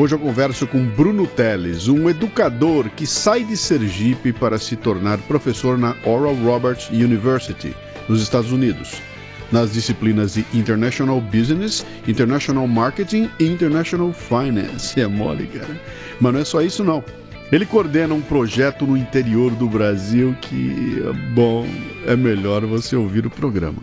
[0.00, 5.18] Hoje eu converso com Bruno Teles, um educador que sai de Sergipe para se tornar
[5.18, 7.76] professor na Oral Roberts University,
[8.08, 8.94] nos Estados Unidos,
[9.52, 14.98] nas disciplinas de International Business, International Marketing e International Finance.
[14.98, 15.78] É mole, cara.
[16.18, 17.04] Mas não é só isso, não.
[17.52, 21.66] Ele coordena um projeto no interior do Brasil que, bom,
[22.06, 23.82] é melhor você ouvir o programa.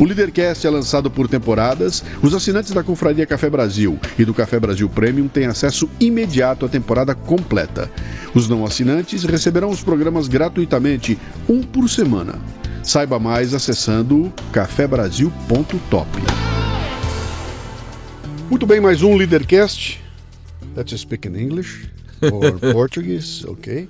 [0.00, 2.02] O Leadercast é lançado por temporadas.
[2.22, 6.70] Os assinantes da Confraria Café Brasil e do Café Brasil Premium têm acesso imediato à
[6.70, 7.90] temporada completa.
[8.34, 12.36] Os não assinantes receberão os programas gratuitamente, um por semana.
[12.82, 16.08] Saiba mais acessando cafebrasil.top.
[18.48, 20.00] Muito bem, mais um Leadercast.
[20.74, 21.90] Let's speak in English
[22.22, 23.86] or Portuguese, ok?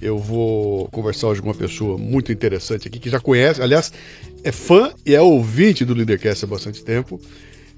[0.00, 3.92] Eu vou conversar hoje com uma pessoa muito interessante aqui que já conhece, aliás,
[4.42, 7.20] é fã e é ouvinte do Leadercast há bastante tempo.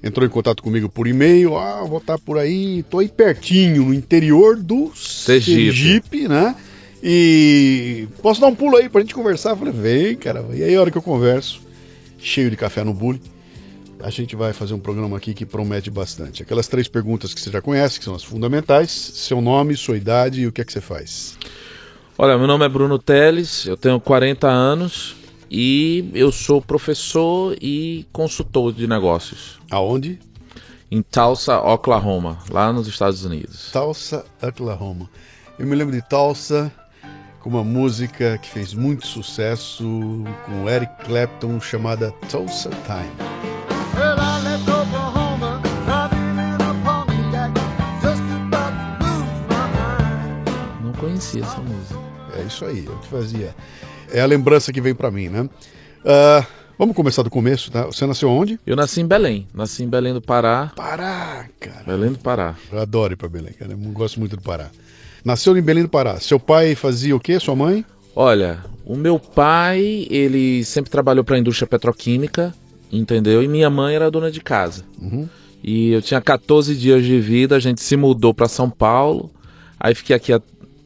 [0.01, 3.93] Entrou em contato comigo por e-mail, ah, vou estar por aí, tô aí pertinho, no
[3.93, 6.55] interior do Sergipe, Sergipe né?
[7.01, 9.51] E posso dar um pulo aí pra gente conversar?
[9.51, 10.45] Eu falei, vem, cara.
[10.53, 11.61] E aí, a hora que eu converso,
[12.17, 13.21] cheio de café no bule,
[13.99, 16.43] a gente vai fazer um programa aqui que promete bastante.
[16.43, 20.41] Aquelas três perguntas que você já conhece, que são as fundamentais: seu nome, sua idade
[20.41, 21.37] e o que é que você faz.
[22.15, 25.15] Olha, meu nome é Bruno Teles, eu tenho 40 anos
[25.49, 29.59] e eu sou professor e consultor de negócios.
[29.71, 30.19] Aonde?
[30.91, 33.71] Em Tulsa, Oklahoma, lá nos Estados Unidos.
[33.71, 35.09] Tulsa, Oklahoma.
[35.57, 36.71] Eu me lembro de Tulsa
[37.39, 39.83] com uma música que fez muito sucesso
[40.45, 43.33] com Eric Clapton chamada Tulsa Time.
[50.83, 52.02] Não conhecia essa música.
[52.37, 53.55] É isso aí, é o que fazia.
[54.11, 55.49] É a lembrança que vem pra mim, né?
[56.05, 56.45] Ah,
[56.77, 57.85] vamos começar do começo, tá?
[57.85, 58.59] Você nasceu onde?
[58.65, 60.71] Eu nasci em Belém, nasci em Belém do Pará.
[60.75, 61.83] Pará, cara.
[61.85, 62.55] Belém do Pará.
[62.71, 63.71] Eu adoro ir pra Belém, cara.
[63.71, 64.69] Eu gosto muito do Pará.
[65.23, 66.19] Nasceu em Belém do Pará.
[66.19, 67.39] Seu pai fazia o quê?
[67.39, 67.85] Sua mãe?
[68.15, 72.53] Olha, o meu pai, ele sempre trabalhou para a indústria petroquímica,
[72.91, 73.41] entendeu?
[73.41, 74.83] E minha mãe era dona de casa.
[75.63, 79.31] E eu tinha 14 dias de vida, a gente se mudou para São Paulo.
[79.79, 80.31] Aí fiquei aqui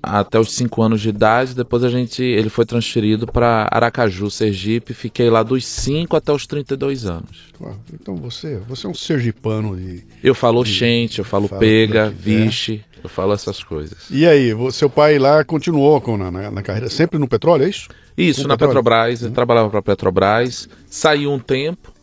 [0.08, 4.94] até os 5 anos de idade, depois a gente ele foi transferido para Aracaju, Sergipe,
[4.94, 7.48] fiquei lá dos 5 até os 32 anos.
[7.94, 10.04] Então você, você é um sergipano de...
[10.24, 12.10] Eu falo gente, eu falo Fala pega, é.
[12.10, 14.08] vixe, eu falo essas coisas.
[14.10, 17.70] E aí, seu pai lá continuou com, na, na- na carreira sempre no petróleo, é
[17.70, 17.90] isso?
[18.18, 18.76] Isso, Com na petróleo?
[18.84, 21.94] Petrobras, ele trabalhava para Petrobras, saiu um tempo,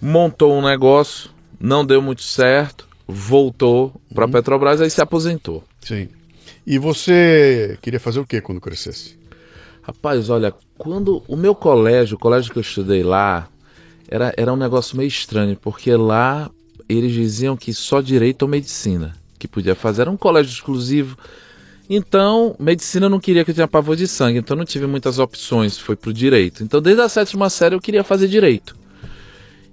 [0.00, 5.64] montou um negócio, não deu muito certo, voltou para a Petrobras, aí se aposentou.
[5.80, 6.08] Sim.
[6.70, 9.16] E você queria fazer o que quando crescesse?
[9.80, 13.48] Rapaz, olha, quando o meu colégio, o colégio que eu estudei lá,
[14.06, 16.50] era, era um negócio meio estranho, porque lá
[16.86, 21.16] eles diziam que só direito ou medicina que podia fazer, era um colégio exclusivo.
[21.88, 25.78] Então, medicina não queria que eu tinha pavor de sangue, então não tive muitas opções,
[25.78, 26.62] foi pro direito.
[26.62, 28.76] Então, desde a sétima série eu queria fazer direito.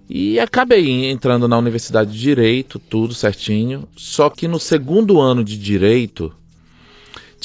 [0.10, 3.86] E acabei entrando na universidade de direito, tudo certinho.
[3.98, 6.32] Só que no segundo ano de direito,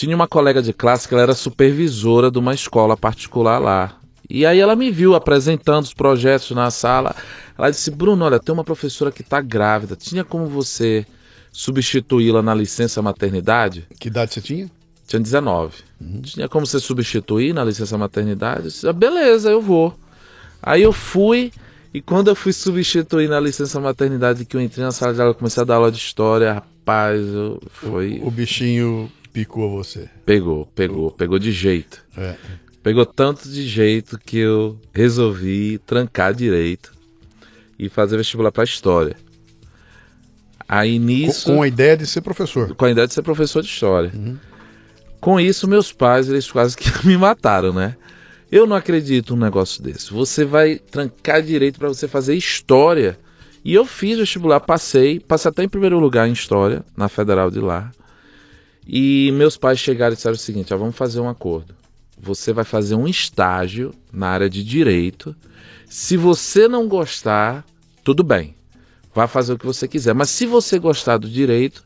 [0.00, 3.98] tinha uma colega de classe que ela era supervisora de uma escola particular lá.
[4.30, 7.14] E aí ela me viu apresentando os projetos na sala.
[7.58, 9.94] Ela disse: Bruno, olha, tem uma professora que está grávida.
[9.96, 11.04] Tinha como você
[11.52, 13.86] substituí-la na licença maternidade?
[13.98, 14.70] Que idade você tinha?
[15.06, 15.74] Tinha 19.
[16.22, 18.60] Tinha como você substituir na licença maternidade?
[18.60, 19.94] Eu disse, "Ah, beleza, eu vou.
[20.62, 21.52] Aí eu fui,
[21.92, 25.34] e quando eu fui substituir na licença maternidade, que eu entrei na sala de aula,
[25.34, 28.18] comecei a dar aula de história, rapaz, eu, foi...
[28.24, 30.08] O bichinho picou você.
[30.24, 32.04] Pegou, pegou, pegou de jeito.
[32.16, 32.36] É.
[32.82, 36.92] Pegou tanto de jeito que eu resolvi trancar direito
[37.78, 39.16] e fazer vestibular para história.
[40.68, 42.74] Aí Com, nisso, com a ideia de ser professor.
[42.74, 44.12] com a ideia de ser professor de história.
[45.20, 47.96] Com isso, meus pais, eles quase que me mataram, né?
[48.50, 50.12] Eu não acredito num negócio desse.
[50.12, 53.18] Você vai trancar direito para você fazer história
[53.64, 57.60] E eu fiz vestibular, passei, passei até em primeiro lugar em História, na Federal de
[57.60, 57.92] lá.
[58.92, 61.76] E meus pais chegaram e disseram o seguinte: ó, vamos fazer um acordo.
[62.20, 65.34] Você vai fazer um estágio na área de direito.
[65.88, 67.64] Se você não gostar,
[68.02, 68.56] tudo bem.
[69.14, 70.12] Vá fazer o que você quiser.
[70.12, 71.84] Mas se você gostar do direito,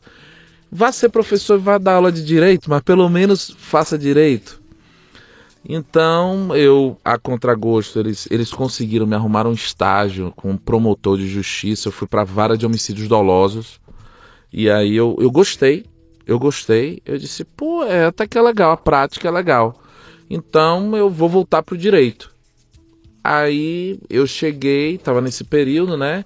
[0.71, 4.59] vá ser professor e vá dar aula de direito, mas pelo menos faça direito.
[5.67, 11.27] Então, eu, a contragosto, eles, eles conseguiram me arrumar um estágio com um promotor de
[11.27, 11.87] justiça.
[11.87, 13.79] Eu fui para a vara de homicídios dolosos.
[14.51, 15.85] E aí eu, eu gostei,
[16.25, 17.01] eu gostei.
[17.05, 19.81] Eu disse, pô, é, até que é legal, a prática é legal.
[20.29, 22.31] Então, eu vou voltar pro direito.
[23.23, 26.23] Aí eu cheguei, estava nesse período, né?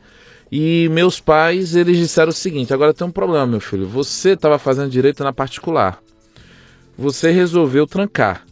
[0.51, 3.87] E meus pais, eles disseram o seguinte: agora tem um problema, meu filho.
[3.87, 6.01] Você estava fazendo direito na particular.
[6.97, 8.45] Você resolveu trancar.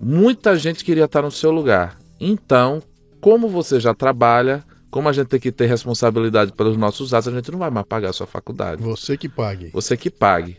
[0.00, 1.96] Muita gente queria estar no seu lugar.
[2.20, 2.82] Então,
[3.20, 7.32] como você já trabalha, como a gente tem que ter responsabilidade pelos nossos atos, a
[7.32, 8.82] gente não vai mais pagar a sua faculdade.
[8.82, 9.70] Você que pague.
[9.72, 10.58] Você que pague.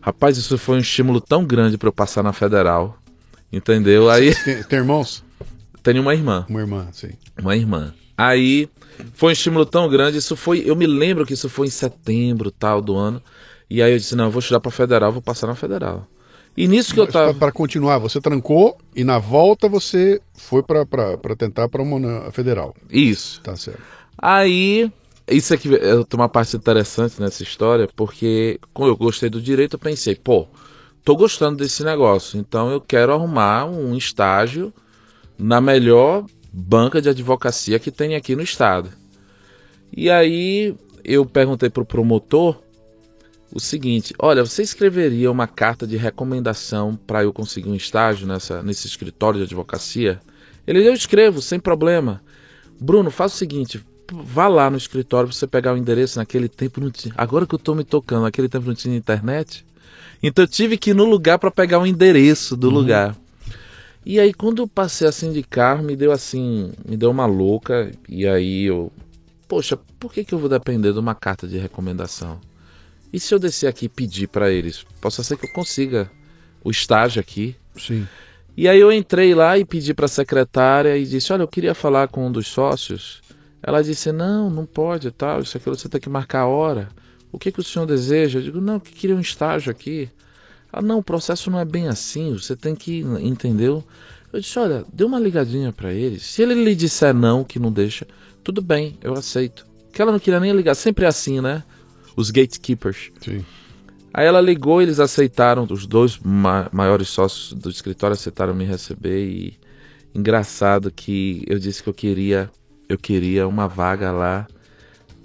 [0.00, 2.98] Rapaz, isso foi um estímulo tão grande para eu passar na federal.
[3.52, 4.10] Entendeu?
[4.10, 5.24] Aí Tem, tem irmãos?
[5.80, 6.44] tenho uma irmã.
[6.48, 7.10] Uma irmã, sim.
[7.40, 7.94] Uma irmã.
[8.16, 8.68] Aí
[9.14, 12.50] foi um estímulo tão grande, isso foi, eu me lembro que isso foi em setembro,
[12.50, 13.22] tal, do ano.
[13.70, 16.04] E aí eu disse, não, eu vou estudar para federal, vou passar na federal.
[16.58, 21.36] E nisso que eu tava Para continuar, você trancou e na volta você foi para
[21.38, 22.74] tentar para uma federal.
[22.90, 23.40] isso.
[23.42, 23.80] Tá certo.
[24.20, 24.90] Aí,
[25.28, 29.78] isso aqui é uma parte interessante nessa história, porque como eu gostei do direito, eu
[29.78, 30.48] pensei, pô,
[31.04, 34.74] tô gostando desse negócio, então eu quero arrumar um estágio
[35.38, 38.90] na melhor banca de advocacia que tem aqui no estado.
[39.96, 40.74] E aí
[41.04, 42.56] eu perguntei pro promotor
[43.58, 48.62] o seguinte: olha, você escreveria uma carta de recomendação para eu conseguir um estágio nessa,
[48.62, 50.20] nesse escritório de advocacia?
[50.66, 52.22] Ele, eu escrevo, sem problema.
[52.80, 56.18] Bruno, faz o seguinte: vá lá no escritório pra você pegar o endereço.
[56.18, 57.12] Naquele tempo não tinha.
[57.16, 59.66] Agora que eu tô me tocando, naquele tempo não tinha internet.
[60.22, 63.16] Então eu tive que ir no lugar para pegar o endereço do lugar.
[64.04, 67.90] E aí quando eu passei assim de carro, me deu assim, me deu uma louca.
[68.08, 68.90] E aí eu,
[69.46, 72.40] poxa, por que, que eu vou depender de uma carta de recomendação?
[73.12, 74.84] E se eu descer aqui e pedir para eles?
[75.00, 76.10] Possa ser que eu consiga
[76.62, 77.56] o estágio aqui.
[77.76, 78.06] Sim.
[78.56, 81.74] E aí eu entrei lá e pedi para a secretária e disse: Olha, eu queria
[81.74, 83.22] falar com um dos sócios.
[83.62, 85.40] Ela disse: Não, não pode e tal.
[85.40, 86.88] Isso aqui você tem que marcar a hora.
[87.30, 88.38] O que, que o senhor deseja?
[88.38, 90.10] Eu digo: Não, que queria um estágio aqui.
[90.72, 92.32] Ah, não, o processo não é bem assim.
[92.32, 93.00] Você tem que.
[93.20, 93.84] Entendeu?
[94.32, 96.18] Eu disse: Olha, dê uma ligadinha para ele.
[96.18, 98.06] Se ele lhe disser não, que não deixa,
[98.42, 99.66] tudo bem, eu aceito.
[99.92, 100.74] Que ela não queria nem ligar.
[100.74, 101.62] Sempre é assim, né?
[102.18, 103.12] Os gatekeepers.
[103.20, 103.44] Sim.
[104.12, 109.24] Aí ela ligou, eles aceitaram, os dois ma- maiores sócios do escritório aceitaram me receber
[109.28, 109.58] e
[110.12, 112.50] engraçado que eu disse que eu queria,
[112.88, 114.48] eu queria uma vaga lá.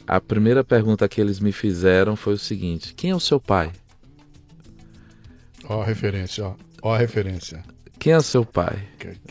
[0.05, 3.71] A primeira pergunta que eles me fizeram foi o seguinte: quem é o seu pai?
[5.67, 6.53] Ó a referência, ó.
[6.83, 7.63] Ó a referência.
[8.03, 8.79] Quem é o seu pai?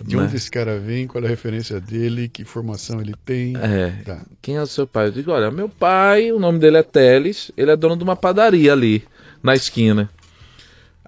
[0.02, 0.22] De Né?
[0.22, 3.54] onde esse cara vem, qual é a referência dele, que formação ele tem.
[3.58, 3.90] É.
[4.02, 4.22] Tá.
[4.40, 5.08] Quem é o seu pai?
[5.08, 8.16] Eu digo, olha, meu pai, o nome dele é Teles, ele é dono de uma
[8.16, 9.04] padaria ali,
[9.42, 10.08] na esquina.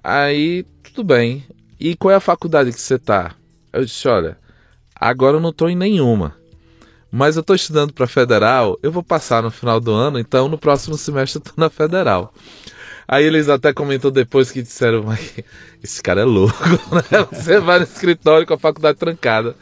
[0.02, 1.42] Aí, tudo bem.
[1.80, 3.34] E qual é a faculdade que você tá?
[3.72, 4.36] Eu disse, olha,
[4.94, 6.36] agora eu não tô em nenhuma.
[7.10, 10.58] Mas eu tô estudando para federal, eu vou passar no final do ano, então no
[10.58, 12.34] próximo semestre eu tô na federal.
[13.06, 15.34] Aí eles até comentou depois que disseram, mas
[15.82, 16.56] esse cara é louco,
[16.94, 17.26] né?
[17.30, 19.54] Você vai no escritório com a faculdade trancada.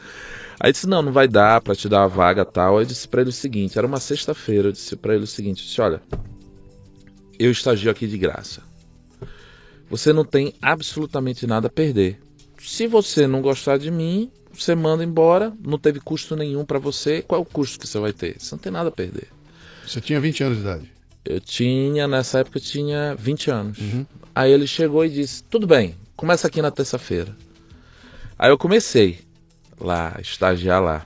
[0.59, 2.77] Aí disse, não, não vai dar pra te dar uma vaga tal.
[2.77, 5.61] Aí disse pra ele o seguinte, era uma sexta-feira, eu disse pra ele o seguinte,
[5.61, 6.01] eu disse, olha,
[7.37, 8.61] eu estagio aqui de graça.
[9.89, 12.19] Você não tem absolutamente nada a perder.
[12.57, 17.21] Se você não gostar de mim, você manda embora, não teve custo nenhum pra você.
[17.21, 18.35] Qual é o custo que você vai ter?
[18.39, 19.27] Você não tem nada a perder.
[19.85, 20.91] Você tinha 20 anos de idade.
[21.25, 23.77] Eu tinha, nessa época, eu tinha 20 anos.
[24.35, 27.35] Aí ele chegou e disse: Tudo bem, começa aqui na terça-feira.
[28.37, 29.19] Aí eu comecei
[29.79, 31.05] lá, estagiar lá.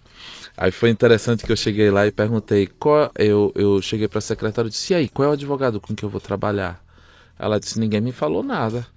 [0.56, 4.22] Aí foi interessante que eu cheguei lá e perguntei: qual, eu, eu cheguei para a
[4.22, 6.84] secretária e disse: E aí, qual é o advogado com que eu vou trabalhar?
[7.38, 8.88] Ela disse: Ninguém me falou nada.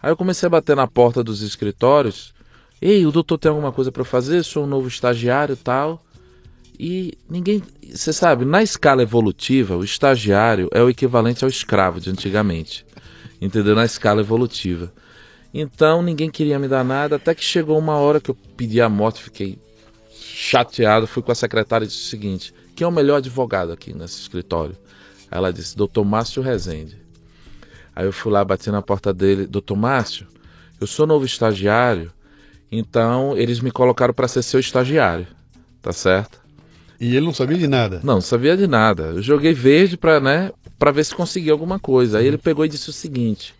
[0.00, 2.32] Aí eu comecei a bater na porta dos escritórios:
[2.80, 4.44] Ei, o doutor tem alguma coisa para fazer?
[4.44, 6.00] Sou um novo estagiário e tal.
[6.82, 7.62] E ninguém.
[7.92, 12.86] Você sabe, na escala evolutiva, o estagiário é o equivalente ao escravo de antigamente.
[13.38, 13.74] Entendeu?
[13.74, 14.90] Na escala evolutiva.
[15.52, 18.88] Então ninguém queria me dar nada, até que chegou uma hora que eu pedi a
[18.88, 19.58] morte, fiquei
[20.10, 23.92] chateado, fui com a secretária e disse o seguinte: quem é o melhor advogado aqui
[23.92, 24.74] nesse escritório?
[25.30, 26.96] Ela disse, doutor Márcio Rezende.
[27.94, 30.26] Aí eu fui lá, bati na porta dele, doutor Márcio,
[30.80, 32.10] eu sou novo estagiário,
[32.72, 35.26] então eles me colocaram para ser seu estagiário,
[35.82, 36.40] tá certo?
[37.00, 38.00] E ele não sabia de nada.
[38.04, 39.04] Não, não sabia de nada.
[39.04, 42.18] Eu joguei verde pra, né, pra ver se conseguia alguma coisa.
[42.18, 43.54] Aí ele pegou e disse o seguinte.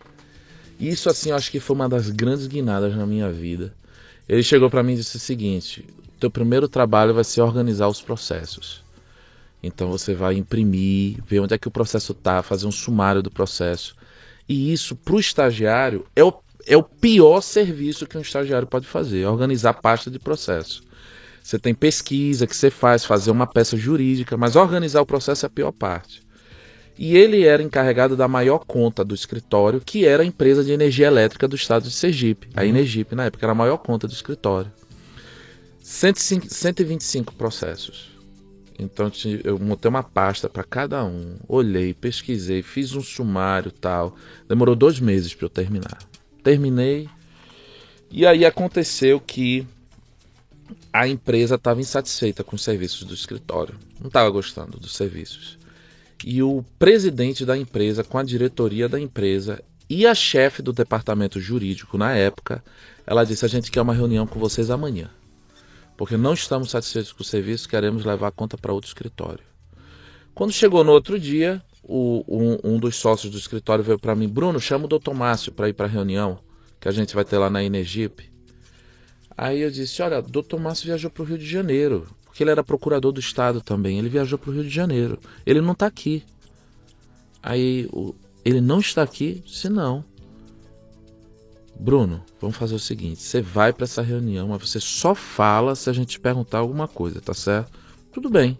[0.79, 3.73] Isso, assim, eu acho que foi uma das grandes guinadas na minha vida.
[4.29, 5.85] Ele chegou pra mim e disse o seguinte:
[6.19, 8.83] teu primeiro trabalho vai ser organizar os processos.
[9.63, 13.31] Então você vai imprimir, ver onde é que o processo tá, fazer um sumário do
[13.31, 13.95] processo.
[14.47, 16.33] E isso, pro estagiário, é o,
[16.65, 20.83] é o pior serviço que um estagiário pode fazer: organizar a pasta de processo.
[21.43, 25.47] Você tem pesquisa que você faz, fazer uma peça jurídica, mas organizar o processo é
[25.47, 26.21] a pior parte.
[26.97, 31.07] E ele era encarregado da maior conta do escritório, que era a empresa de energia
[31.07, 32.49] elétrica do estado de Sergipe.
[32.53, 34.71] A Energipe, na época, era a maior conta do escritório.
[35.81, 38.11] 105, 125 processos.
[38.77, 39.11] Então
[39.43, 44.15] eu montei uma pasta para cada um, olhei, pesquisei, fiz um sumário e tal.
[44.47, 45.99] Demorou dois meses para eu terminar.
[46.43, 47.07] Terminei.
[48.09, 49.67] E aí aconteceu que
[50.91, 53.75] a empresa estava insatisfeita com os serviços do escritório.
[53.99, 55.57] Não estava gostando dos serviços.
[56.25, 61.39] E o presidente da empresa, com a diretoria da empresa e a chefe do departamento
[61.39, 62.63] jurídico na época,
[63.05, 65.09] ela disse: A gente quer uma reunião com vocês amanhã.
[65.97, 69.43] Porque não estamos satisfeitos com o serviço, queremos levar a conta para outro escritório.
[70.33, 74.27] Quando chegou no outro dia, o- um, um dos sócios do escritório veio para mim:
[74.27, 76.39] Bruno, chama o doutor Márcio para ir para a reunião
[76.79, 78.30] que a gente vai ter lá na Energip.
[79.37, 82.51] Aí eu disse: Olha, o doutor Márcio viajou para o Rio de Janeiro, porque ele
[82.51, 83.97] era procurador do Estado também.
[83.99, 85.17] Ele viajou para o Rio de Janeiro.
[85.45, 86.23] Ele não está aqui.
[87.41, 88.13] Aí o-
[88.45, 89.43] ele não está aqui?
[89.47, 90.03] Se não.
[91.79, 95.89] Bruno, vamos fazer o seguinte: você vai para essa reunião, mas você só fala se
[95.89, 97.71] a gente te perguntar alguma coisa, tá certo?
[98.11, 98.57] Tudo bem.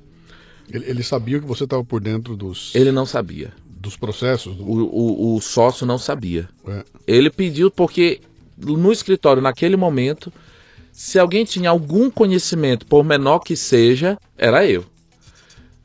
[0.70, 3.52] Ele, ele sabia que você estava por dentro dos, Ele não sabia.
[3.68, 4.56] dos processos.
[4.56, 6.48] do- O, o, o sócio não sabia.
[6.68, 6.84] é.
[7.06, 8.22] Ele pediu porque
[8.58, 10.32] no escritório, naquele momento,
[11.02, 14.86] se alguém tinha algum conhecimento, por menor que seja, era eu.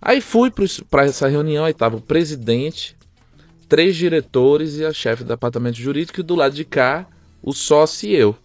[0.00, 0.52] Aí fui
[0.90, 2.94] para essa reunião, aí estava o presidente,
[3.66, 7.06] três diretores e a chefe do departamento jurídico, e do lado de cá,
[7.42, 8.36] o sócio e eu.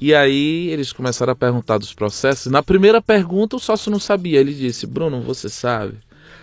[0.00, 2.52] E aí eles começaram a perguntar dos processos.
[2.52, 4.38] Na primeira pergunta, o sócio não sabia.
[4.38, 5.98] Ele disse: Bruno, você sabe?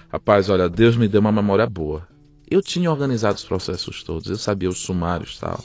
[0.10, 2.06] Rapaz, olha, Deus me deu uma memória boa.
[2.51, 5.63] Eu tinha organizado os processos todos, eu sabia os sumários e tal.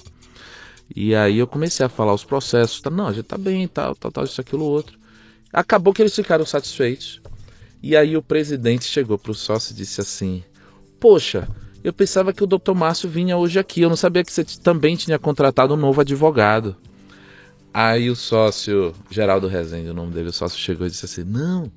[0.95, 2.81] E aí eu comecei a falar os processos.
[2.81, 4.99] Tá, não, a gente tá bem, tal, tal, tal, isso, aquilo, outro.
[5.53, 7.21] Acabou que eles ficaram satisfeitos.
[7.83, 10.45] E aí o presidente chegou pro sócio e disse assim:
[11.01, 11.49] Poxa,
[11.83, 13.81] eu pensava que o doutor Márcio vinha hoje aqui.
[13.81, 16.77] Eu não sabia que você também tinha contratado um novo advogado.
[17.75, 21.73] Aí o sócio, Geraldo Rezende, o nome dele, o sócio chegou e disse assim: Não,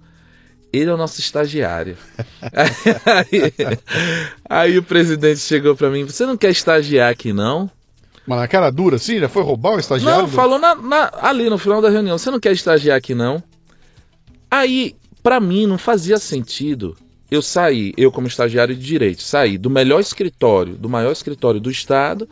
[0.72, 1.98] ele é o nosso estagiário.
[3.06, 3.54] aí,
[4.48, 7.72] aí o presidente chegou pra mim: Você não quer estagiar aqui, não?
[8.28, 9.20] Mas na cara dura, sim?
[9.20, 10.24] Já foi roubar o estagiário?
[10.24, 12.18] Não, falou na- na- ali no final da reunião.
[12.18, 13.42] Você não quer estagiar aqui, não?
[14.50, 16.96] Aí, pra mim, não fazia sentido
[17.30, 21.70] eu sair, eu como estagiário de direito, sair do melhor escritório, do maior escritório do
[21.70, 22.28] estado,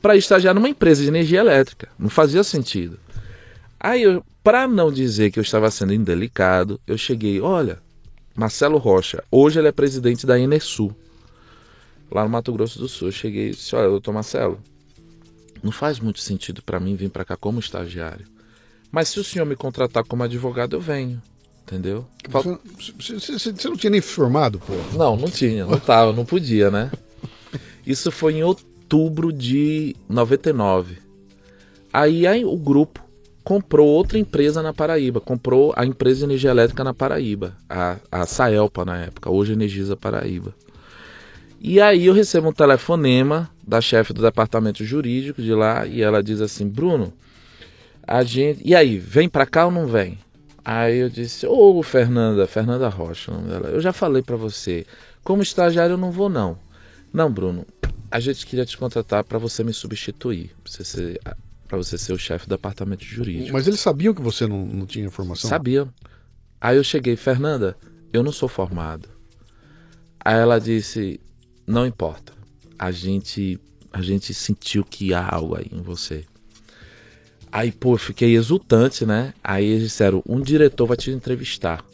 [0.00, 1.88] para estagiar numa empresa de energia elétrica.
[1.98, 2.98] Não fazia sentido.
[3.78, 4.02] Aí,
[4.42, 7.78] para não dizer que eu estava sendo indelicado, eu cheguei, olha,
[8.34, 10.94] Marcelo Rocha, hoje ele é presidente da Enersul,
[12.10, 13.08] lá no Mato Grosso do Sul.
[13.08, 14.60] Eu cheguei e disse, olha, doutor Marcelo,
[15.66, 18.24] não faz muito sentido para mim vir para cá como estagiário.
[18.90, 21.20] Mas se o senhor me contratar como advogado, eu venho.
[21.64, 22.06] Entendeu?
[22.30, 22.42] Fal-
[22.78, 24.72] Você, você- você- você não tinha nem formado, pô.
[24.96, 26.92] Não, não tinha, não tava, não podia, né?
[27.84, 30.98] Isso foi em outubro de 99.
[31.92, 33.00] Aí, aí o grupo
[33.42, 38.26] comprou outra empresa na Paraíba, comprou a empresa de energia elétrica na Paraíba, a, a
[38.26, 40.54] Saelpa na época, hoje Energisa Paraíba.
[41.60, 46.22] E aí eu recebo um telefonema da chefe do departamento jurídico de lá e ela
[46.22, 47.12] diz assim: "Bruno,
[48.06, 50.18] a gente, e aí, vem pra cá ou não vem?"
[50.64, 53.68] Aí eu disse: "Ô, Fernanda, Fernanda Rocha, o nome dela.
[53.68, 54.86] Eu já falei pra você,
[55.24, 56.58] como estagiário eu não vou não.
[57.12, 57.66] Não, Bruno,
[58.10, 61.20] a gente queria te contratar pra você me substituir, pra você ser
[61.66, 64.86] para você ser o chefe do departamento jurídico." Mas eles sabiam que você não, não
[64.86, 65.48] tinha formação?
[65.50, 65.88] Sabia.
[66.60, 67.76] Aí eu cheguei, Fernanda,
[68.12, 69.08] eu não sou formado.
[70.20, 71.20] Aí ela disse,
[71.66, 72.32] não importa.
[72.78, 73.58] A gente,
[73.92, 76.24] a gente sentiu que há algo aí em você.
[77.50, 79.32] Aí, pô, eu fiquei exultante, né?
[79.42, 81.84] Aí eles disseram, um diretor vai te entrevistar.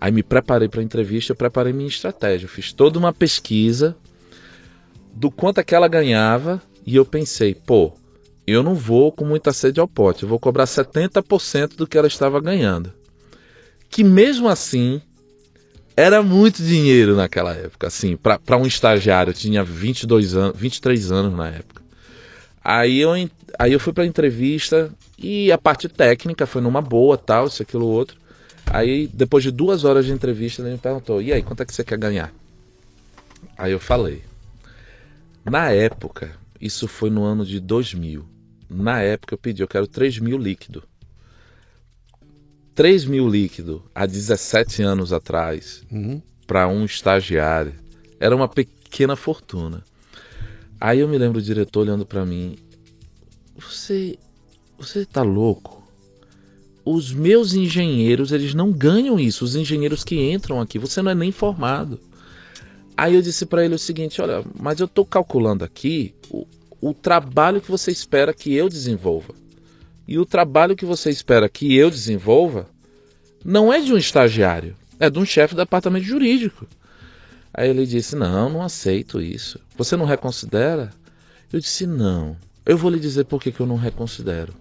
[0.00, 2.46] Aí me preparei para a entrevista, eu preparei minha estratégia.
[2.46, 3.96] Eu fiz toda uma pesquisa
[5.14, 7.92] do quanto é que ela ganhava e eu pensei, pô,
[8.46, 12.06] eu não vou com muita sede ao pote, eu vou cobrar 70% do que ela
[12.06, 12.92] estava ganhando.
[13.88, 15.00] Que mesmo assim
[16.00, 21.36] era muito dinheiro naquela época, assim, para um estagiário, eu tinha 22 anos, 23 anos
[21.36, 21.82] na época.
[22.64, 23.10] Aí eu,
[23.58, 27.86] aí eu fui para entrevista e a parte técnica foi numa boa, tal, isso aquilo
[27.86, 28.18] outro.
[28.66, 31.74] Aí, depois de duas horas de entrevista, ele me perguntou: e aí, quanto é que
[31.74, 32.32] você quer ganhar?
[33.58, 34.22] Aí eu falei.
[35.44, 36.30] Na época,
[36.60, 38.24] isso foi no ano de 2000.
[38.68, 40.82] Na época eu pedi, eu quero 3 mil líquido.
[42.74, 46.20] 3 mil líquido há 17 anos atrás, Uhum.
[46.46, 47.74] para um estagiário,
[48.18, 49.84] era uma pequena fortuna.
[50.80, 52.56] Aí eu me lembro o diretor olhando para mim:
[53.56, 54.18] Você.
[54.78, 55.80] Você tá louco?
[56.82, 59.44] Os meus engenheiros, eles não ganham isso.
[59.44, 62.00] Os engenheiros que entram aqui, você não é nem formado.
[62.96, 66.46] Aí eu disse para ele o seguinte: Olha, mas eu tô calculando aqui o,
[66.80, 69.34] o trabalho que você espera que eu desenvolva.
[70.10, 72.66] E o trabalho que você espera que eu desenvolva
[73.44, 76.66] não é de um estagiário, é de um chefe do departamento jurídico.
[77.54, 79.60] Aí ele disse: Não, não aceito isso.
[79.76, 80.90] Você não reconsidera?
[81.52, 82.36] Eu disse: Não.
[82.66, 84.52] Eu vou lhe dizer por que, eu não reconsidero.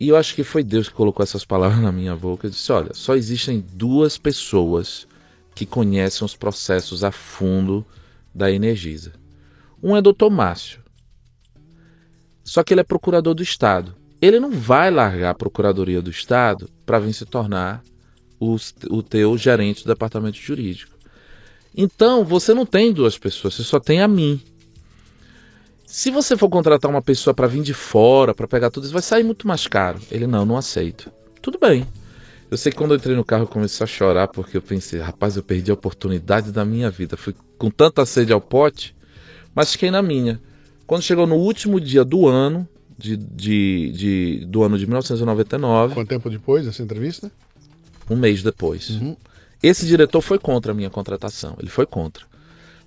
[0.00, 2.48] E eu acho que foi Deus que colocou essas palavras na minha boca.
[2.48, 5.06] Eu disse: Olha, só existem duas pessoas
[5.54, 7.86] que conhecem os processos a fundo
[8.34, 9.12] da Energisa.
[9.80, 10.28] Um é Dr.
[10.28, 10.80] Márcio.
[12.42, 13.94] Só que ele é procurador do Estado.
[14.20, 17.82] Ele não vai largar a procuradoria do Estado para vir se tornar
[18.40, 18.56] o,
[18.90, 20.96] o teu gerente do departamento jurídico.
[21.76, 24.40] Então, você não tem duas pessoas, você só tem a mim.
[25.86, 29.02] Se você for contratar uma pessoa para vir de fora, para pegar tudo isso, vai
[29.02, 30.00] sair muito mais caro.
[30.10, 31.10] Ele não, não aceito.
[31.40, 31.86] Tudo bem.
[32.50, 35.00] Eu sei que quando eu entrei no carro eu comecei a chorar porque eu pensei,
[35.00, 37.16] rapaz, eu perdi a oportunidade da minha vida.
[37.16, 38.94] Fui com tanta sede ao pote,
[39.54, 40.40] mas fiquei na minha.
[40.86, 42.66] Quando chegou no último dia do ano,
[42.98, 47.30] de, de, de- do ano de 1999, Quanto tempo depois dessa entrevista?
[48.10, 48.90] um mês depois.
[48.90, 49.16] Uhum.
[49.62, 52.24] Esse diretor foi contra a minha contratação, ele foi contra.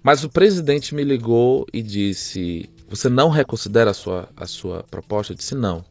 [0.03, 5.31] Mas o presidente me ligou e disse: Você não reconsidera a sua, a sua proposta?
[5.33, 5.85] Eu disse: Não.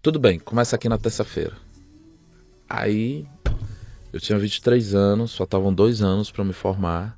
[0.00, 1.54] Tudo bem, começa aqui na terça-feira.
[2.68, 3.26] Aí
[4.12, 7.16] eu tinha 23 anos, faltavam dois anos para me formar.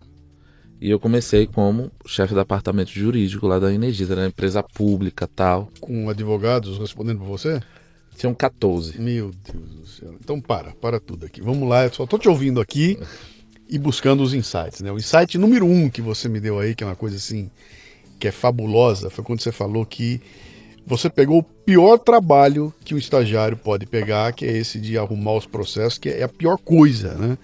[0.80, 5.26] E eu comecei como chefe do departamento jurídico lá da Energisa, era uma empresa pública
[5.26, 5.68] tal.
[5.80, 7.60] Com advogados respondendo por você?
[8.16, 9.00] Tinham 14.
[9.00, 10.14] Meu Deus do céu.
[10.20, 11.40] Então para, para tudo aqui.
[11.40, 12.98] Vamos lá, eu só tô te ouvindo aqui
[13.68, 14.90] e buscando os insights, né?
[14.92, 17.50] O insight número um que você me deu aí, que é uma coisa assim,
[18.18, 20.20] que é fabulosa, foi quando você falou que
[20.86, 25.34] você pegou o pior trabalho que um estagiário pode pegar, que é esse de arrumar
[25.34, 27.36] os processos, que é a pior coisa, né?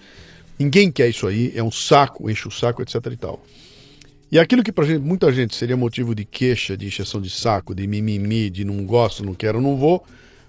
[0.58, 3.42] Ninguém quer isso aí, é um saco, enche o saco, etc e tal.
[4.30, 7.86] E aquilo que gente, muita gente seria motivo de queixa, de encheção de saco, de
[7.86, 10.04] mimimi, de não gosto, não quero, não vou,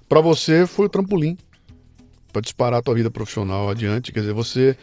[0.07, 1.37] Pra você foi o trampolim
[2.31, 4.11] para disparar a tua vida profissional adiante.
[4.11, 4.77] Quer dizer, você,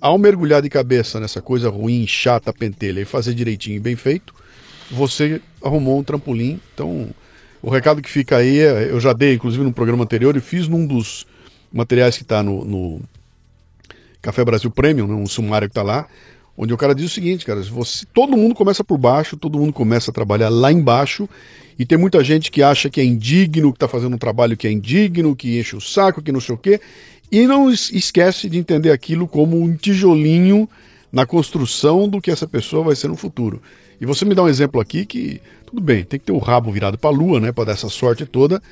[0.00, 4.34] ao mergulhar de cabeça nessa coisa ruim, chata, pentelha e fazer direitinho e bem feito,
[4.90, 6.58] você arrumou um trampolim.
[6.72, 7.10] Então,
[7.60, 10.66] o recado que fica aí, é, eu já dei, inclusive, no programa anterior, e fiz
[10.66, 11.26] num dos
[11.70, 13.00] materiais que está no, no
[14.24, 16.06] Café Brasil Premium, né, um sumário que está lá,
[16.56, 19.72] onde o cara diz o seguinte, cara, você, todo mundo começa por baixo, todo mundo
[19.72, 21.28] começa a trabalhar lá embaixo,
[21.78, 24.66] e tem muita gente que acha que é indigno, que está fazendo um trabalho que
[24.66, 26.80] é indigno, que enche o saco, que não sei o quê,
[27.30, 30.66] e não es- esquece de entender aquilo como um tijolinho
[31.12, 33.60] na construção do que essa pessoa vai ser no futuro.
[34.00, 36.72] E você me dá um exemplo aqui que, tudo bem, tem que ter o rabo
[36.72, 38.62] virado para a lua, né, para dar essa sorte toda,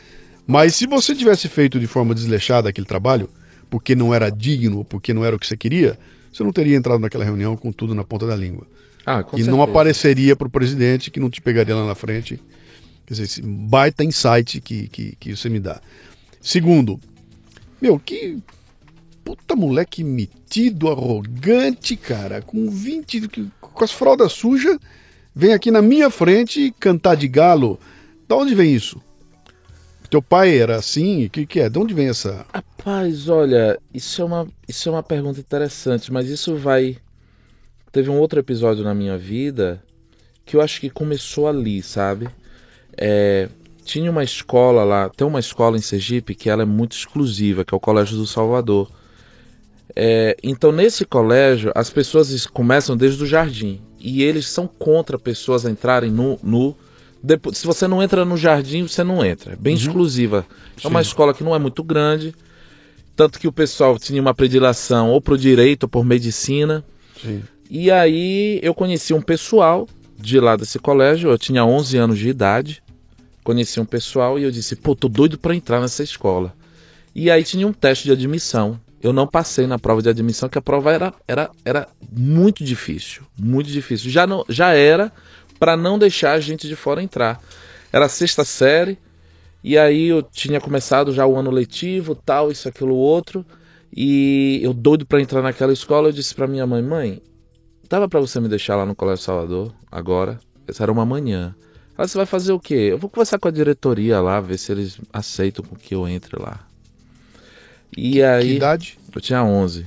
[0.46, 3.28] mas se você tivesse feito de forma desleixada aquele trabalho,
[3.72, 5.98] porque não era digno, porque não era o que você queria,
[6.30, 8.66] você não teria entrado naquela reunião com tudo na ponta da língua.
[9.06, 9.62] Ah, com e não certeza.
[9.70, 12.38] apareceria para o presidente, que não te pegaria lá na frente.
[13.06, 15.80] Quer dizer, esse baita insight que, que, que você me dá.
[16.38, 17.00] Segundo,
[17.80, 18.36] meu, que
[19.24, 24.78] puta moleque metido, arrogante, cara, com 20, que- com as fraldas sujas,
[25.34, 27.80] vem aqui na minha frente cantar de galo.
[28.28, 29.00] Da onde vem isso?
[30.12, 31.24] Teu pai era assim?
[31.24, 31.70] O que, que é?
[31.70, 32.44] De onde vem essa.
[32.52, 36.98] Rapaz, olha, isso é uma, isso é uma pergunta interessante, mas isso vai.
[37.90, 39.82] Teve um outro episódio na minha vida
[40.44, 42.28] que eu acho que começou ali, sabe?
[42.94, 43.48] É,
[43.86, 47.72] tinha uma escola lá, tem uma escola em Sergipe que ela é muito exclusiva, que
[47.72, 48.90] é o Colégio do Salvador.
[49.96, 55.18] É, então, nesse colégio, as pessoas es- começam desde o jardim e eles são contra
[55.18, 56.38] pessoas entrarem no.
[56.42, 56.76] no
[57.22, 59.52] depois, se você não entra no jardim, você não entra.
[59.52, 60.44] É bem exclusiva.
[60.82, 61.08] É uma Sim.
[61.08, 62.34] escola que não é muito grande.
[63.14, 66.84] Tanto que o pessoal tinha uma predileção ou pro direito ou por medicina.
[67.20, 67.42] Sim.
[67.70, 72.28] E aí eu conheci um pessoal de lá desse colégio, eu tinha 11 anos de
[72.28, 72.82] idade.
[73.44, 76.54] Conheci um pessoal e eu disse, pô, tô doido pra entrar nessa escola.
[77.14, 78.80] E aí tinha um teste de admissão.
[79.02, 83.22] Eu não passei na prova de admissão, que a prova era, era, era muito difícil.
[83.36, 84.10] Muito difícil.
[84.10, 85.12] Já, não, já era
[85.62, 87.40] para não deixar a gente de fora entrar.
[87.92, 88.98] Era a sexta série,
[89.62, 93.46] e aí eu tinha começado já o ano letivo, tal, isso, aquilo, outro.
[93.96, 97.22] E eu doido pra entrar naquela escola, eu disse pra minha mãe, mãe,
[97.88, 100.40] dava pra você me deixar lá no Colégio Salvador agora?
[100.66, 101.54] Essa era uma manhã.
[101.96, 102.88] Ela, você vai fazer o quê?
[102.90, 106.42] Eu vou conversar com a diretoria lá, ver se eles aceitam com que eu entre
[106.42, 106.58] lá.
[107.96, 108.98] E Que aí, idade?
[109.14, 109.86] eu tinha 11.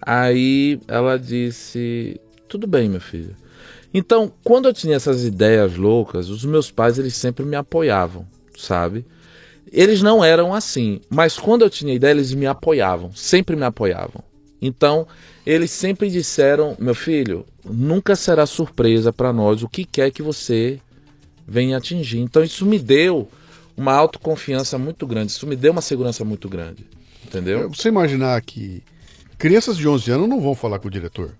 [0.00, 3.36] Aí ela disse: Tudo bem, meu filho.
[3.92, 8.26] Então, quando eu tinha essas ideias loucas, os meus pais eles sempre me apoiavam,
[8.56, 9.04] sabe?
[9.72, 14.22] Eles não eram assim, mas quando eu tinha ideia, eles me apoiavam, sempre me apoiavam.
[14.60, 15.06] Então,
[15.44, 20.80] eles sempre disseram: Meu filho, nunca será surpresa para nós o que quer que você
[21.46, 22.18] venha atingir.
[22.18, 23.28] Então, isso me deu
[23.76, 26.86] uma autoconfiança muito grande, isso me deu uma segurança muito grande,
[27.24, 27.68] entendeu?
[27.70, 28.82] Você imaginar que
[29.38, 31.34] crianças de 11 anos não vão falar com o diretor.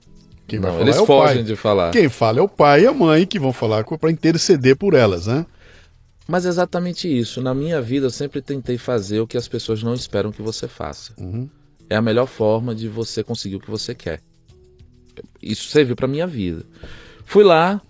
[0.50, 1.44] Quem vai Não, falar eles é o fogem pai.
[1.44, 1.90] de falar.
[1.92, 5.28] Quem fala é o pai e a mãe que vão falar para interceder por elas,
[5.28, 5.46] né?
[6.26, 7.40] Mas é exatamente isso.
[7.40, 10.66] Na minha vida, eu sempre tentei fazer o que as pessoas não esperam que você
[10.66, 11.12] faça.
[11.16, 11.48] Uhum.
[11.88, 14.20] É a melhor forma de você conseguir o que você quer.
[15.40, 16.64] Isso serviu para minha vida.
[17.24, 17.80] Fui lá,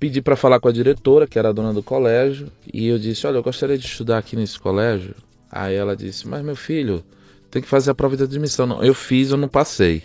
[0.00, 3.28] pedi para falar com a diretora, que era a dona do colégio, e eu disse:
[3.28, 5.14] Olha, eu gostaria de estudar aqui nesse colégio.
[5.52, 7.04] Aí ela disse: Mas meu filho,
[7.48, 8.66] tem que fazer a prova de admissão.
[8.66, 10.02] Não, eu fiz, eu não passei.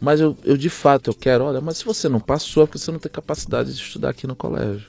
[0.00, 1.44] Mas eu, eu de fato eu quero.
[1.44, 4.26] Olha, mas se você não passou, é porque você não tem capacidade de estudar aqui
[4.26, 4.86] no colégio.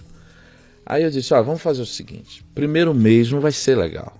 [0.86, 4.18] Aí eu disse: Ó, vamos fazer o seguinte: primeiro mês não vai ser legal.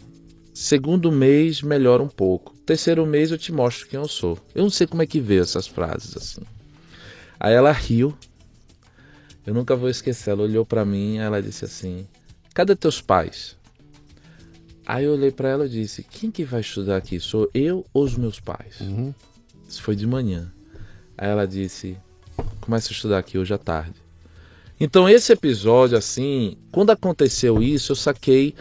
[0.54, 2.56] Segundo mês melhora um pouco.
[2.66, 4.38] Terceiro mês eu te mostro quem eu sou.
[4.54, 6.42] Eu não sei como é que veio essas frases assim.
[7.40, 8.16] Aí ela riu.
[9.46, 10.32] Eu nunca vou esquecer.
[10.32, 12.06] Ela olhou pra mim e ela disse assim:
[12.54, 13.56] Cadê teus pais?
[14.86, 17.18] Aí eu olhei pra ela e disse: Quem que vai estudar aqui?
[17.20, 18.82] Sou eu ou os meus pais?
[18.82, 19.14] Uhum.
[19.68, 20.52] Isso foi de manhã.
[21.18, 21.98] Aí ela disse:
[22.60, 23.96] Começa a estudar aqui hoje à tarde.
[24.80, 28.56] Então, esse episódio, assim, quando aconteceu isso, eu saquei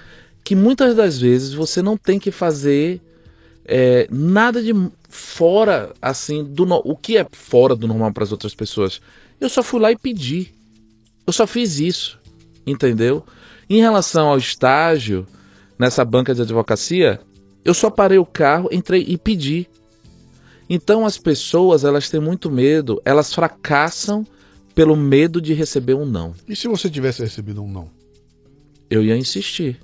[0.44, 3.00] que muitas das vezes você não tem que fazer
[3.64, 4.72] é, nada de
[5.08, 9.00] fora, assim, do no- o que é fora do normal para as outras pessoas.
[9.40, 10.52] Eu só fui lá e pedi.
[11.26, 12.18] Eu só fiz isso,
[12.66, 13.24] entendeu?
[13.68, 15.26] Em relação ao estágio
[15.78, 17.20] nessa banca de advocacia,
[17.64, 19.66] eu só parei o carro, entrei e pedi.
[20.72, 24.24] Então as pessoas, elas têm muito medo, elas fracassam
[24.72, 26.32] pelo medo de receber um não.
[26.46, 27.90] E se você tivesse recebido um não?
[28.88, 29.80] Eu ia insistir.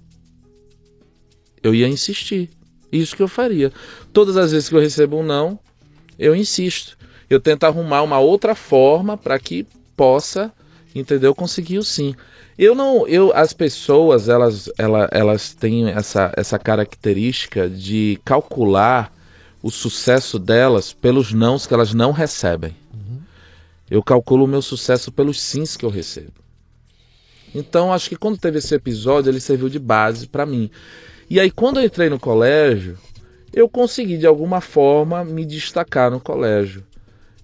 [1.61, 2.51] Eu ia insistir.
[2.93, 3.73] Isso que eu faria.
[4.13, 5.59] Todas as vezes que eu recebo um não,
[6.17, 6.97] eu insisto.
[7.29, 10.53] Eu tento arrumar uma outra forma para que possa,
[10.95, 12.15] entendeu, conseguir o sim.
[12.57, 19.16] Eu não, eu as pessoas, elas elas, elas têm essa essa característica de calcular
[19.63, 22.75] o sucesso delas pelos nãos que elas não recebem.
[23.91, 26.33] Eu calculo o meu sucesso pelos sims que eu recebo.
[27.55, 30.71] Então, acho que quando teve esse episódio, ele serviu de base para mim.
[31.31, 32.99] E aí, quando eu entrei no colégio,
[33.53, 36.85] eu consegui de alguma forma me destacar no colégio.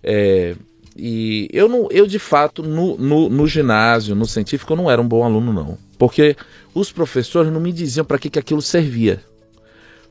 [0.02, 0.56] É,
[0.96, 5.00] e eu não, eu de fato no, no, no ginásio, no científico, eu não era
[5.00, 6.36] um bom aluno não, porque
[6.74, 9.22] os professores não me diziam para que, que aquilo servia.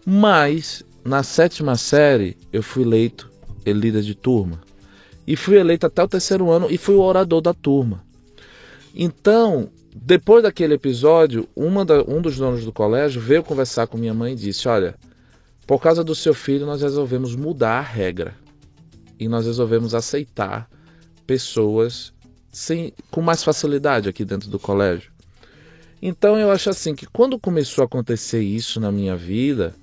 [0.06, 3.30] Mas na sétima série eu fui eleito
[3.66, 4.62] líder de turma
[5.26, 8.04] e fui eleito até o terceiro ano e fui o orador da turma.
[8.94, 11.48] Então, depois daquele episódio,
[11.86, 14.96] da- um dos donos do colégio veio conversar com minha mãe e disse: Olha,
[15.66, 18.36] por causa do seu filho, nós resolvemos mudar a regra
[19.20, 20.70] e nós resolvemos aceitar
[21.26, 22.12] pessoas
[22.52, 25.12] sem, com mais facilidade aqui dentro do colégio.
[26.02, 29.76] Então eu acho assim que quando começou a acontecer isso na minha vida,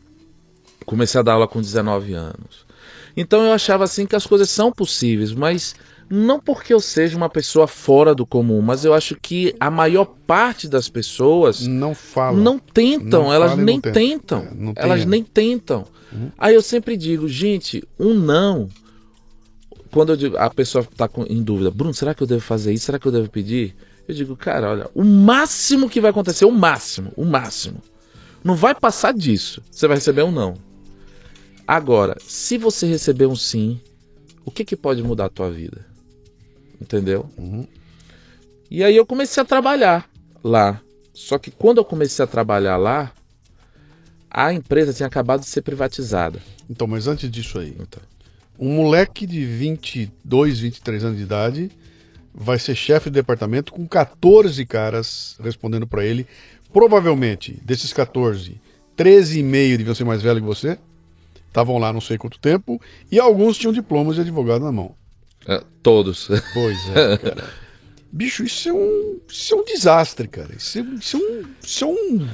[0.88, 2.66] comecei a dar aula com 19 anos.
[3.16, 5.74] Então eu achava assim que as coisas são possíveis, mas
[6.08, 10.06] não porque eu seja uma pessoa fora do comum, mas eu acho que a maior
[10.26, 12.38] parte das pessoas Não fala.
[12.38, 13.92] não tentam, Não elas nem não tenta.
[13.92, 14.38] tentam.
[14.40, 15.04] É, não elas é.
[15.04, 15.84] nem tentam.
[16.38, 18.68] Aí eu sempre digo, gente, um não.
[19.90, 22.86] Quando eu digo, a pessoa está em dúvida, Bruno, será que eu devo fazer isso?
[22.86, 23.74] Será que eu devo pedir?
[24.06, 27.82] Eu digo, cara, olha, o máximo que vai acontecer, o máximo, o máximo.
[28.42, 29.62] Não vai passar disso.
[29.70, 30.54] Você vai receber um não.
[31.68, 33.78] Agora, se você receber um sim,
[34.42, 35.84] o que, que pode mudar a tua vida?
[36.80, 37.28] Entendeu?
[37.36, 37.66] Uhum.
[38.70, 40.08] E aí eu comecei a trabalhar
[40.42, 40.80] lá.
[41.12, 43.12] Só que quando eu comecei a trabalhar lá,
[44.30, 46.40] a empresa tinha acabado de ser privatizada.
[46.70, 48.00] Então, mas antes disso aí, Então,
[48.58, 51.70] um moleque de 22, 23 anos de idade
[52.34, 56.26] vai ser chefe de departamento com 14 caras respondendo pra ele.
[56.72, 58.58] Provavelmente, desses 14,
[58.96, 60.78] 13,5 deviam ser mais velhos que você.
[61.48, 62.80] Estavam lá não sei quanto tempo.
[63.10, 64.94] E alguns tinham diplomas de advogado na mão.
[65.46, 66.28] é, todos.
[66.54, 67.44] Pois é, cara.
[68.10, 70.50] Bicho, isso é um, isso é um desastre, cara.
[70.56, 72.28] Isso é, isso é um, isso é um,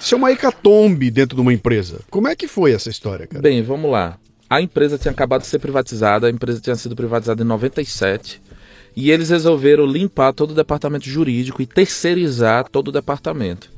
[0.00, 2.00] isso é uma hecatombe dentro de uma empresa.
[2.10, 3.40] Como é que foi essa história, cara?
[3.40, 4.18] Bem, vamos lá.
[4.50, 8.42] A empresa tinha acabado de ser privatizada, a empresa tinha sido privatizada em 97.
[8.94, 13.70] E eles resolveram limpar todo o departamento jurídico e terceirizar todo o departamento.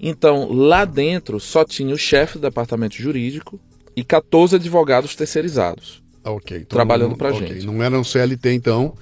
[0.00, 3.58] Então, lá dentro só tinha o chefe do departamento jurídico
[3.98, 6.02] e 14 advogados terceirizados.
[6.24, 6.56] Ah, ok.
[6.58, 7.66] Então, Trabalhando não- pra ok, gente.
[7.66, 8.94] Não eram CLT, então.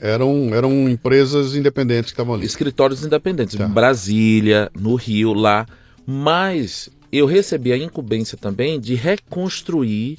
[0.00, 2.44] Eram, eram empresas independentes que estavam ali.
[2.44, 3.64] escritórios independentes, Tá.
[3.64, 5.66] em Brasília, no Rio, lá.
[6.06, 10.18] Mas eu recebi a incumbência também de reconstruir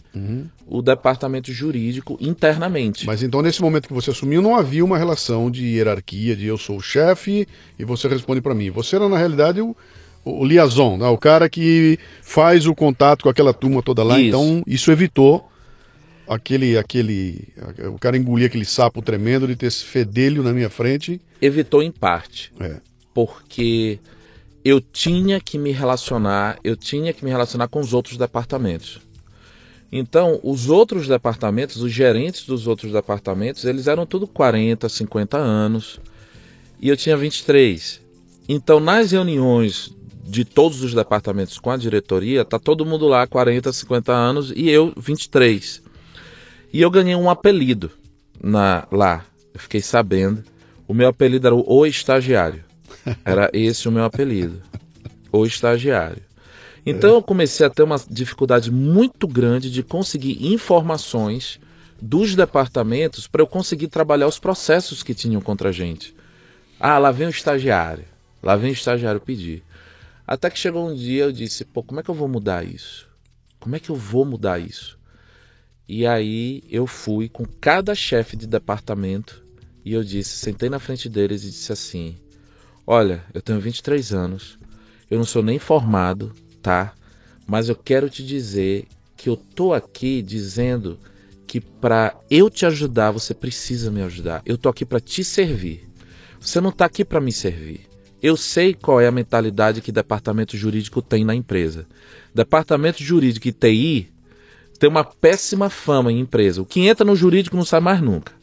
[0.65, 3.01] o departamento jurídico internamente.
[3.03, 3.07] Uhum.
[3.07, 6.57] Mas então, nesse momento que você assumiu, não havia uma relação de hierarquia, de eu
[6.57, 7.45] sou o chefe
[7.77, 8.69] e você responde para mim.
[8.71, 9.75] Você era, na realidade, o,
[10.25, 11.07] o liaison, né?
[11.07, 14.19] o cara que faz o contato com aquela turma toda lá.
[14.19, 14.27] Isso.
[14.27, 15.47] Então, isso evitou
[16.27, 17.47] aquele, aquele.
[17.93, 21.21] O cara engolir aquele sapo tremendo de ter esse fedelho na minha frente.
[21.41, 22.77] Evitou em parte, É.
[23.13, 23.99] porque
[24.63, 28.99] eu tinha que me relacionar, eu tinha que me relacionar com os outros departamentos.
[29.91, 35.99] Então, os outros departamentos, os gerentes dos outros departamentos, eles eram tudo 40, 50 anos.
[36.81, 38.01] E eu tinha 23.
[38.49, 43.71] Então, nas reuniões de todos os departamentos com a diretoria, tá todo mundo lá 40,
[43.71, 45.83] 50 anos e eu 23.
[46.73, 47.91] E eu ganhei um apelido
[48.41, 49.23] na lá.
[49.53, 50.43] Eu fiquei sabendo.
[50.87, 52.63] O meu apelido era o O Estagiário.
[53.23, 54.61] Era esse o meu apelido.
[55.31, 56.21] O Estagiário.
[56.85, 61.59] Então eu comecei a ter uma dificuldade muito grande de conseguir informações
[62.01, 66.15] dos departamentos para eu conseguir trabalhar os processos que tinham contra a gente.
[66.79, 68.05] Ah, lá vem o estagiário.
[68.43, 69.63] Lá vem o estagiário pedir.
[70.27, 73.07] Até que chegou um dia eu disse, pô, como é que eu vou mudar isso?
[73.59, 74.97] Como é que eu vou mudar isso?
[75.87, 79.45] E aí eu fui com cada chefe de departamento
[79.83, 82.17] e eu disse, sentei na frente deles e disse assim:
[82.87, 84.57] Olha, eu tenho 23 anos,
[85.09, 86.93] eu não sou nem formado, tá?
[87.45, 90.99] Mas eu quero te dizer que eu tô aqui dizendo
[91.45, 94.41] que para eu te ajudar, você precisa me ajudar.
[94.43, 95.87] Eu tô aqui para te servir.
[96.39, 97.87] Você não tá aqui para me servir.
[98.21, 101.85] Eu sei qual é a mentalidade que departamento jurídico tem na empresa.
[102.33, 104.09] Departamento jurídico e TI
[104.79, 106.61] tem uma péssima fama em empresa.
[106.61, 108.33] O que entra no jurídico não sai mais nunca.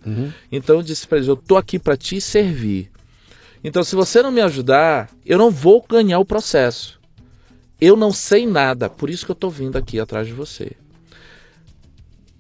[0.51, 2.91] Então eu disse para eles: eu tô aqui para te servir.
[3.65, 7.01] Então, se você não me ajudar, eu não vou ganhar o processo.
[7.81, 10.73] Eu não sei nada, por isso que eu tô vindo aqui atrás de você.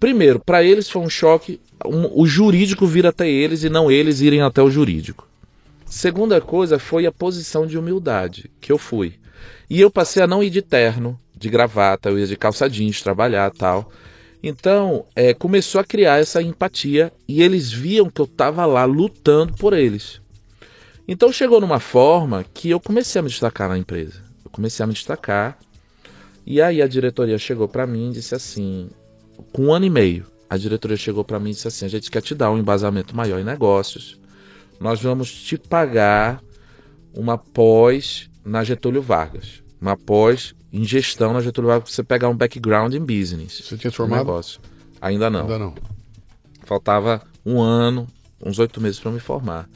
[0.01, 4.21] Primeiro, para eles foi um choque um- o jurídico vir até eles e não eles
[4.21, 5.29] irem até o jurídico.
[5.93, 9.17] Segunda coisa foi a posição de humildade que eu fui.
[9.69, 13.03] E eu passei a não ir de terno, de gravata, eu ia de calça jeans
[13.03, 13.93] trabalhar tal.
[14.43, 19.53] Então, é, começou a criar essa empatia e eles viam que eu estava lá lutando
[19.53, 20.19] por eles.
[21.07, 24.23] Então chegou numa forma que eu comecei a me destacar na empresa.
[24.43, 25.59] Eu comecei a me destacar.
[26.47, 28.89] E aí a diretoria chegou para mim e disse assim,
[29.53, 32.11] com um ano e meio, a diretoria chegou para mim e disse assim: a gente
[32.11, 34.22] quer te dar um embasamento maior em negócios.
[34.83, 36.43] Nós vamos te pagar
[37.15, 42.29] uma pós na Getúlio Vargas, uma pós em gestão na Getúlio Vargas para você pegar
[42.29, 43.63] um background em business.
[43.65, 44.19] Você tinha formado?
[44.19, 44.61] negócio.
[45.01, 45.43] Ainda não.
[45.43, 45.75] Ainda não.
[46.65, 48.09] Faltava um ano,
[48.45, 49.71] uns oito meses para me formar.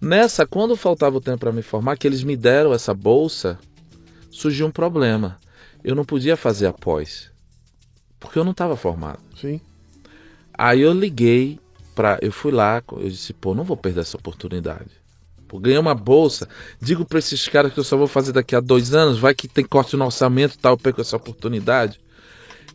[0.00, 3.56] Nessa, quando faltava o tempo para me formar, que eles me deram essa bolsa,
[4.32, 5.38] surgiu um problema.
[5.84, 7.30] Eu não podia fazer a pós,
[8.18, 9.20] porque eu não estava formado.
[9.40, 9.60] Sim.
[10.52, 11.60] Aí eu liguei
[11.94, 14.90] para, eu fui lá, eu disse, pô, não vou perder essa oportunidade.
[15.48, 16.48] Pô, ganhei uma bolsa,
[16.80, 19.48] digo para esses caras que eu só vou fazer daqui a dois anos, vai que
[19.48, 22.00] tem corte no orçamento e tal, eu perco essa oportunidade.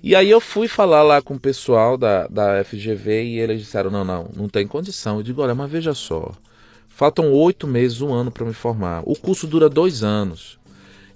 [0.04, 3.89] E aí eu fui falar lá com o pessoal da, da FGV e eles disseram,
[3.89, 5.17] não, não, não tem condição.
[5.17, 6.32] Eu digo, olha, mas veja só,
[6.88, 9.01] faltam oito meses, um ano para me formar.
[9.06, 10.60] O curso dura dois anos.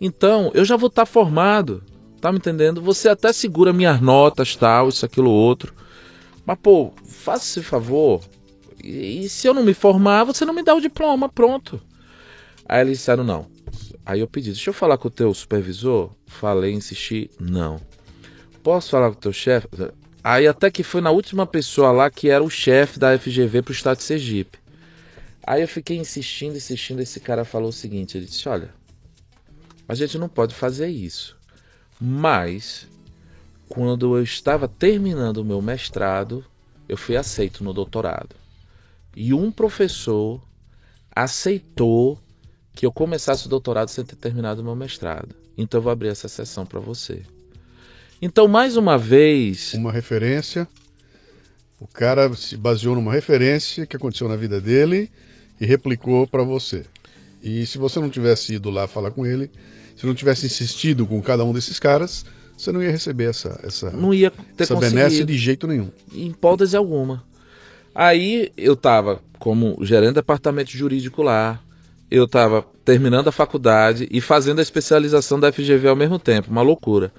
[0.01, 1.83] Então, eu já vou estar formado,
[2.19, 2.81] tá me entendendo?
[2.81, 5.73] Você até segura minhas notas, tal, isso, aquilo, outro.
[6.49, 8.23] Mas, pô, faça esse favor.
[8.83, 11.79] E, e se eu não me formar, você não me dá o diploma, pronto.
[12.67, 13.45] Aí eles disseram, não.
[14.03, 16.09] Aí eu pedi, deixa eu falar com o teu supervisor.
[16.25, 17.79] Falei, insisti, não.
[18.63, 19.67] Posso falar com o teu chefe?
[20.23, 23.71] Aí até que foi na última pessoa lá que era o chefe da FGV pro
[23.71, 24.57] estado de Sergipe.
[25.45, 26.99] Aí eu fiquei insistindo, insistindo.
[26.99, 28.73] Esse cara falou o seguinte: ele disse, olha,
[29.87, 31.37] a gente não pode fazer isso.
[32.01, 32.87] Mas,
[33.69, 36.43] quando eu estava terminando o meu mestrado,
[36.87, 38.35] eu fui aceito no doutorado.
[39.15, 40.41] E um professor
[41.15, 42.19] aceitou
[42.73, 45.35] que eu começasse o doutorado sem ter terminado o meu mestrado.
[45.55, 47.21] Então eu vou abrir essa sessão para você.
[48.21, 50.67] Então, mais uma vez, Uma referência.
[51.79, 55.09] O cara se baseou numa referência que aconteceu na vida dele
[55.61, 56.85] e replicou para você.
[57.41, 59.49] E se você não tivesse ido lá falar com ele,
[59.95, 62.25] se não tivesse insistido com cada um desses caras,
[62.59, 65.89] Você não ia receber essa, essa, Não ia ter essa benesse de jeito nenhum.
[66.13, 67.23] em hipótese alguma.
[67.95, 71.57] Aí eu estava como gerente do departamento jurídico lá,
[72.11, 76.61] eu estava terminando a faculdade e fazendo a especialização da FGV ao mesmo tempo, uma
[76.61, 77.13] loucura.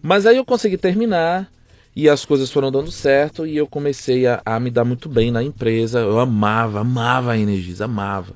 [0.00, 1.50] Mas aí eu consegui terminar
[1.96, 5.32] e as coisas foram dando certo e eu comecei a, a me dar muito bem
[5.32, 5.98] na empresa.
[5.98, 8.32] Eu amava, amava a Energis, amava.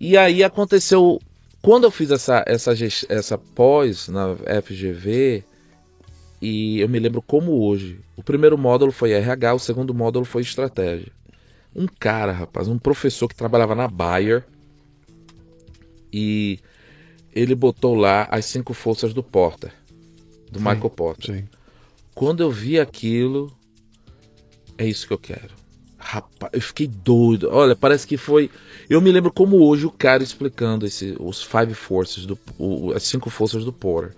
[0.00, 1.20] E aí aconteceu,
[1.66, 2.72] quando eu fiz essa, essa,
[3.08, 5.42] essa pós na FGV,
[6.40, 7.98] e eu me lembro como hoje.
[8.16, 11.10] O primeiro módulo foi RH, o segundo módulo foi estratégia.
[11.74, 14.44] Um cara, rapaz, um professor que trabalhava na Bayer
[16.12, 16.60] e
[17.32, 19.72] ele botou lá as cinco forças do Porter,
[20.52, 21.34] do Michael Porter.
[21.34, 21.48] Sim.
[22.14, 23.52] Quando eu vi aquilo,
[24.78, 25.65] é isso que eu quero.
[26.08, 27.48] Rapaz, eu fiquei doido.
[27.50, 28.48] Olha, parece que foi.
[28.88, 33.02] Eu me lembro como hoje o cara explicando esse, os five forces, do, o- as
[33.02, 34.14] cinco forças do Porter.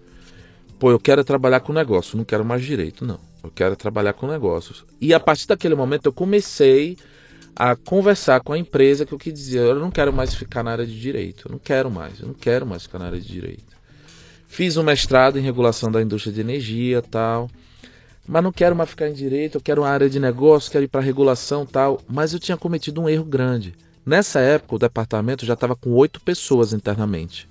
[0.79, 3.19] Pô, eu quero trabalhar com negócio, não quero mais direito, não.
[3.43, 4.85] Eu quero trabalhar com negócios.
[5.01, 6.99] E a partir daquele momento eu comecei
[7.57, 10.73] a conversar com a empresa que eu quis dizer, eu não quero mais ficar na
[10.73, 13.27] área de direito, eu não quero mais, eu não quero mais ficar na área de
[13.27, 13.65] direito.
[14.47, 17.51] Fiz um mestrado em regulação da indústria de energia, tal,
[18.29, 20.89] mas não quero mais ficar em direito, eu quero uma área de negócio, quero ir
[20.89, 23.75] para regulação, tal, mas eu tinha cometido um erro grande.
[24.05, 27.49] Nessa época o departamento já estava com oito pessoas internamente,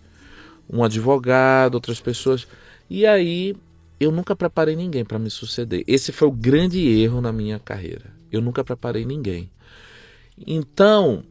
[0.72, 2.48] um advogado, outras pessoas,
[2.88, 3.56] e aí
[4.00, 5.84] eu nunca preparei ninguém para me suceder.
[5.88, 8.14] Esse foi o grande erro na minha carreira.
[8.32, 9.50] Eu nunca preparei ninguém.
[10.46, 11.24] Então,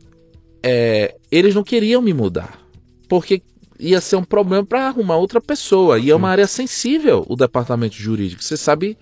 [0.61, 2.61] é, eles não queriam me mudar,
[3.09, 3.41] porque
[3.79, 6.01] ia ser um problema para arrumar outra pessoa.
[6.01, 8.43] E é uma área sensível o departamento jurídico.
[8.43, 8.99] Você sabe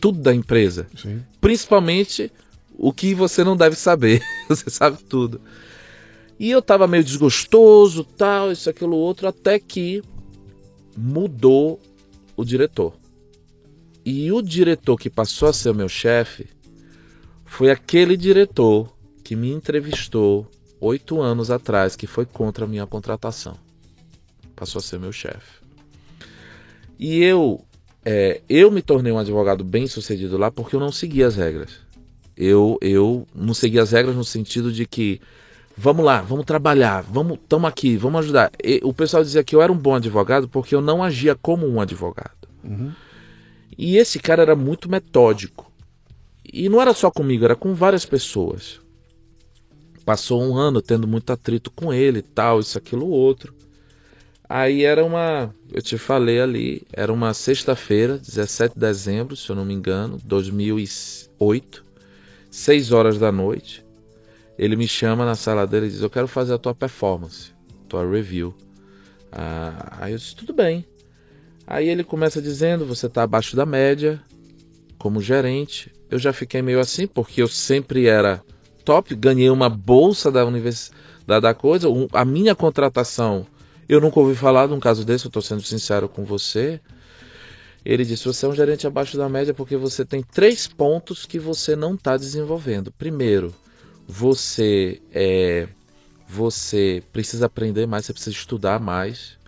[0.00, 1.22] tudo da empresa, Sim.
[1.40, 2.30] principalmente
[2.78, 4.22] o que você não deve saber.
[4.48, 5.40] você sabe tudo.
[6.38, 10.02] E eu tava meio desgostoso, tal, isso, aquilo, outro, até que
[10.96, 11.80] mudou
[12.36, 12.94] o diretor.
[14.04, 16.46] E o diretor que passou a ser o meu chefe
[17.44, 20.48] foi aquele diretor que me entrevistou
[20.80, 23.56] oito anos atrás, que foi contra a minha contratação.
[24.54, 25.64] Passou a ser meu chefe.
[26.98, 27.65] E eu,
[28.08, 31.80] é, eu me tornei um advogado bem sucedido lá porque eu não seguia as regras.
[32.36, 35.20] Eu, eu não seguia as regras no sentido de que
[35.76, 38.52] vamos lá, vamos trabalhar, vamos, estamos aqui, vamos ajudar.
[38.62, 41.66] E o pessoal dizia que eu era um bom advogado porque eu não agia como
[41.66, 42.30] um advogado.
[43.76, 45.72] E esse cara era muito metódico.
[46.44, 48.80] E não era só comigo, era com várias pessoas.
[50.04, 53.52] Passou um ano tendo muito atrito com ele tal, isso, aquilo, outro.
[54.48, 59.56] Aí era uma, eu te falei ali, era uma sexta-feira, 17 de dezembro, se eu
[59.56, 61.84] não me engano, 2008,
[62.50, 63.84] 6 horas da noite.
[64.58, 67.52] Ele me chama na sala dele e diz: Eu quero fazer a tua performance,
[67.88, 68.54] tua review.
[69.30, 70.86] Ah, aí eu disse: Tudo bem.
[71.66, 74.22] Aí ele começa dizendo: Você está abaixo da média
[74.96, 75.92] como gerente.
[76.10, 78.42] Eu já fiquei meio assim, porque eu sempre era
[78.84, 81.88] top, ganhei uma bolsa da universidade da coisa.
[82.12, 83.46] A minha contratação,
[83.88, 86.80] eu nunca ouvi falar de um caso desse, eu estou sendo sincero com você.
[87.84, 91.38] Ele disse: Você é um gerente abaixo da média porque você tem três pontos que
[91.38, 92.90] você não está desenvolvendo.
[92.92, 93.54] Primeiro,
[94.06, 95.68] você é,
[96.28, 99.38] você precisa aprender mais, você precisa estudar mais.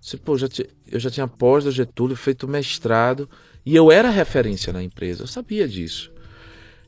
[0.00, 3.28] Se, pô, já ti- eu já tinha pós da Getúlio, feito mestrado,
[3.64, 6.12] e eu era referência na empresa, eu sabia disso.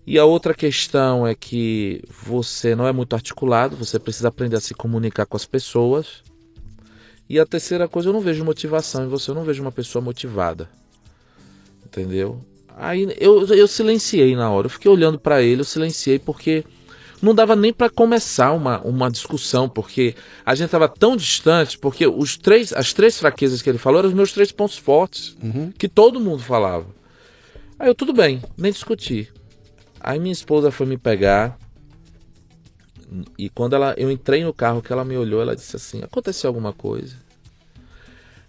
[0.06, 4.60] E a outra questão é que você não é muito articulado, você precisa aprender a
[4.60, 6.22] se comunicar com as pessoas.
[7.28, 10.02] E a terceira coisa, eu não vejo motivação em você, eu não vejo uma pessoa
[10.02, 10.68] motivada.
[11.84, 12.40] Entendeu?
[12.76, 16.64] Aí eu, eu silenciei na hora, eu fiquei olhando para ele, eu silenciei porque
[17.22, 22.06] não dava nem para começar uma, uma discussão, porque a gente estava tão distante, porque
[22.06, 25.36] os três, as três fraquezas que ele falou eram os meus três pontos fortes,
[25.78, 26.86] que todo mundo falava.
[27.78, 29.32] Aí eu, tudo bem, nem discuti.
[29.98, 31.58] Aí minha esposa foi me pegar,
[33.38, 36.48] e quando ela, eu entrei no carro que ela me olhou, ela disse assim: aconteceu
[36.48, 37.16] alguma coisa?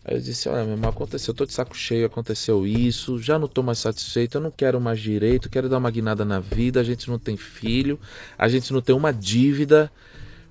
[0.03, 3.37] Aí eu disse: Olha, meu irmão, aconteceu, eu tô de saco cheio, aconteceu isso, já
[3.37, 6.79] não tô mais satisfeito, eu não quero mais direito, quero dar uma guinada na vida,
[6.79, 7.99] a gente não tem filho,
[8.37, 9.91] a gente não tem uma dívida.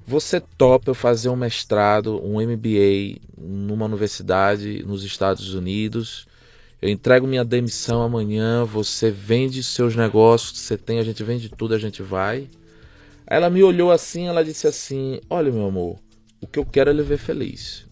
[0.07, 6.29] Você topa eu fazer um mestrado, um MBA numa universidade nos Estados Unidos?
[6.81, 11.75] Eu entrego minha demissão amanhã, você vende seus negócios você tem, a gente vende tudo,
[11.75, 12.49] a gente vai.
[13.27, 15.99] Ela me olhou assim, ela disse assim: Olha, meu amor,
[16.41, 17.87] o que eu quero é lhe ver feliz.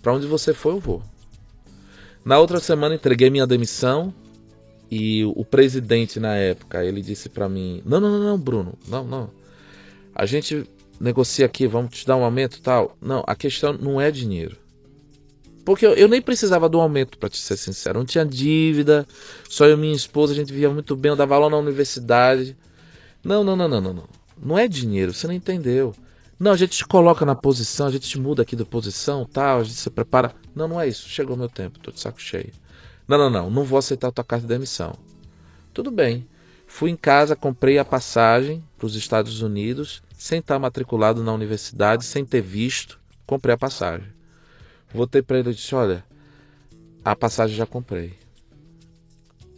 [0.00, 1.02] Pra onde você for, eu vou.
[2.24, 4.12] Na outra semana entreguei minha demissão
[4.90, 8.78] e o presidente na época, ele disse pra mim: "Não, não, não, Bruno.
[8.88, 9.30] Não, não.
[10.14, 10.64] A gente
[11.00, 12.96] negocia aqui, vamos te dar um aumento, tal.
[13.00, 14.56] Não, a questão não é dinheiro.
[15.64, 17.98] Porque eu, nem precisava do aumento, pra te ser sincero.
[17.98, 19.06] Não tinha dívida,
[19.50, 22.56] só eu e minha esposa, a gente vivia muito bem, eu dava aula na universidade.
[23.22, 24.17] Não, não, não, não, não, não.
[24.42, 25.94] Não é dinheiro, você não entendeu.
[26.38, 29.60] Não, a gente te coloca na posição, a gente te muda aqui da posição, tal,
[29.60, 30.32] a gente se prepara.
[30.54, 31.08] Não, não é isso.
[31.08, 32.52] Chegou meu tempo, tô de saco cheio.
[33.08, 34.94] Não, não, não, não vou aceitar a tua carta de demissão.
[35.74, 36.26] Tudo bem.
[36.66, 42.04] Fui em casa, comprei a passagem para os Estados Unidos, sem estar matriculado na universidade,
[42.04, 44.06] sem ter visto, comprei a passagem.
[44.92, 46.04] Voltei para ele e disse: Olha,
[47.04, 48.18] a passagem já comprei.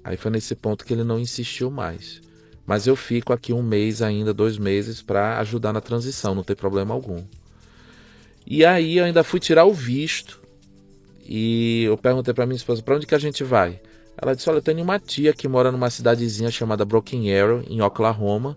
[0.05, 2.23] Aí foi nesse ponto que ele não insistiu mais.
[2.71, 6.55] Mas eu fico aqui um mês ainda, dois meses, para ajudar na transição, não tem
[6.55, 7.21] problema algum.
[8.47, 10.41] E aí eu ainda fui tirar o visto
[11.27, 13.81] e eu perguntei para minha esposa: para onde que a gente vai?
[14.17, 17.83] Ela disse: Olha, eu tenho uma tia que mora numa cidadezinha chamada Broken Arrow, em
[17.83, 18.55] Oklahoma.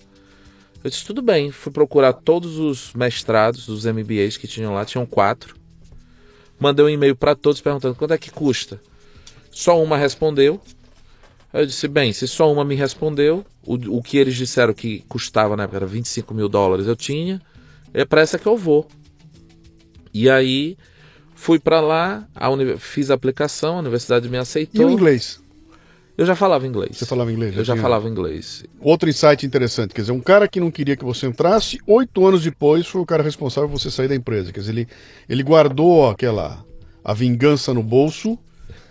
[0.83, 1.49] Eu disse: Tudo bem.
[1.49, 5.55] Fui procurar todos os mestrados, os MBAs que tinham lá, tinham quatro.
[6.59, 8.79] Mandei um e-mail para todos perguntando quanto é que custa.
[9.49, 10.61] Só uma respondeu.
[11.53, 15.55] Eu disse: Bem, se só uma me respondeu, o, o que eles disseram que custava
[15.55, 17.41] na época era 25 mil dólares, eu tinha.
[17.93, 18.87] É para essa que eu vou.
[20.13, 20.77] E aí
[21.35, 24.87] fui para lá, a uni- fiz a aplicação, a universidade me E aceitou.
[24.87, 25.41] o inglês?
[26.15, 26.95] Eu já falava inglês.
[26.97, 27.57] Você falava inglês?
[27.57, 28.63] Eu já tinha- falava inglês.
[28.79, 32.43] Outro insight interessante, quer dizer, um cara que não queria que você entrasse, oito anos
[32.43, 34.51] depois foi o cara responsável por você sair da empresa.
[34.53, 34.87] Quer dizer, ele,
[35.27, 36.63] ele guardou aquela
[37.03, 38.37] a vingança no bolso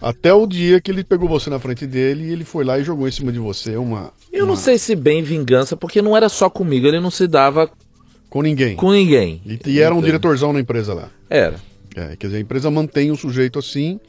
[0.02, 2.84] até o dia que ele pegou você na frente dele e ele foi lá e
[2.84, 4.12] jogou em cima de você uma.
[4.32, 7.26] Eu não uma- sei se bem vingança, porque não era só comigo, ele não se
[7.28, 7.70] dava
[8.28, 8.74] Com ninguém.
[8.76, 9.40] com ninguém.
[9.46, 11.08] E, e era um diretorzão na empresa lá.
[11.30, 11.56] Era.
[11.94, 14.00] É, quer dizer, a empresa mantém um sujeito assim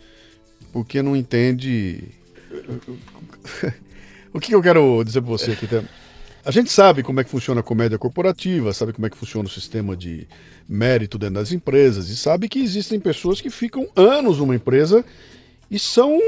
[0.71, 2.03] porque não entende.
[4.33, 5.67] o que eu quero dizer para você aqui?
[5.67, 5.83] Tá?
[6.45, 9.47] A gente sabe como é que funciona a comédia corporativa, sabe como é que funciona
[9.47, 10.27] o sistema de
[10.67, 15.05] mérito dentro das empresas e sabe que existem pessoas que ficam anos numa empresa
[15.73, 16.19] e são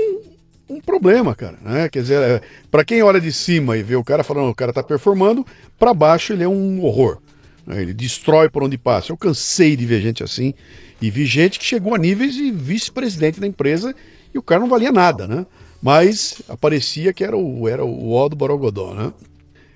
[0.67, 1.59] um problema, cara.
[1.61, 1.87] Né?
[1.87, 2.41] Quer dizer,
[2.71, 5.45] para quem olha de cima e vê o cara falando, o cara tá performando,
[5.77, 7.19] para baixo ele é um horror.
[7.63, 7.79] né?
[7.79, 9.11] Ele destrói por onde passa.
[9.11, 10.51] Eu cansei de ver gente assim
[10.99, 13.95] e vi gente que chegou a níveis de vice-presidente da empresa
[14.33, 15.45] e o cara não valia nada, né?
[15.79, 19.13] Mas aparecia que era o, era o ó do Borogodó, né?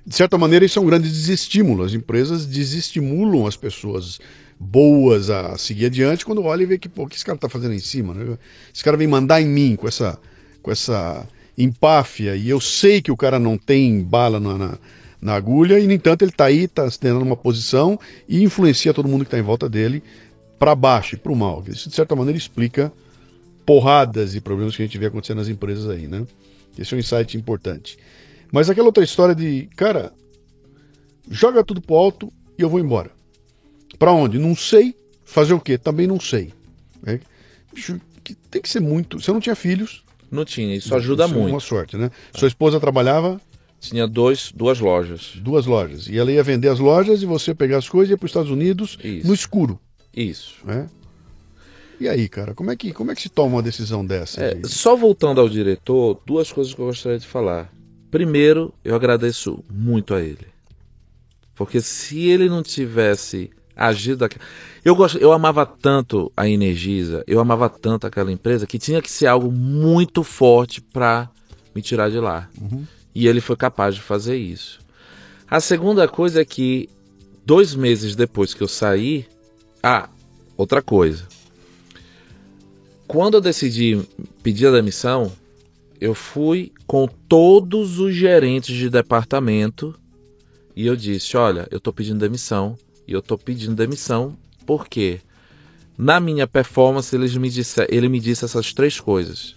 [0.03, 1.83] De certa maneira, isso é um grande desestímulo.
[1.83, 4.19] As empresas desestimulam as pessoas
[4.59, 7.47] boas a seguir adiante quando olha e vê que, pô, o que esse cara tá
[7.47, 8.37] fazendo em cima, né?
[8.73, 10.19] Esse cara vem mandar em mim com essa,
[10.61, 11.25] com essa
[11.57, 14.77] empáfia e eu sei que o cara não tem bala na, na,
[15.21, 17.97] na agulha e, no entanto, ele tá aí, tá se tendo uma posição
[18.27, 20.03] e influencia todo mundo que tá em volta dele
[20.57, 21.63] para baixo e para o mal.
[21.67, 22.91] Isso, de certa maneira, explica
[23.65, 26.25] porradas e problemas que a gente vê acontecendo nas empresas aí, né?
[26.77, 27.97] Esse é um insight importante.
[28.51, 30.11] Mas aquela outra história de, cara,
[31.29, 33.18] joga tudo pro alto e eu vou embora.
[33.99, 34.39] Pra onde?
[34.39, 34.95] Não sei.
[35.25, 35.77] Fazer o quê?
[35.77, 36.51] Também não sei.
[37.05, 37.19] É,
[37.73, 39.19] bicho, que tem que ser muito.
[39.21, 40.03] Você não tinha filhos.
[40.31, 41.53] Não tinha, isso ajuda Isso é muito.
[41.53, 42.09] Uma sorte, né?
[42.35, 43.39] Sua esposa trabalhava
[43.79, 45.33] Tinha dois, duas lojas.
[45.37, 46.07] duas lojas.
[46.07, 48.29] E ela ia vender as lojas e você pegar as coisas e ia para os
[48.31, 49.27] Estados Unidos Isso.
[49.27, 49.79] no escuro.
[50.15, 50.55] Isso.
[50.63, 50.87] Né?
[51.99, 54.41] E aí, cara, como é que, como é que se toma uma decisão dessa?
[54.41, 57.71] É, de- só voltando ao diretor, duas coisas que eu gostaria de falar.
[58.09, 60.47] Primeiro, eu agradeço muito a ele.
[61.55, 63.49] Porque se ele não tivesse
[63.79, 64.43] agido daquela...
[64.83, 65.15] eu gost...
[65.19, 69.49] eu amava tanto a Energisa, eu amava tanto aquela empresa que tinha que ser algo
[69.49, 71.29] muito forte para
[71.73, 72.49] me tirar de lá.
[73.15, 74.79] E ele foi capaz de fazer isso.
[75.49, 76.89] A segunda coisa é que
[77.45, 79.25] dois meses depois que eu saí,
[79.81, 80.09] ah,
[80.57, 81.25] outra coisa.
[83.07, 83.99] Quando eu decidi
[84.43, 85.31] pedir a demissão,
[85.99, 89.95] eu fui com todos os gerentes de departamento
[90.75, 92.77] e eu disse: Olha, eu tô pedindo demissão.
[93.09, 94.37] E eu tô pedindo demissão
[94.67, 95.19] porque
[95.97, 99.55] na minha performance eles me disse, ele me disse essas três coisas.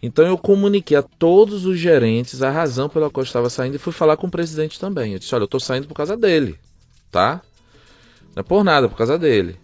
[0.00, 3.78] Então eu comuniquei a todos os gerentes a razão pela qual eu estava saindo e
[3.78, 5.14] fui falar com o presidente também.
[5.14, 6.56] Eu disse: Olha, eu tô saindo por causa dele,
[7.10, 7.42] tá?
[8.36, 9.56] Não é por nada, é por causa dele.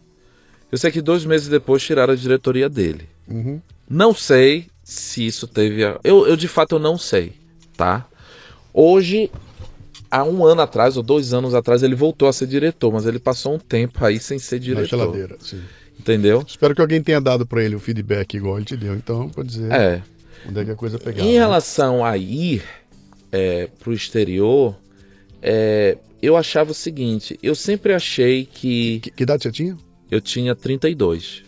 [0.72, 3.08] Eu sei que dois meses depois tiraram a diretoria dele.
[3.28, 3.62] Uhum.
[3.88, 5.84] Não sei se isso teve.
[5.84, 6.00] A...
[6.02, 7.34] Eu, eu de fato eu não sei,
[7.76, 8.04] tá?
[8.74, 9.30] Hoje,
[10.12, 13.18] há um ano atrás, ou dois anos atrás, ele voltou a ser diretor, mas ele
[13.18, 14.86] passou um tempo aí sem ser Na diretor.
[14.88, 15.60] geladeira, sim.
[15.98, 16.44] Entendeu?
[16.46, 19.42] Espero que alguém tenha dado para ele o feedback igual ele te deu, então, para
[19.44, 20.02] dizer É.
[20.48, 21.26] onde é que a coisa pegava.
[21.26, 21.38] Em né?
[21.38, 22.62] relação a ir
[23.32, 24.76] é, pro exterior,
[25.40, 29.76] é, eu achava o seguinte: eu sempre achei que Que, que idade você tinha?
[30.10, 31.42] eu tinha 32.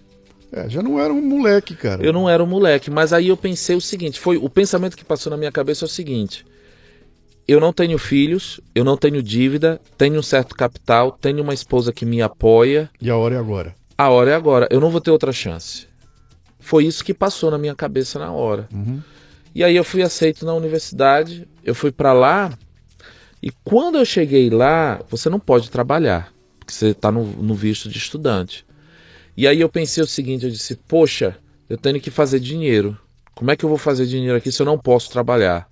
[0.53, 2.03] É, já não era um moleque, cara.
[2.05, 5.05] Eu não era um moleque, mas aí eu pensei o seguinte, foi o pensamento que
[5.05, 6.45] passou na minha cabeça é o seguinte:
[7.47, 11.93] eu não tenho filhos, eu não tenho dívida, tenho um certo capital, tenho uma esposa
[11.93, 12.91] que me apoia.
[13.01, 13.75] E a hora é agora.
[13.97, 15.87] A hora é agora, eu não vou ter outra chance.
[16.59, 18.69] Foi isso que passou na minha cabeça na hora.
[18.73, 19.01] Uhum.
[19.55, 22.51] E aí eu fui aceito na universidade, eu fui pra lá,
[23.43, 27.91] e quando eu cheguei lá, você não pode trabalhar, porque você está no, no visto
[27.91, 28.65] de estudante.
[29.37, 31.37] E aí eu pensei o seguinte, eu disse, poxa,
[31.69, 32.99] eu tenho que fazer dinheiro.
[33.35, 35.69] Como é que eu vou fazer dinheiro aqui se eu não posso trabalhar?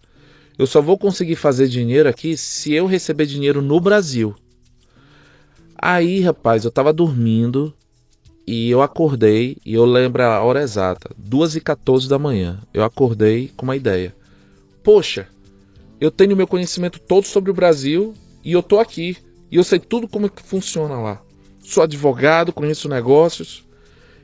[0.62, 4.32] Eu só vou conseguir fazer dinheiro aqui se eu receber dinheiro no Brasil.
[5.76, 7.74] Aí, rapaz, eu tava dormindo
[8.46, 12.60] e eu acordei, e eu lembro a hora exata, 2h14 da manhã.
[12.72, 14.14] Eu acordei com uma ideia.
[14.84, 15.26] Poxa,
[16.00, 19.16] eu tenho meu conhecimento todo sobre o Brasil e eu tô aqui.
[19.50, 21.20] E eu sei tudo como é que funciona lá.
[21.58, 23.64] Sou advogado, conheço negócios.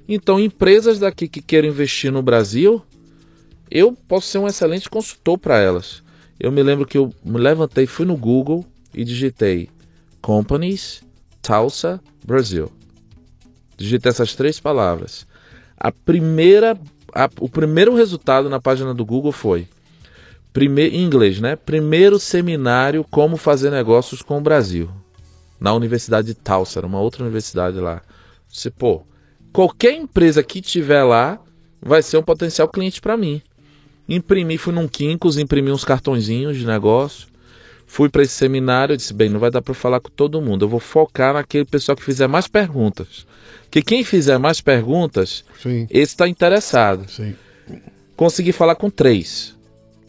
[0.09, 2.81] Então, empresas daqui que queiram investir no Brasil,
[3.69, 6.07] eu posso ser um excelente consultor para elas.
[6.39, 8.65] Eu me lembro que eu me levantei, fui no Google
[8.95, 9.69] e digitei
[10.21, 11.03] Companies
[11.43, 12.71] Tulsa Brasil.
[13.77, 15.27] Digitei essas três palavras.
[15.77, 16.79] A primeira,
[17.15, 19.69] a- o primeiro resultado na página do Google foi
[20.53, 21.57] primeiro, em inglês, né?
[21.57, 24.91] Primeiro seminário como fazer negócios com o Brasil
[25.61, 28.03] na Universidade de Tulsa, uma outra universidade lá.
[28.49, 29.03] Você, pô,
[29.53, 31.39] qualquer empresa que tiver lá
[31.81, 33.43] vai ser um potencial cliente para mim.
[34.09, 37.29] Imprimi, fui num Kinkos, imprimi uns cartõezinhos de negócio.
[37.87, 40.65] Fui para esse seminário, eu disse, bem, não vai dar para falar com todo mundo.
[40.65, 43.27] Eu vou focar naquele pessoal que fizer mais perguntas.
[43.71, 47.09] Que quem fizer mais perguntas, Sim, esse está interessado.
[47.09, 47.35] sim.
[48.17, 49.57] Consegui falar com três.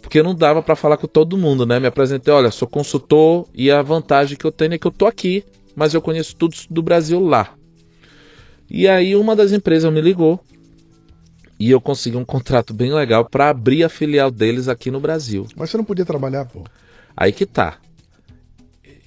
[0.02, 1.80] Porque não dava para falar com todo mundo, né?
[1.80, 5.06] Me apresentei, olha, sou consultor e a vantagem que eu tenho é que eu tô
[5.06, 5.44] aqui,
[5.76, 7.54] mas eu conheço tudo do Brasil lá.
[8.70, 10.40] E aí uma das empresas me ligou
[11.60, 15.46] e eu consegui um contrato bem legal para abrir a filial deles aqui no Brasil.
[15.56, 16.64] Mas você não podia trabalhar, pô.
[17.18, 17.78] Aí que tá.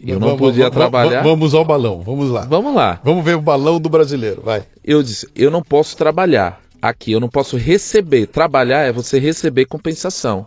[0.05, 1.23] Eu não Vamos- podia vamos- trabalhar.
[1.23, 2.43] Vamos ao balão, vamos lá.
[2.45, 3.01] Vamos lá.
[3.05, 4.65] Vamos ver o balão do brasileiro, vai.
[4.85, 8.27] Eu disse, eu não posso trabalhar aqui, eu não posso receber.
[8.27, 10.47] Trabalhar é você receber compensação.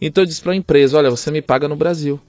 [0.00, 2.20] Então eu disse para a empresa, olha, você me paga no Brasil.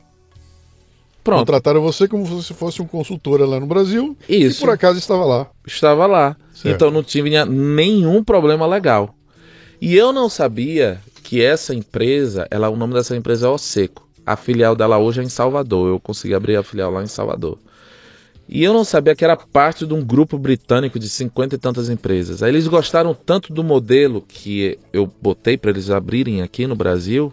[1.24, 4.58] Pronto, Contrataram você como se fosse um consultora lá no Brasil Isso.
[4.58, 5.50] e por acaso estava lá.
[5.66, 6.36] estava lá.
[6.54, 6.76] Certo.
[6.76, 9.14] Então não tinha nenhum problema legal.
[9.82, 14.08] E eu não sabia que essa empresa, ela, o nome dessa empresa é Oseco.
[14.26, 15.90] A filial dela hoje é em Salvador.
[15.90, 17.58] Eu consegui abrir a filial lá em Salvador.
[18.48, 21.88] E eu não sabia que era parte de um grupo britânico de cinquenta e tantas
[21.88, 22.42] empresas.
[22.42, 27.32] Aí eles gostaram tanto do modelo que eu botei para eles abrirem aqui no Brasil,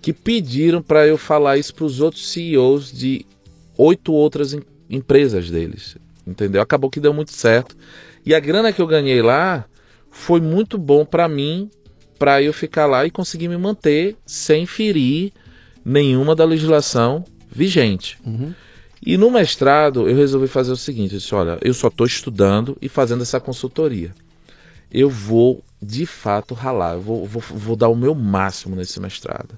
[0.00, 3.26] que pediram para eu falar isso para os outros CEOs de
[3.76, 5.96] oito outras em- empresas deles.
[6.26, 6.60] Entendeu?
[6.62, 7.76] Acabou que deu muito certo.
[8.24, 9.64] E a grana que eu ganhei lá
[10.10, 11.70] foi muito bom para mim,
[12.18, 15.32] para eu ficar lá e conseguir me manter sem ferir
[15.84, 18.18] nenhuma da legislação vigente.
[19.04, 22.76] E no mestrado eu resolvi fazer o seguinte: eu disse, olha, eu só estou estudando
[22.80, 24.14] e fazendo essa consultoria.
[24.92, 29.56] Eu vou de fato ralar, eu vou, vou, vou dar o meu máximo nesse mestrado.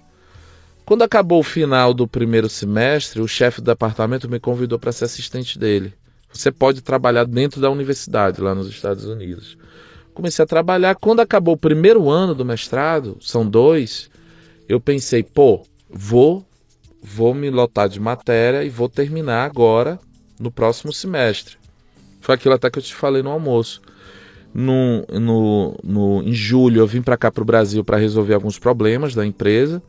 [0.93, 5.07] Quando acabou o final do primeiro semestre, o chefe do departamento me convidou para ser
[5.07, 5.95] assistente dele.
[6.31, 9.57] Você pode trabalhar dentro da universidade lá nos Estados Unidos.
[10.13, 10.95] Comecei a trabalhar.
[10.97, 14.11] Quando acabou o primeiro ano do mestrado, são dois,
[14.69, 16.45] eu pensei, pô, vou,
[17.03, 19.99] vou me lotar de matéria e vou terminar agora
[20.39, 21.57] no próximo semestre.
[22.21, 23.81] Foi aquilo até que eu te falei no almoço.
[24.53, 28.59] No, no, no, em julho eu vim para cá para o Brasil para resolver alguns
[28.59, 29.83] problemas da empresa.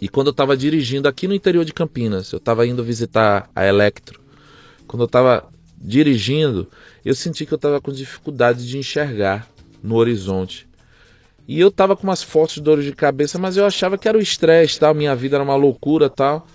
[0.00, 3.66] E quando eu estava dirigindo aqui no interior de Campinas, eu estava indo visitar a
[3.66, 4.20] Electro.
[4.86, 6.68] Quando eu estava dirigindo,
[7.04, 9.48] eu senti que eu estava com dificuldade de enxergar
[9.82, 10.68] no horizonte.
[11.48, 14.20] E eu estava com umas fortes dores de cabeça, mas eu achava que era o
[14.20, 16.46] estresse, tal, minha vida era uma loucura, tal.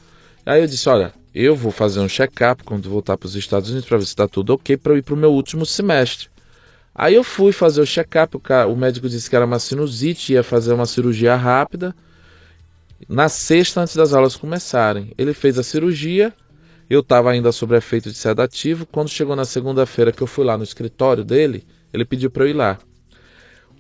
[0.46, 3.88] Aí eu disse, olha, eu vou fazer um check-up quando voltar para os Estados Unidos
[3.88, 6.28] para ver se está tudo ok para eu ir para o meu último semestre.
[6.94, 10.44] Aí eu fui fazer o check-up, o, o médico disse que era uma sinusite, ia
[10.44, 11.96] fazer uma cirurgia rápida.
[13.08, 16.34] Na sexta, antes das aulas começarem, ele fez a cirurgia.
[16.90, 18.86] Eu estava ainda sob efeito de sedativo.
[18.86, 22.50] Quando chegou na segunda-feira que eu fui lá no escritório dele, ele pediu para eu
[22.50, 22.78] ir lá.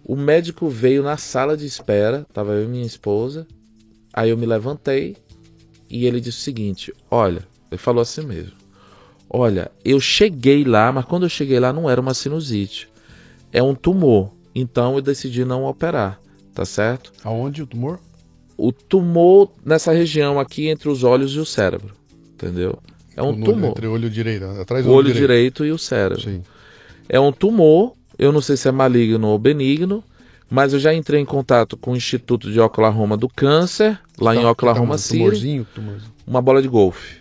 [0.03, 3.45] O médico veio na sala de espera, estava eu e minha esposa.
[4.13, 5.15] Aí eu me levantei
[5.89, 8.53] e ele disse o seguinte: Olha, ele falou assim mesmo.
[9.30, 12.89] Olha, eu cheguei lá, mas quando eu cheguei lá não era uma sinusite,
[13.51, 14.32] é um tumor.
[14.53, 16.19] Então eu decidi não operar,
[16.53, 17.13] tá certo?
[17.24, 17.99] Aonde o tumor?
[18.58, 21.93] O tumor nessa região aqui entre os olhos e o cérebro,
[22.34, 22.78] entendeu?
[23.16, 23.70] É um No- tumor.
[23.72, 26.22] Entre o olho direito, atrás O do olho direito e o cérebro.
[26.24, 26.41] Sim.
[27.10, 30.04] É um tumor, eu não sei se é maligno ou benigno,
[30.49, 34.41] mas eu já entrei em contato com o Instituto de Oklahoma do Câncer, lá em
[34.41, 36.12] Tá- Oklahoma tá um City, Tumorzinho, tumorzinho.
[36.28, 37.18] uma bola de golfe.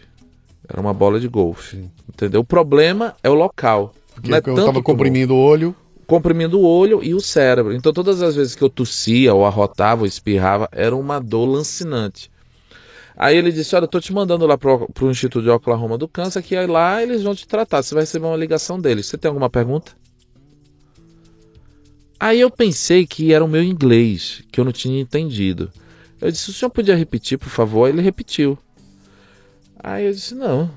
[0.68, 1.91] Era uma bola de golfe, Sim.
[2.09, 2.41] entendeu?
[2.41, 3.93] O problema é o local.
[4.14, 4.83] Porque não é eu tanto tava tumor.
[4.85, 5.74] comprimindo o olho.
[6.11, 7.72] Comprimindo o olho e o cérebro.
[7.72, 12.28] Então todas as vezes que eu tossia ou arrotava ou espirrava, era uma dor lancinante.
[13.16, 16.08] Aí ele disse: Olha, eu tô te mandando lá pro, pro Instituto de Oklahoma do
[16.08, 17.80] Câncer, que aí lá eles vão te tratar.
[17.80, 19.06] Você vai receber uma ligação deles.
[19.06, 19.92] Você tem alguma pergunta?
[22.18, 25.70] Aí eu pensei que era o meu inglês, que eu não tinha entendido.
[26.20, 27.88] Eu disse: O senhor podia repetir, por favor?
[27.88, 28.58] Ele repetiu.
[29.78, 30.68] Aí eu disse: Não.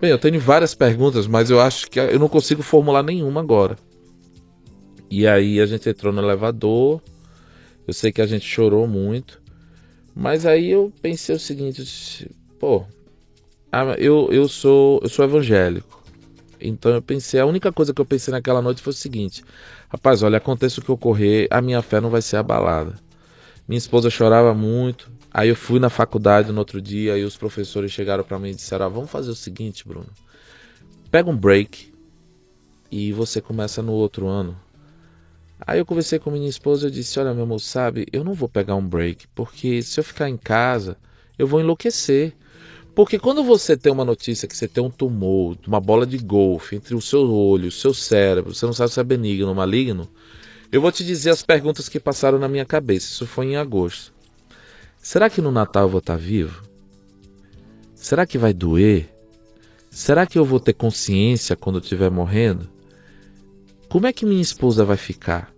[0.00, 3.76] Bem, eu tenho várias perguntas, mas eu acho que eu não consigo formular nenhuma agora.
[5.14, 6.98] E aí a gente entrou no elevador.
[7.86, 9.42] Eu sei que a gente chorou muito.
[10.16, 12.86] Mas aí eu pensei o seguinte, pô,
[13.98, 16.02] eu, eu sou eu sou evangélico.
[16.58, 19.44] Então eu pensei, a única coisa que eu pensei naquela noite foi o seguinte:
[19.90, 22.94] rapaz, olha, aconteça o que ocorrer, a minha fé não vai ser abalada.
[23.68, 25.10] Minha esposa chorava muito.
[25.30, 28.54] Aí eu fui na faculdade no outro dia e os professores chegaram para mim e
[28.54, 30.08] disseram: ah, vamos fazer o seguinte, Bruno.
[31.10, 31.92] Pega um break
[32.90, 34.56] e você começa no outro ano.
[35.66, 38.48] Aí eu conversei com minha esposa e disse: Olha, meu amor, sabe, eu não vou
[38.48, 40.96] pegar um break, porque se eu ficar em casa,
[41.38, 42.34] eu vou enlouquecer.
[42.94, 46.76] Porque quando você tem uma notícia que você tem um tumor, uma bola de golfe
[46.76, 50.08] entre o seu olho, o seu cérebro, você não sabe se é benigno ou maligno,
[50.70, 53.06] eu vou te dizer as perguntas que passaram na minha cabeça.
[53.06, 54.12] Isso foi em agosto.
[55.00, 56.62] Será que no Natal eu vou estar vivo?
[57.94, 59.08] Será que vai doer?
[59.90, 62.68] Será que eu vou ter consciência quando eu estiver morrendo?
[63.88, 65.51] Como é que minha esposa vai ficar?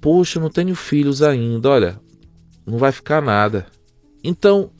[0.00, 2.00] Poxa, não tenho filhos ainda, olha,
[2.66, 3.66] não vai ficar nada.
[4.22, 4.70] Então,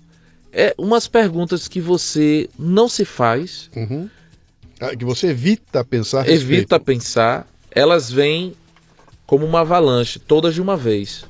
[0.52, 4.08] é umas perguntas que você não se faz, Uhum.
[4.80, 8.52] Ah, que você evita pensar evita pensar, elas vêm
[9.24, 11.24] como uma avalanche, todas de uma vez.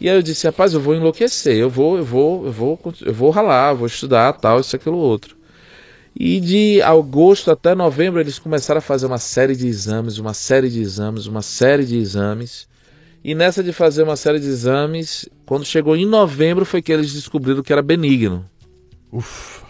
[0.00, 3.12] E aí eu disse, rapaz, eu vou enlouquecer, eu vou, eu vou, eu vou, eu
[3.12, 5.36] vou ralar, vou estudar, tal, isso, aquilo, outro.
[6.16, 10.70] E de agosto até novembro eles começaram a fazer uma série de exames, uma série
[10.70, 12.68] de exames, uma série de exames.
[13.22, 17.12] E nessa de fazer uma série de exames, quando chegou em novembro foi que eles
[17.12, 18.44] descobriram que era benigno.
[19.10, 19.64] Ufa.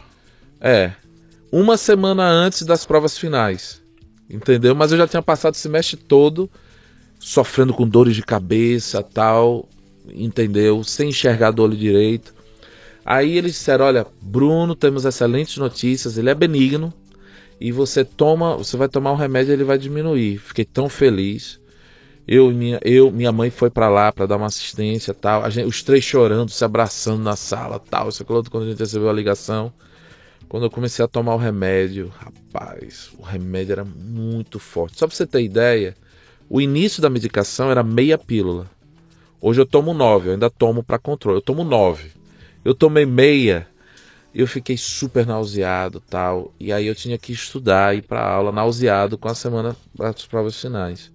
[0.61, 0.93] É.
[1.51, 3.81] Uma semana antes das provas finais.
[4.29, 4.75] Entendeu?
[4.75, 6.51] Mas eu já tinha passado o semestre todo
[7.19, 9.67] sofrendo com dores de cabeça, tal,
[10.13, 10.85] entendeu?
[10.85, 12.35] Sem enxergar do olho direito.
[13.05, 16.93] Aí eles disseram: "Olha, Bruno, temos excelentes notícias, ele é benigno
[17.61, 20.39] e você toma, você vai tomar um remédio, ele vai diminuir".
[20.39, 21.61] Fiquei tão feliz.
[22.27, 25.49] Eu minha, eu, minha mãe foi pra lá pra dar uma assistência, tal.
[25.51, 28.09] Gente, os três chorando, se abraçando na sala, tal.
[28.09, 29.73] Isso aquilo quando a gente recebeu a ligação.
[30.49, 34.99] Quando eu comecei a tomar o remédio, rapaz, o remédio era muito forte.
[34.99, 35.97] Só pra você ter ideia,
[36.49, 38.71] o início da medicação era meia pílula.
[39.41, 41.39] Hoje eu tomo nove, eu ainda tomo pra controle.
[41.39, 42.13] Eu tomo nove.
[42.65, 43.67] Eu tomei meia,
[44.35, 46.53] eu fiquei super nauseado, tal.
[46.59, 50.61] E aí eu tinha que estudar, ir pra aula nauseado com a semana das provas
[50.61, 51.13] finais.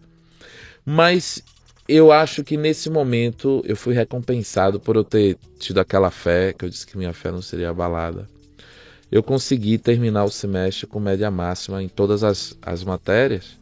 [0.86, 1.43] Mas
[1.88, 6.64] eu acho que nesse momento eu fui recompensado por eu ter tido aquela fé, que
[6.64, 8.30] eu disse que minha fé não seria abalada.
[9.12, 13.58] Eu consegui terminar o semestre com média máxima em todas as, as matérias.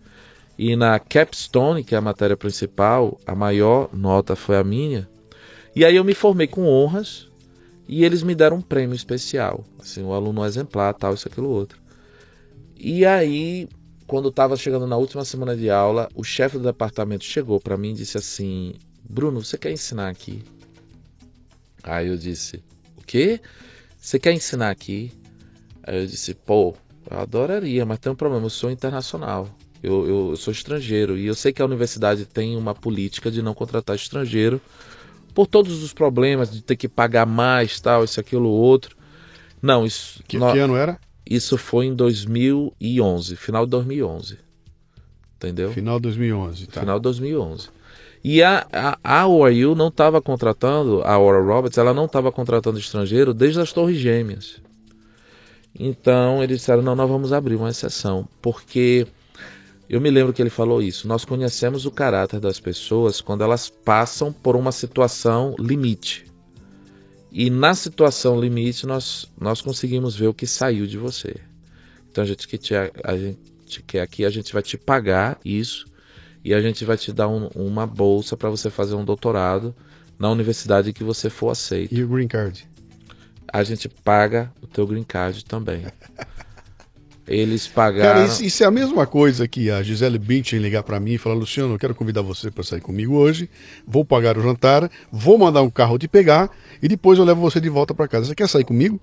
[0.60, 5.08] E na capstone, que é a matéria principal, a maior nota foi a minha.
[5.74, 7.27] E aí eu me formei com honras
[7.88, 9.64] e eles me deram um prêmio especial.
[9.80, 11.80] Assim, o aluno exemplar, tal, isso, aquilo, outro.
[12.76, 13.68] E aí,
[14.06, 17.92] quando estava chegando na última semana de aula, o chefe do departamento chegou para mim
[17.92, 18.74] e disse assim:
[19.10, 20.44] Bruno, você quer ensinar aqui?
[21.82, 22.62] Aí eu disse:
[22.98, 23.40] O quê?
[23.98, 25.12] Você quer ensinar aqui?
[25.84, 26.76] Aí eu disse: Pô,
[27.10, 29.50] eu adoraria, mas tem um problema, eu sou internacional.
[29.82, 33.42] Eu, eu, eu sou estrangeiro e eu sei que a universidade tem uma política de
[33.42, 34.60] não contratar estrangeiro
[35.38, 38.98] por todos os problemas de ter que pagar mais, tal, isso, aquilo, outro.
[39.62, 41.00] Não, isso, Que, que ano era?
[41.30, 44.40] isso foi em 2011, final de 2011.
[45.36, 45.72] Entendeu?
[45.72, 46.80] Final de 2011, tá.
[46.80, 47.70] Final de 2011.
[48.24, 52.80] E a, a, a OIU não estava contratando, a Aura Roberts, ela não estava contratando
[52.80, 54.60] estrangeiro desde as Torres Gêmeas.
[55.80, 58.28] Então eles disseram: não, nós vamos abrir uma exceção.
[58.42, 59.06] Porque
[59.90, 61.08] eu me lembro que ele falou isso.
[61.08, 66.26] Nós conhecemos o caráter das pessoas quando elas passam por uma situação limite.
[67.32, 71.36] E na situação limite nós, nós conseguimos ver o que saiu de você.
[72.10, 75.86] Então a gente, que te, a gente quer aqui, a gente vai te pagar isso
[76.44, 79.76] e a gente vai te dar um- uma bolsa para você fazer um doutorado
[80.18, 81.94] na universidade que você for aceito.
[81.94, 82.68] E o Green Card?
[83.52, 85.86] A gente paga o teu green card também.
[87.28, 88.14] Eles pagaram.
[88.14, 91.18] Cara, isso, isso é a mesma coisa que a Gisele Bündchen ligar pra mim e
[91.18, 93.50] falar, Luciano, eu quero convidar você pra sair comigo hoje,
[93.86, 96.50] vou pagar o jantar, vou mandar um carro te pegar
[96.82, 98.28] e depois eu levo você de volta pra casa.
[98.28, 99.00] Você quer sair comigo?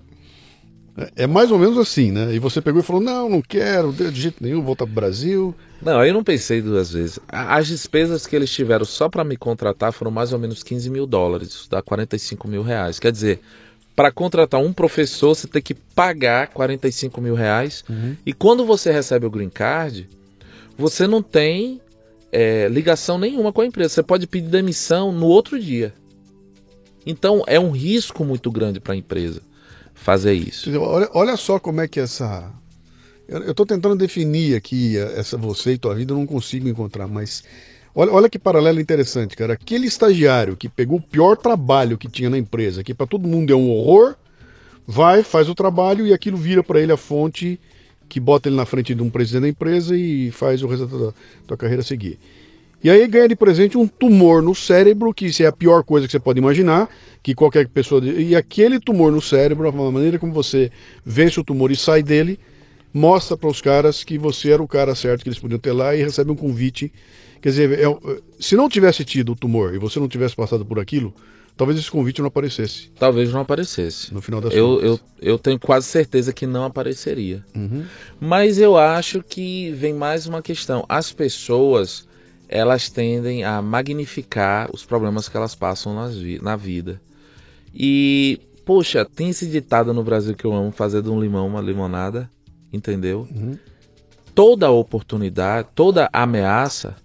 [0.97, 2.33] É, é mais ou menos assim, né?
[2.33, 5.53] E você pegou e falou: não, não quero, de jeito nenhum, voltar pro Brasil.
[5.81, 7.19] Não, aí eu não pensei duas vezes.
[7.27, 11.05] As despesas que eles tiveram só para me contratar foram mais ou menos 15 mil
[11.05, 12.97] dólares, isso dá 45 mil reais.
[12.97, 13.41] Quer dizer,
[13.95, 17.83] para contratar um professor, você tem que pagar 45 mil reais.
[18.25, 20.09] E quando você recebe o green card,
[20.77, 21.79] você não tem
[22.31, 23.89] é, ligação nenhuma com a empresa.
[23.89, 25.93] Você pode pedir demissão no outro dia.
[27.05, 29.41] Então é um risco muito grande para a empresa
[29.93, 30.69] fazer isso.
[30.81, 32.51] Olha, olha só como é que essa.
[33.27, 37.43] Eu, tô tentando definir aqui essa você e tua vida, eu não consigo encontrar, mas.
[37.97, 39.53] Olha, olha que paralelo interessante, cara.
[39.53, 43.53] Aquele estagiário que pegou o pior trabalho que tinha na empresa, que para todo mundo
[43.53, 44.15] é um horror,
[44.85, 47.57] vai, faz o trabalho e aquilo vira para ele a fonte
[48.09, 51.13] que bota ele na frente de um presidente da empresa e faz o resto da
[51.47, 52.19] tua carreira seguir.
[52.83, 56.05] E aí ganha de presente um tumor no cérebro, que isso é a pior coisa
[56.05, 56.89] que você pode imaginar,
[57.23, 58.05] que qualquer pessoa.
[58.05, 60.69] E aquele tumor no cérebro, a maneira como você
[61.03, 62.37] vence o tumor e sai dele,
[62.93, 65.95] mostra para os caras que você era o cara certo que eles podiam ter lá
[65.95, 66.91] e recebe um convite.
[67.45, 70.79] Quer dizer, é- se não tivesse tido o tumor e você não tivesse passado por
[70.79, 71.13] aquilo,
[71.55, 74.11] talvez esse convite não aparecesse Talvez não aparecesse.
[74.11, 74.83] no final das Eu, contas.
[74.83, 77.45] eu, eu tenho quase certeza que não apareceria.
[78.19, 80.83] Mas eu acho que vem mais uma questão.
[80.89, 82.07] As pessoas,
[82.49, 86.99] elas tendem a magnificar os problemas que elas passam nas vi- na vida.
[87.71, 91.61] E, poxa, tem esse ditado no Brasil que eu amo, fazer de um limão uma
[91.61, 92.27] limonada,
[92.73, 93.27] entendeu?
[94.33, 96.95] Toda oportunidade, toda ameaça,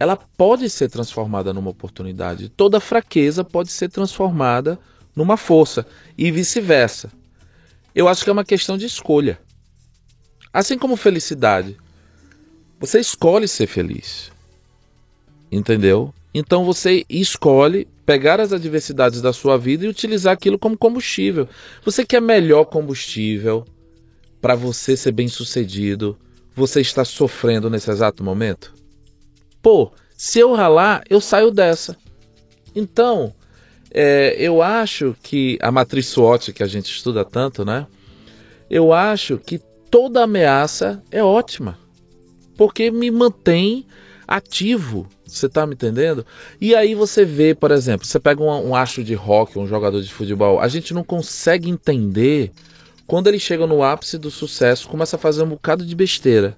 [0.00, 2.48] ela pode ser transformada numa oportunidade.
[2.48, 4.78] Toda fraqueza pode ser transformada
[5.14, 5.86] numa força
[6.16, 7.10] e vice-versa.
[7.94, 9.40] Eu acho que é uma questão de escolha.
[10.52, 11.76] Assim como felicidade.
[12.78, 14.30] Você escolhe ser feliz.
[15.50, 16.14] Entendeu?
[16.32, 21.48] Então você escolhe pegar as adversidades da sua vida e utilizar aquilo como combustível.
[21.84, 23.66] Você quer melhor combustível
[24.40, 26.16] para você ser bem-sucedido?
[26.54, 28.77] Você está sofrendo nesse exato momento?
[29.62, 31.96] Pô, se eu ralar, eu saio dessa.
[32.74, 33.34] Então,
[33.90, 37.86] é, eu acho que a matriz SWOT que a gente estuda tanto, né?
[38.70, 41.78] Eu acho que toda ameaça é ótima.
[42.56, 43.86] Porque me mantém
[44.26, 45.06] ativo.
[45.24, 46.24] Você tá me entendendo?
[46.60, 50.12] E aí você vê, por exemplo, você pega um, um de rock, um jogador de
[50.12, 52.52] futebol, a gente não consegue entender
[53.06, 56.56] quando ele chega no ápice do sucesso, começa a fazer um bocado de besteira.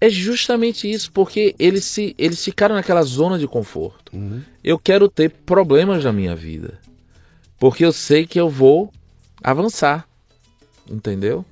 [0.00, 4.12] É justamente isso, porque eles, se, eles ficaram naquela zona de conforto.
[4.62, 6.78] Eu quero ter problemas na minha vida.
[7.58, 8.92] Porque eu sei que eu vou
[9.42, 10.06] avançar.
[10.88, 11.44] Entendeu?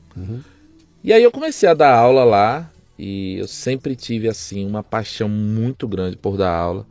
[1.03, 2.71] E aí eu comecei a dar aula lá.
[2.99, 6.87] E eu sempre tive, assim, uma paixão muito grande por dar aula.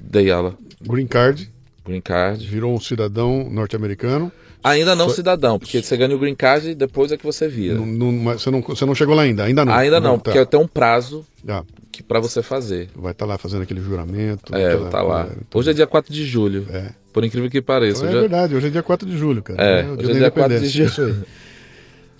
[0.00, 1.50] Dei aula Green Card,
[1.84, 2.44] Green Card.
[2.46, 4.32] virou um cidadão norte-americano.
[4.64, 7.74] Ainda não cidadão, porque você ganha o Green Card e depois é que você vira.
[7.74, 9.44] Não- não- você, não, você não chegou lá ainda?
[9.44, 9.74] Ainda não.
[9.74, 10.32] Ainda não, tá.
[10.32, 11.62] porque tem um prazo Ah,
[11.92, 12.88] que para você fazer.
[12.96, 14.54] vai estar lá fazendo aquele juramento.
[14.56, 15.20] É, aquela- tá lá.
[15.20, 15.60] é, tudo.
[15.60, 16.66] Hoje é dia 4 de julho.
[16.72, 16.86] É.
[17.12, 18.06] Por incrível que pareça.
[18.06, 19.62] É eu já- verdade, hoje é dia 4 de julho, cara.
[19.62, 21.14] É, o hoje dia é dia 4 de independência, isso aí.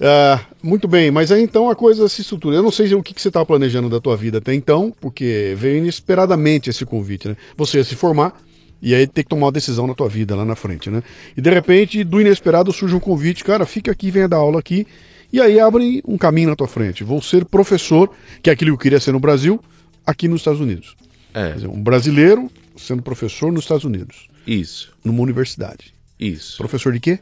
[0.00, 2.56] Ah, muito bem, mas aí então a coisa se estrutura.
[2.56, 5.54] Eu não sei o que, que você estava planejando da tua vida até então, porque
[5.56, 7.36] veio inesperadamente esse convite, né?
[7.56, 8.36] Você ia se formar
[8.84, 11.02] e aí ter que tomar uma decisão na tua vida lá na frente, né?
[11.34, 14.86] E de repente, do inesperado surge um convite, cara, fica aqui, venha dar aula aqui.
[15.32, 17.02] E aí abre um caminho na tua frente.
[17.02, 18.10] Vou ser professor,
[18.42, 19.58] que é aquilo que eu queria ser no Brasil,
[20.06, 20.94] aqui nos Estados Unidos.
[21.32, 25.94] É, Quer dizer, um brasileiro sendo professor nos Estados Unidos, isso, numa universidade.
[26.20, 26.58] isso.
[26.58, 27.18] Professor de quê?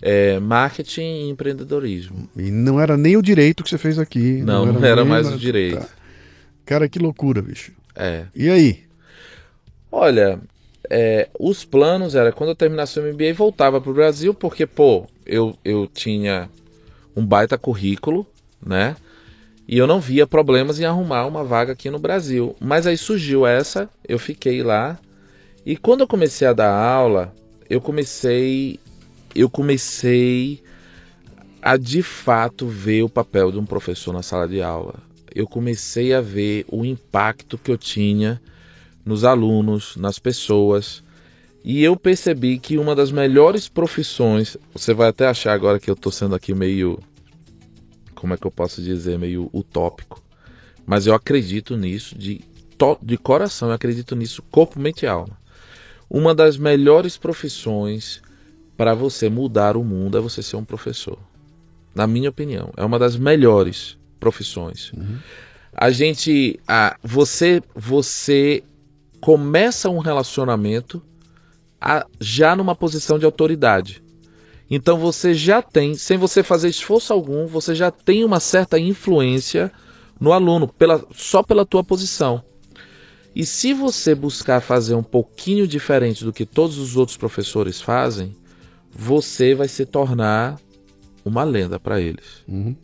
[0.00, 2.26] É, marketing e empreendedorismo.
[2.34, 4.42] E não era nem o direito que você fez aqui.
[4.42, 5.36] Não, não era nem mais nada.
[5.36, 5.78] o direito.
[5.78, 5.88] Tá.
[6.64, 7.72] Cara, que loucura, bicho.
[7.94, 8.24] É.
[8.34, 8.80] E aí?
[9.92, 10.40] Olha,
[10.90, 15.56] é, os planos era quando eu terminasse o MBA voltava pro Brasil, porque, pô, eu,
[15.64, 16.48] eu tinha
[17.14, 18.26] um baita currículo,
[18.64, 18.96] né?
[19.68, 22.54] E eu não via problemas em arrumar uma vaga aqui no Brasil.
[22.60, 24.98] Mas aí surgiu essa, eu fiquei lá.
[25.64, 27.34] E quando eu comecei a dar aula,
[27.68, 28.78] eu comecei.
[29.34, 30.62] Eu comecei
[31.60, 34.94] a de fato ver o papel de um professor na sala de aula.
[35.34, 38.40] Eu comecei a ver o impacto que eu tinha
[39.06, 41.02] nos alunos, nas pessoas.
[41.64, 45.94] E eu percebi que uma das melhores profissões, você vai até achar agora que eu
[45.94, 46.98] estou sendo aqui meio
[48.14, 50.22] como é que eu posso dizer, meio utópico.
[50.84, 52.40] Mas eu acredito nisso de,
[53.02, 55.38] de coração, eu acredito nisso corpo, mente e alma.
[56.08, 58.22] Uma das melhores profissões
[58.76, 61.18] para você mudar o mundo é você ser um professor.
[61.94, 64.92] Na minha opinião, é uma das melhores profissões.
[65.72, 68.62] A gente, a, você, você
[69.20, 71.02] começa um relacionamento
[71.80, 74.02] a- já numa posição de autoridade.
[74.70, 79.70] Então você já tem, sem você fazer esforço algum, você já tem uma certa influência
[80.18, 82.42] no aluno, pela, só pela tua posição.
[83.34, 88.34] E se você buscar fazer um pouquinho diferente do que todos os outros professores fazem,
[88.90, 90.58] você vai se tornar
[91.24, 92.42] uma lenda para eles.
[92.48, 92.74] Uhum.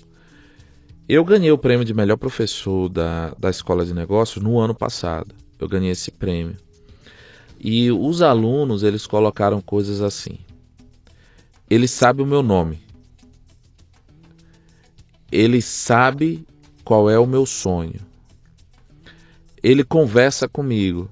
[1.09, 5.35] Eu ganhei o prêmio de melhor professor da, da escola de negócios no ano passado.
[5.62, 6.56] Eu ganhei esse prêmio.
[7.60, 10.38] E os alunos, eles colocaram coisas assim.
[11.70, 12.82] Ele sabe o meu nome.
[15.30, 16.44] Ele sabe
[16.84, 18.00] qual é o meu sonho.
[19.62, 21.08] Ele conversa comigo.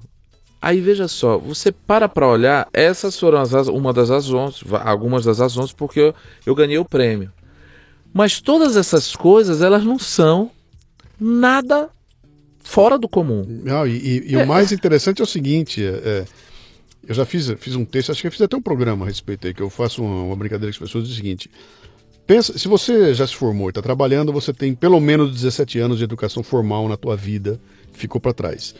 [0.60, 5.38] Aí veja só, você para para olhar, essas foram as, uma das razões, algumas das
[5.38, 7.32] razões porque eu, eu ganhei o prêmio.
[8.12, 10.50] Mas todas essas coisas, elas não são
[11.18, 11.88] nada
[12.62, 13.42] fora do comum.
[13.64, 16.24] Não, e e- e o mais interessante é o seguinte: é, é,
[17.06, 19.46] eu já fiz, fiz um texto, acho que eu fiz até um programa a respeito
[19.46, 21.50] aí, que eu faço uma, uma brincadeira com as pessoas, é o seguinte.
[22.26, 25.98] Pensa, se você já se formou e está trabalhando, você tem pelo menos 17 anos
[25.98, 27.60] de educação formal na tua vida,
[27.92, 28.74] ficou para trás.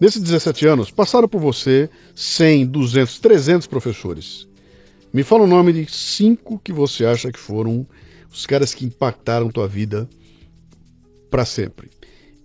[0.00, 4.48] Nesses 17 anos, passaram por você 100, 200, 300 professores.
[5.12, 7.86] Me fala o nome de cinco que você acha que foram
[8.32, 10.08] os caras que impactaram tua vida
[11.30, 11.90] para sempre.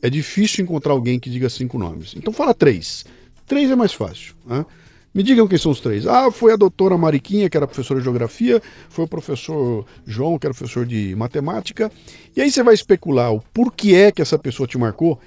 [0.04, 2.14] É difícil encontrar alguém que diga cinco nomes.
[2.18, 3.06] Então fala três.
[3.48, 4.36] Três é mais fácil.
[4.46, 4.66] né?
[5.14, 6.06] Me digam quem são os três.
[6.06, 10.46] Ah, foi a doutora Mariquinha, que era professora de geografia, foi o professor João, que
[10.46, 11.90] era professor de matemática.
[12.36, 15.18] E aí você vai especular o porquê é que essa pessoa te marcou.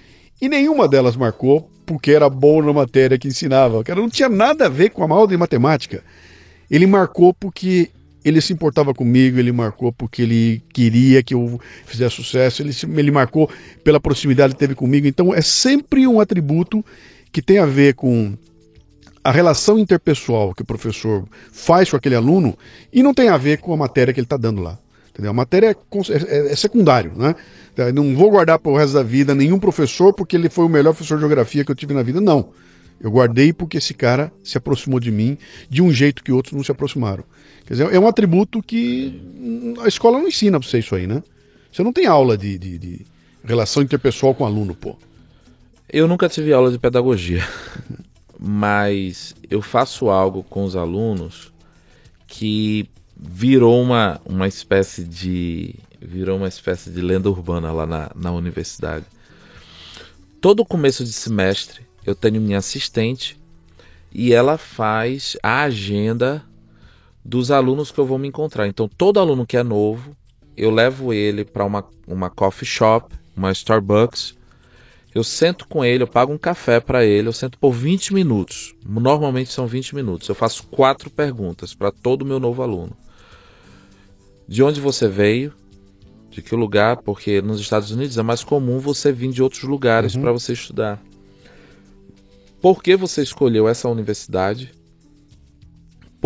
[0.43, 3.83] E nenhuma delas marcou porque era boa na matéria que ensinava.
[3.83, 6.05] Cara, não tinha nada a ver com a aula de matemática.
[6.71, 7.89] Ele marcou porque
[8.29, 13.11] ele se importava comigo, ele marcou porque ele queria que eu fizesse sucesso, ele, ele
[13.11, 13.49] marcou
[13.85, 15.07] pela proximidade que teve comigo.
[15.07, 16.85] Então é sempre um atributo
[17.31, 18.35] que tem a ver com
[19.23, 22.57] a relação interpessoal que o professor faz com aquele aluno
[22.93, 24.79] e não tem a ver com a matéria que ele está dando lá.
[25.11, 25.31] Entendeu?
[25.31, 27.35] A matéria é, cons- é- é secundário, né?
[27.95, 30.93] Não vou guardar para o resto da vida nenhum professor porque ele foi o melhor
[30.93, 32.21] professor de geografia que eu tive na vida.
[32.21, 32.51] Não.
[33.01, 35.37] Eu guardei porque esse cara se aproximou de mim
[35.69, 37.25] de um jeito que outros não se aproximaram.
[37.67, 39.21] Quer dizer, é um atributo que
[39.83, 41.23] a escola não ensina para você isso aí, né?
[41.73, 43.07] Você não tem aula de, de- de
[43.45, 44.97] relação interpessoal com aluno, pô.
[45.93, 47.47] Eu nunca tive aula de pedagogia,
[48.39, 51.53] mas eu faço algo com os alunos
[52.27, 58.31] que virou uma, uma espécie de virou uma espécie de lenda urbana lá na, na
[58.31, 59.05] universidade.
[60.41, 63.37] Todo começo de semestre eu tenho minha assistente
[64.13, 66.45] e ela faz a agenda
[67.27, 68.69] dos alunos que eu vou me encontrar.
[68.69, 70.17] Então todo aluno que é novo,
[70.57, 74.37] eu levo ele para uma, uma coffee shop, uma Starbucks,
[75.13, 78.75] eu sento com ele, eu pago um café para ele, eu sento por 20 minutos.
[78.87, 80.29] Normalmente são 20 minutos.
[80.29, 82.97] Eu faço quatro perguntas para todo meu novo aluno.
[84.47, 85.53] De onde você veio?
[86.31, 86.99] De que lugar?
[86.99, 91.03] Porque nos Estados Unidos é mais comum você vir de outros lugares para você estudar.
[92.61, 94.76] Por que você escolheu essa universidade?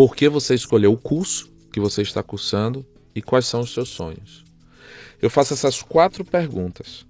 [0.00, 2.86] Por que você escolheu o curso que você está cursando?
[3.14, 4.46] E quais são os seus sonhos?
[5.20, 7.04] Eu faço essas quatro perguntas.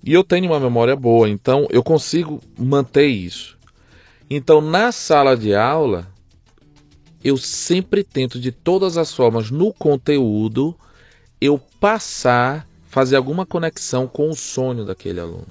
[0.00, 3.58] E eu tenho uma memória boa, então eu consigo manter isso.
[4.30, 6.06] Então, na sala de aula,
[7.24, 10.72] eu sempre tento de todas as formas no conteúdo
[11.40, 15.48] eu passar, fazer alguma conexão com o sonho daquele aluno.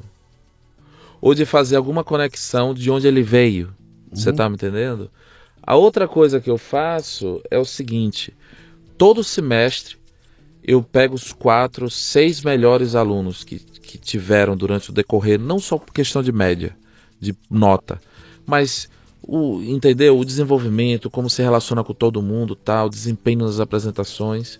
[1.20, 3.76] Ou de fazer alguma conexão de onde ele veio.
[4.14, 5.12] Você tá me entendendo?
[5.66, 8.34] A outra coisa que eu faço é o seguinte:
[8.98, 9.98] todo semestre
[10.64, 15.78] eu pego os quatro, seis melhores alunos que, que tiveram durante o decorrer, não só
[15.78, 16.76] por questão de média,
[17.20, 18.00] de nota,
[18.46, 18.90] mas
[19.22, 24.60] o entendeu o desenvolvimento, como se relaciona com todo mundo, tal, desempenho nas apresentações.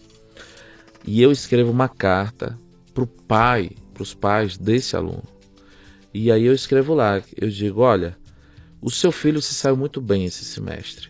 [1.06, 2.58] E eu escrevo uma carta
[2.94, 5.24] pro pai, pros pais desse aluno.
[6.12, 8.18] E aí eu escrevo lá, eu digo, olha,
[8.86, 11.10] o seu filho se saiu muito bem esse semestre.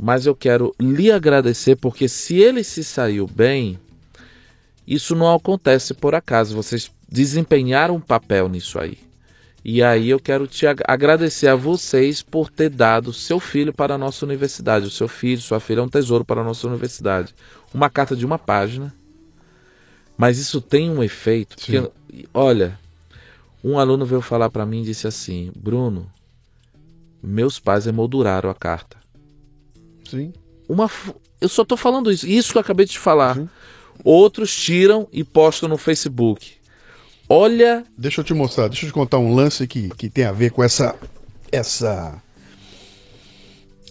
[0.00, 3.78] Mas eu quero lhe agradecer porque se ele se saiu bem,
[4.86, 6.56] isso não acontece por acaso.
[6.56, 8.96] Vocês desempenharam um papel nisso aí.
[9.62, 13.96] E aí eu quero te ag- agradecer a vocês por ter dado seu filho para
[13.96, 14.86] a nossa universidade.
[14.86, 17.34] O seu filho, sua filha é um tesouro para a nossa universidade.
[17.74, 18.94] Uma carta de uma página.
[20.16, 21.56] Mas isso tem um efeito.
[21.56, 21.90] Porque,
[22.32, 22.78] olha,
[23.62, 26.10] um aluno veio falar para mim e disse assim: Bruno,
[27.26, 28.96] meus pais emolduraram a carta.
[30.08, 30.32] Sim.
[30.68, 30.90] Uma,
[31.40, 32.26] eu só tô falando isso.
[32.26, 33.36] Isso que eu acabei de te falar.
[33.36, 33.48] Uhum.
[34.04, 36.52] Outros tiram e postam no Facebook.
[37.28, 40.32] Olha, Deixa eu te mostrar, deixa eu te contar um lance que, que tem a
[40.32, 40.94] ver com essa.
[41.50, 42.22] essa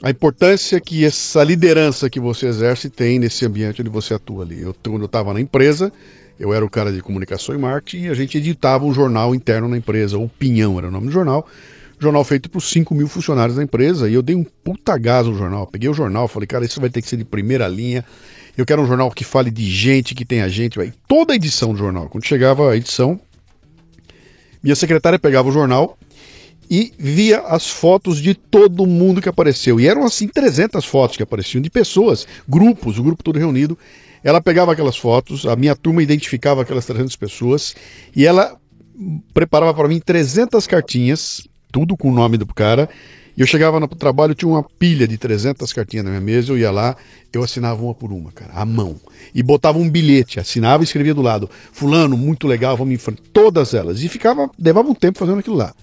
[0.02, 4.62] a importância que essa liderança que você exerce tem nesse ambiente onde você atua ali.
[4.62, 5.92] Eu, quando eu estava na empresa,
[6.40, 9.68] eu era o cara de comunicação e marketing e a gente editava um jornal interno
[9.68, 11.48] na empresa, o Pinhão era o nome do jornal.
[12.00, 15.36] Jornal feito por 5 mil funcionários da empresa e eu dei um puta gás no
[15.36, 15.66] jornal.
[15.68, 18.04] Peguei o jornal, falei, cara, isso vai ter que ser de primeira linha.
[18.58, 20.78] Eu quero um jornal que fale de gente, que tenha gente.
[20.78, 20.94] Vai.
[21.08, 23.20] Toda a edição do jornal, quando chegava a edição,
[24.62, 25.98] minha secretária pegava o jornal
[26.70, 29.80] e via as fotos de todo mundo que apareceu.
[29.80, 33.78] E eram assim 300 fotos que apareciam de pessoas, grupos, o grupo todo reunido.
[34.24, 37.76] Ela pegava aquelas fotos, a minha turma identificava aquelas 300 pessoas
[38.16, 38.58] e ela
[39.34, 42.88] preparava para mim 300 cartinhas, tudo com o nome do cara.
[43.36, 46.58] E eu chegava no trabalho, tinha uma pilha de 300 cartinhas na minha mesa, eu
[46.58, 46.96] ia lá,
[47.34, 48.96] eu assinava uma por uma, cara, à mão.
[49.34, 53.22] E botava um bilhete, assinava e escrevia do lado: Fulano, muito legal, vamos em frente.
[53.34, 54.02] Todas elas.
[54.02, 55.76] E ficava, levava um tempo fazendo aquilo lá.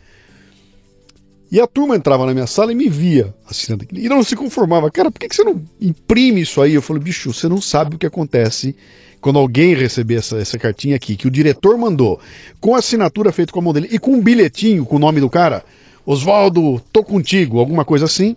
[1.51, 4.01] E a turma entrava na minha sala e me via assinando aquilo.
[4.01, 4.90] E não se conformava.
[4.90, 6.72] Cara, por que, que você não imprime isso aí?
[6.72, 8.74] Eu falei, bicho, você não sabe o que acontece
[9.20, 12.18] quando alguém receber essa, essa cartinha aqui, que o diretor mandou,
[12.61, 15.28] com assinatura feita com a mão dele e com um bilhetinho com o nome do
[15.28, 15.62] cara.
[16.05, 18.36] Oswaldo, tô contigo, alguma coisa assim.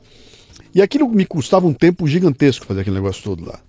[0.74, 3.60] E aquilo me custava um tempo gigantesco fazer aquele negócio todo lá.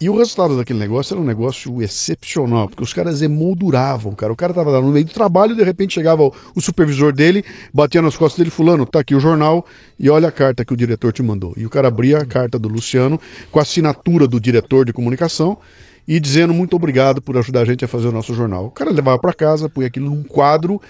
[0.00, 4.32] E o resultado daquele negócio era um negócio excepcional, porque os caras emolduravam, cara.
[4.32, 7.44] O cara tava lá no meio do trabalho, de repente chegava o, o supervisor dele,
[7.74, 9.66] batia nas costas dele, fulano, tá aqui o jornal,
[9.98, 11.52] e olha a carta que o diretor te mandou.
[11.56, 15.58] E o cara abria a carta do Luciano com a assinatura do diretor de comunicação
[16.06, 18.66] e dizendo muito obrigado por ajudar a gente a fazer o nosso jornal.
[18.66, 20.80] O cara levava para casa, punha aquilo num quadro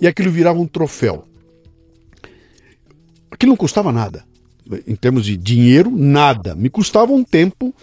[0.00, 1.24] e aquilo virava um troféu.
[3.44, 4.24] Aquilo não custava nada.
[4.86, 6.54] Em termos de dinheiro, nada.
[6.54, 7.74] Me custava um tempo.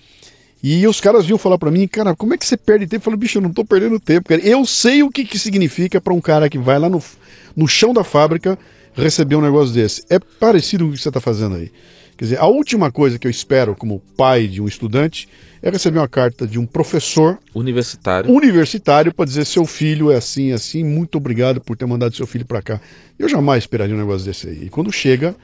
[0.64, 3.02] E os caras vinham falar para mim, cara, como é que você perde tempo?
[3.02, 4.42] Eu falei, bicho, eu não tô perdendo tempo, cara.
[4.42, 7.02] Eu sei o que, que significa para um cara que vai lá no,
[7.56, 8.58] no chão da fábrica
[8.96, 10.04] receber um negócio desse.
[10.10, 11.72] É parecido com o que você está fazendo aí.
[12.18, 15.30] Quer dizer, a última coisa que eu espero como pai de um estudante
[15.62, 18.32] é receber uma carta de um professor Universitário.
[18.32, 22.46] universitário para dizer seu filho é assim, assim, muito obrigado por ter mandado seu filho
[22.46, 22.82] para cá.
[23.18, 24.66] Eu jamais esperaria um negócio desse aí.
[24.66, 25.36] E quando chega,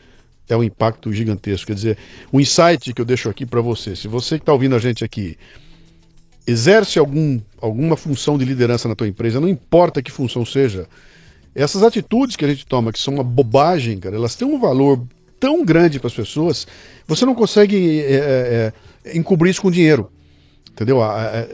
[0.49, 1.67] é um impacto gigantesco.
[1.67, 1.97] Quer dizer,
[2.31, 5.03] o insight que eu deixo aqui para você, se você que está ouvindo a gente
[5.03, 5.37] aqui
[6.45, 10.87] exerce algum, alguma função de liderança na tua empresa, não importa que função seja,
[11.53, 15.05] essas atitudes que a gente toma, que são uma bobagem, cara, elas têm um valor
[15.39, 16.65] tão grande para as pessoas,
[17.05, 18.73] você não consegue é, é,
[19.05, 20.09] é, encobrir isso com dinheiro.
[20.71, 20.99] Entendeu?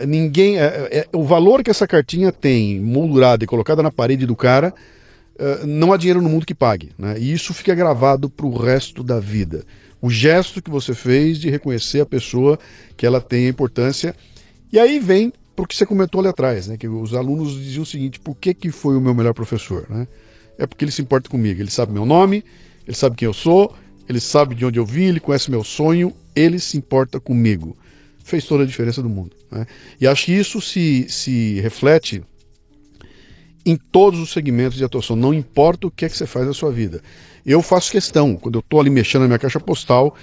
[0.06, 0.60] Ninguém.
[0.60, 4.74] é- é- o valor que essa cartinha tem moldurada e colocada na parede do cara,
[5.38, 6.92] é, não há dinheiro no mundo que pague.
[6.98, 7.16] Né?
[7.20, 9.66] E isso fica gravado para o resto da vida.
[10.02, 12.60] O gesto que você fez de reconhecer a pessoa
[12.98, 14.16] que ela tem a importância.
[14.72, 16.78] E aí vem para o que você comentou ali atrás, né?
[16.78, 19.86] Que os alunos diziam o seguinte: por que, que foi o meu melhor professor?
[19.90, 20.08] Né?
[20.58, 21.62] É porque ele se importa comigo.
[21.62, 22.44] Ele sabe meu nome,
[22.86, 23.74] ele sabe quem eu sou,
[24.08, 27.78] ele sabe de onde eu vim, ele conhece meu sonho, ele se importa comigo.
[28.24, 29.36] Fez toda a diferença do mundo.
[29.52, 29.66] Né?
[30.00, 32.24] E acho que isso se, se reflete
[33.66, 36.54] em todos os segmentos de atuação, não importa o que é que você faz na
[36.54, 37.02] sua vida.
[37.46, 40.16] Eu faço questão, quando eu estou ali mexendo na minha caixa postal,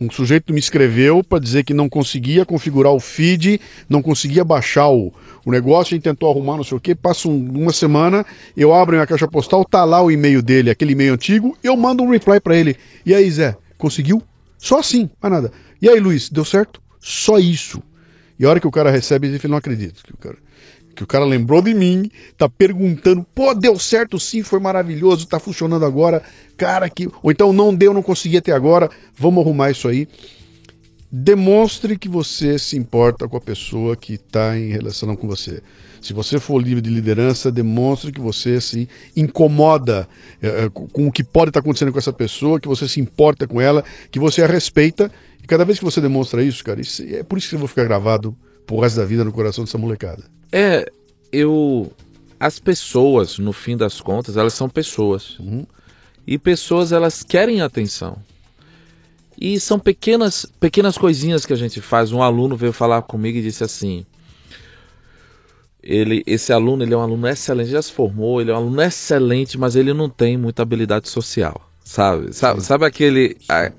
[0.00, 4.88] um sujeito me escreveu para dizer que não conseguia configurar o feed, não conseguia baixar
[4.90, 5.12] o,
[5.44, 8.24] o negócio, a gente tentou arrumar não sei o que, passa um- uma semana,
[8.56, 11.76] eu abro a minha caixa postal, tá lá o e-mail dele, aquele e-mail antigo, eu
[11.76, 12.76] mando um reply para ele.
[13.06, 14.22] E aí, Zé, conseguiu?
[14.58, 15.52] Só assim, mais nada.
[15.80, 16.80] E aí, Luiz, deu certo?
[17.00, 17.82] Só isso.
[18.38, 20.36] E a hora que o cara recebe, ele não acredito que o cara
[20.96, 25.38] que o cara lembrou de mim, tá perguntando, pô, deu certo sim, foi maravilhoso, tá
[25.38, 26.22] funcionando agora,
[26.56, 27.06] cara, que.
[27.22, 30.08] Ou então não deu, não consegui até agora, vamos arrumar isso aí.
[31.12, 35.62] Demonstre que você se importa com a pessoa que está em relação com você.
[36.00, 40.08] Se você for livre de liderança, demonstre que você se incomoda
[40.42, 43.46] eh, eh, com o que pode estar acontecendo com essa pessoa, que você se importa
[43.46, 45.10] com ela, que você a respeita.
[45.42, 47.68] E cada vez que você demonstra isso, cara, isso- é por isso que eu vou
[47.68, 48.36] ficar gravado
[48.66, 50.24] pro resto da vida no coração dessa molecada.
[50.52, 50.90] É,
[51.32, 51.92] eu.
[52.38, 55.38] As pessoas, no fim das contas, elas são pessoas.
[56.26, 58.18] E pessoas, elas querem atenção.
[59.40, 62.12] E são pequenas, pequenas coisinhas que a gente faz.
[62.12, 64.04] Um aluno veio falar comigo e disse assim:
[65.86, 68.82] ele, esse aluno, ele é um aluno excelente, já se formou, ele é um aluno
[68.82, 72.34] excelente, mas ele não tem muita habilidade social, sabe?
[72.34, 73.36] Sabe, sabe aquele,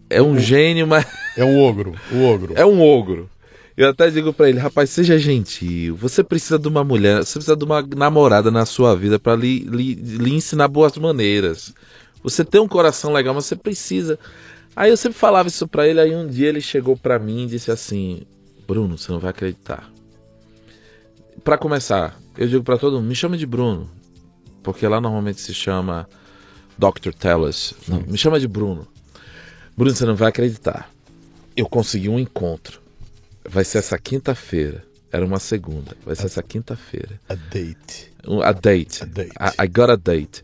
[0.09, 1.05] é um gênio, mas
[1.35, 2.53] É um ogro, o ogro.
[2.57, 3.29] é um ogro.
[3.77, 5.95] Eu até digo pra ele, rapaz, seja gentil.
[5.97, 9.59] Você precisa de uma mulher, você precisa de uma namorada na sua vida pra lhe,
[9.59, 11.75] lhe, lhe ensinar boas maneiras.
[12.23, 14.17] Você tem um coração legal, mas você precisa.
[14.75, 17.47] Aí eu sempre falava isso pra ele, aí um dia ele chegou pra mim e
[17.47, 18.23] disse assim:
[18.67, 19.87] "Bruno, você não vai acreditar".
[21.43, 23.87] Pra começar, eu digo pra todo mundo, me chama de Bruno,
[24.63, 26.09] porque lá normalmente se chama
[26.79, 27.13] Dr.
[27.13, 27.75] Tellus.
[27.87, 28.87] Não, me chama de Bruno.
[29.77, 30.89] Bruno, você não vai acreditar.
[31.55, 32.86] Eu consegui um encontro.
[33.47, 34.83] Vai ser essa quinta-feira.
[35.11, 35.95] Era uma segunda.
[36.05, 37.19] Vai ser essa quinta-feira.
[37.29, 38.11] A date.
[38.43, 39.03] A date.
[39.03, 39.31] A date.
[39.39, 40.43] I, I got a date.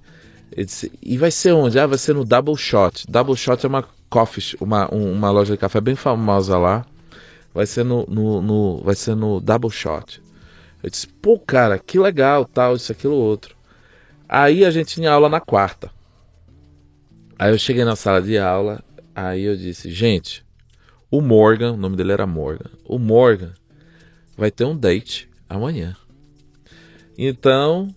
[0.55, 1.79] Disse, e vai ser onde?
[1.79, 3.05] Ah, vai ser no Double Shot.
[3.09, 6.85] Double Shot é uma coffee, uma, um- uma loja de café bem famosa lá.
[7.53, 10.21] Vai ser no, no, no- vai ser no Double Shot.
[10.81, 13.55] Eu disse, pô, cara, que legal, tal, isso, aquilo, outro.
[14.29, 15.89] Aí a gente tinha aula na quarta.
[17.37, 18.83] Aí eu cheguei na sala de aula,
[19.15, 20.42] aí eu disse, gente,
[21.13, 23.51] o Morgan, o nome dele era Morgan, o Morgan
[24.35, 25.95] vai ter um date amanhã.
[27.15, 27.93] Então,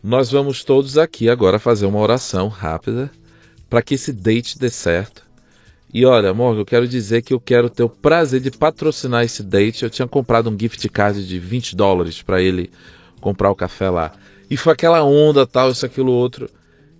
[0.00, 3.10] nós vamos todos aqui agora fazer uma oração rápida
[3.68, 5.24] para que esse date dê certo.
[5.92, 9.42] E olha, Morgan, eu quero dizer que eu quero ter o prazer de patrocinar esse
[9.42, 9.82] date.
[9.82, 12.70] Eu tinha comprado um gift card de 20 dólares para ele
[13.20, 14.12] comprar o café lá.
[14.48, 16.48] E foi aquela onda, tal, isso, aquilo, outro.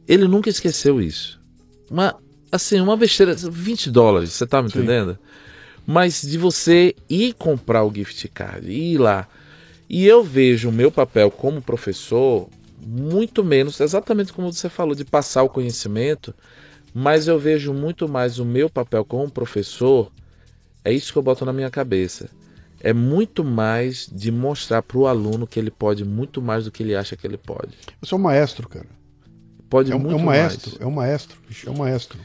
[0.09, 1.41] Ele nunca esqueceu isso.
[1.89, 2.17] Uma,
[2.51, 4.79] assim, uma besteira, 20 dólares, você tá me Sim.
[4.79, 5.17] entendendo?
[5.87, 9.27] Mas de você ir comprar o gift card, ir lá.
[9.89, 12.49] E eu vejo o meu papel como professor
[12.85, 16.35] muito menos, exatamente como você falou, de passar o conhecimento,
[16.93, 20.11] mas eu vejo muito mais o meu papel como professor,
[20.85, 22.29] é isso que eu boto na minha cabeça.
[22.81, 26.83] É muito mais de mostrar para o aluno que ele pode muito mais do que
[26.83, 27.75] ele acha que ele pode.
[28.01, 28.87] Você é um maestro, cara.
[29.71, 30.83] Pode É um, muito é um maestro, mais.
[30.83, 32.19] é um maestro, bicho, é um maestro.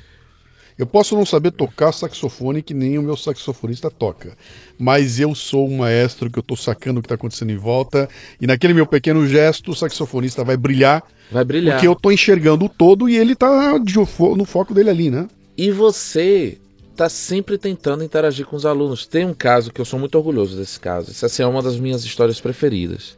[0.77, 4.37] Eu posso não saber tocar saxofone que nem o meu saxofonista toca,
[4.77, 8.07] mas eu sou um maestro que eu tô sacando o que tá acontecendo em volta
[8.39, 11.75] e naquele meu pequeno gesto o saxofonista vai brilhar Vai brilhar.
[11.75, 15.27] porque eu tô enxergando o todo e ele tá no foco dele ali, né?
[15.57, 16.59] E você
[16.91, 19.05] está sempre tentando interagir com os alunos.
[19.05, 21.11] Tem um caso que eu sou muito orgulhoso desse caso.
[21.11, 23.17] Essa assim, é uma das minhas histórias preferidas.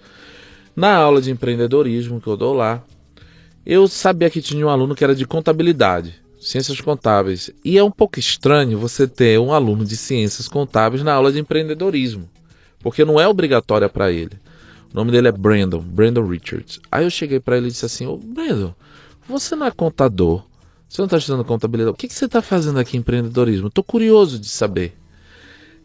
[0.76, 2.84] Na aula de empreendedorismo que eu dou lá,
[3.66, 6.16] eu sabia que tinha um aluno que era de contabilidade,
[6.50, 7.52] ciências contábeis.
[7.64, 11.40] E é um pouco estranho você ter um aluno de ciências contábeis na aula de
[11.40, 12.28] empreendedorismo,
[12.80, 14.32] porque não é obrigatória para ele.
[14.92, 16.80] O nome dele é Brandon, Brandon Richards.
[16.92, 18.74] Aí eu cheguei para ele e disse assim: Ô Brandon,
[19.28, 20.44] você não é contador?
[20.88, 21.94] Você não está estudando contabilidade?
[21.94, 23.68] O que, que você está fazendo aqui em empreendedorismo?
[23.68, 24.98] Estou curioso de saber.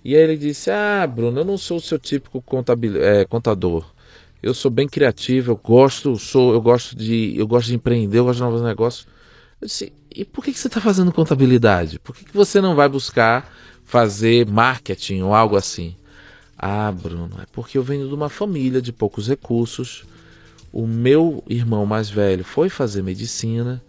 [0.03, 3.03] E aí ele disse: Ah, Bruno, eu não sou o seu típico contabil...
[3.03, 3.85] é, contador.
[4.43, 8.25] Eu sou bem criativo, eu gosto, sou, eu gosto de, eu gosto de empreender, eu
[8.25, 9.07] gosto de novos negócios.
[9.61, 11.99] Eu disse: E por que, que você está fazendo contabilidade?
[11.99, 13.53] Por que, que você não vai buscar
[13.85, 15.97] fazer marketing ou algo assim?
[16.57, 20.05] Ah, Bruno, é porque eu venho de uma família de poucos recursos.
[20.73, 23.83] O meu irmão mais velho foi fazer medicina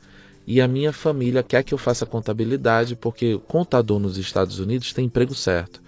[0.47, 5.05] e a minha família quer que eu faça contabilidade porque contador nos Estados Unidos tem
[5.05, 5.81] emprego certo.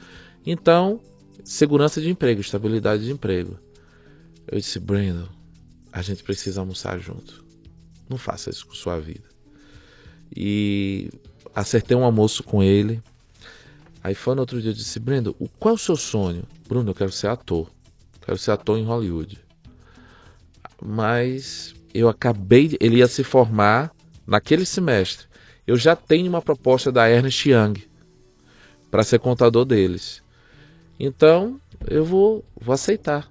[0.46, 1.02] Então,
[1.44, 3.58] segurança de emprego, estabilidade de emprego.
[4.48, 5.28] Eu disse, Brandon,
[5.92, 7.44] a gente precisa almoçar junto.
[8.08, 9.27] Não faça isso com sua vida.
[10.36, 11.10] E
[11.56, 13.02] acertei um almoço com ele.
[14.04, 16.44] Aí foi no outro dia, eu disse, Brandon, o- qual é o seu sonho?
[16.68, 17.70] Bruno, eu quero ser ator.
[18.22, 19.40] Quero ser ator em Hollywood.
[20.82, 23.92] Mas eu acabei, ele ia se formar
[24.26, 25.26] naquele semestre.
[25.66, 27.74] Eu já tenho uma proposta da Ernest Young
[28.92, 30.22] para ser contador deles.
[31.00, 33.30] Então, eu vou, vou aceitar.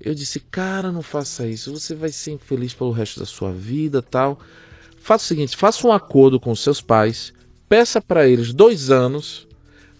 [0.00, 1.72] Eu disse, cara, não faça isso.
[1.72, 4.38] Você vai ser infeliz pelo resto da sua vida, tal.
[5.06, 7.32] Faça o seguinte, faça um acordo com os seus pais,
[7.68, 9.46] peça para eles dois anos,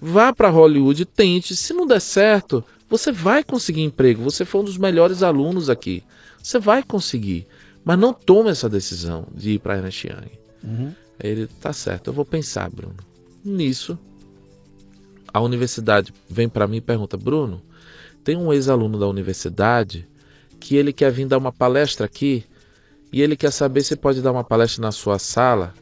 [0.03, 1.55] vá para Hollywood, tente.
[1.55, 4.21] Se não der certo, você vai conseguir emprego.
[4.25, 6.03] Você foi um dos melhores alunos aqui.
[6.43, 7.47] Você vai conseguir.
[7.85, 10.29] Mas não tome essa decisão de ir para Ernest Young.
[11.21, 12.97] Aí Ele, tá certo, eu vou pensar, Bruno.
[13.45, 13.97] Nisso,
[15.33, 17.63] a universidade vem para mim e pergunta: Bruno,
[18.25, 20.05] tem um ex-aluno da universidade
[20.59, 22.45] que ele quer vir dar uma palestra aqui
[23.17, 25.73] e ele quer saber se pode dar uma palestra na sua sala,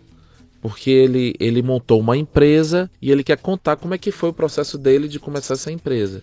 [0.62, 4.32] porque ele, ele montou uma empresa e ele quer contar como é que foi o
[4.32, 6.22] processo dele de começar essa empresa.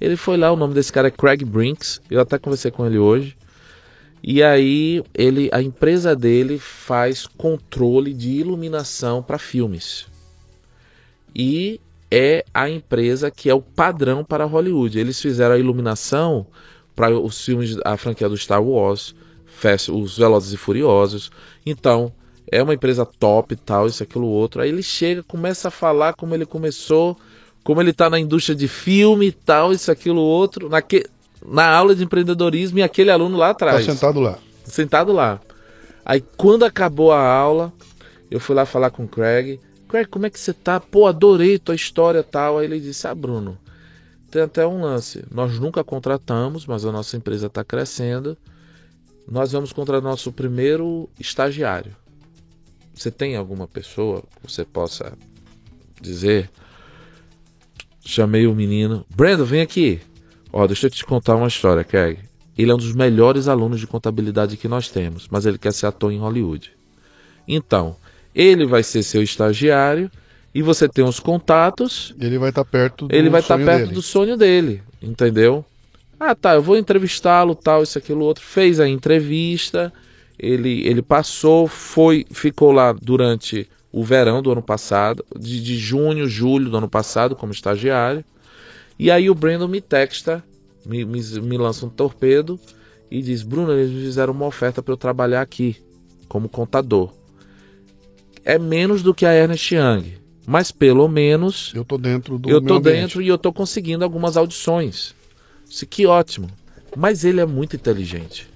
[0.00, 2.96] Ele foi lá, o nome desse cara é Craig Brinks, eu até conversei com ele
[2.96, 3.36] hoje.
[4.22, 10.06] E aí ele, a empresa dele faz controle de iluminação para filmes.
[11.34, 14.96] E é a empresa que é o padrão para Hollywood.
[14.96, 16.46] Eles fizeram a iluminação
[16.94, 19.12] para os filmes, a franquia do Star Wars,
[19.56, 21.30] Fast- os Velozes e Furiosos.
[21.64, 22.12] Então,
[22.50, 24.60] é uma empresa top e tal, isso, aquilo, outro.
[24.62, 27.16] Aí ele chega, começa a falar como ele começou,
[27.64, 30.68] como ele está na indústria de filme e tal, isso, aquilo, outro.
[30.68, 31.04] Naque,
[31.44, 34.38] na aula de empreendedorismo e aquele aluno lá Tá atrás sentado lá.
[34.64, 35.40] sentado lá.
[36.04, 37.72] Aí quando acabou a aula,
[38.30, 39.58] eu fui lá falar com o Craig.
[39.88, 40.78] Craig, como é que você tá?
[40.78, 42.58] Pô, adorei tua história e tal.
[42.58, 43.58] Aí ele disse: Ah, Bruno,
[44.30, 45.24] tem até um lance.
[45.32, 48.36] Nós nunca contratamos, mas a nossa empresa está crescendo.
[49.28, 51.96] Nós vamos contratar nosso primeiro estagiário.
[52.94, 55.12] Você tem alguma pessoa que você possa
[56.00, 56.50] dizer.
[58.04, 59.04] Chamei o menino.
[59.14, 60.00] Brandon, vem aqui.
[60.52, 62.20] Ó, deixa eu te contar uma história, Keg.
[62.56, 65.86] Ele é um dos melhores alunos de contabilidade que nós temos, mas ele quer ser
[65.86, 66.72] ator em Hollywood.
[67.46, 67.96] Então,
[68.34, 70.10] ele vai ser seu estagiário
[70.54, 73.80] e você tem os contatos Ele vai estar perto do ele vai estar sonho perto
[73.80, 73.94] dele.
[73.94, 75.64] do sonho dele, entendeu?
[76.18, 78.42] Ah, tá, eu vou entrevistá-lo, tal, isso, aquilo, outro.
[78.42, 79.92] Fez a entrevista,
[80.38, 86.28] ele, ele passou, foi, ficou lá durante o verão do ano passado, de, de junho,
[86.28, 88.24] julho do ano passado, como estagiário.
[88.98, 90.42] E aí o Brandon me texta,
[90.84, 92.58] me, me, me lança um torpedo
[93.10, 95.76] e diz: Bruno, eles me fizeram uma oferta para eu trabalhar aqui,
[96.28, 97.12] como contador.
[98.44, 100.14] É menos do que a Ernest Young,
[100.46, 102.94] mas pelo menos Eu tô dentro do eu tô ambiente.
[102.96, 105.15] dentro e eu tô conseguindo algumas audições.
[105.68, 106.48] Isso que ótimo.
[106.96, 108.48] Mas ele é muito inteligente.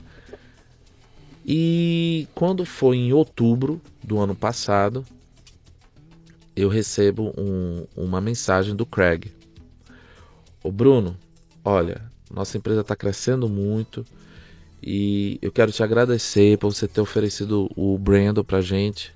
[1.44, 5.04] E quando foi em outubro do ano passado,
[6.54, 9.32] eu recebo um- uma mensagem do Craig.
[10.62, 11.16] Ô Bruno,
[11.64, 14.04] olha, nossa empresa está crescendo muito
[14.82, 19.12] e eu quero te agradecer por você ter oferecido o Brando pra gente.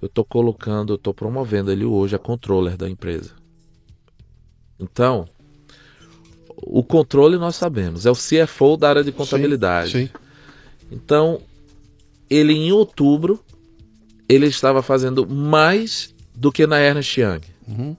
[0.00, 3.32] Eu tô colocando, tô promovendo ele hoje a controller da empresa.
[4.78, 5.26] Então,
[6.56, 9.92] o controle nós sabemos, é o CFO da área de contabilidade.
[9.92, 10.10] Sim, sim.
[10.90, 11.40] Então,
[12.30, 13.38] ele em outubro,
[14.28, 17.40] ele estava fazendo mais do que na Ernest Young.
[17.68, 17.96] Uhum.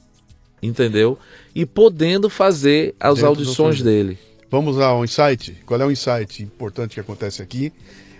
[0.62, 1.18] Entendeu?
[1.54, 4.18] E podendo fazer as Dentro audições dele.
[4.50, 5.58] Vamos ao insight.
[5.66, 7.72] Qual é o insight importante que acontece aqui?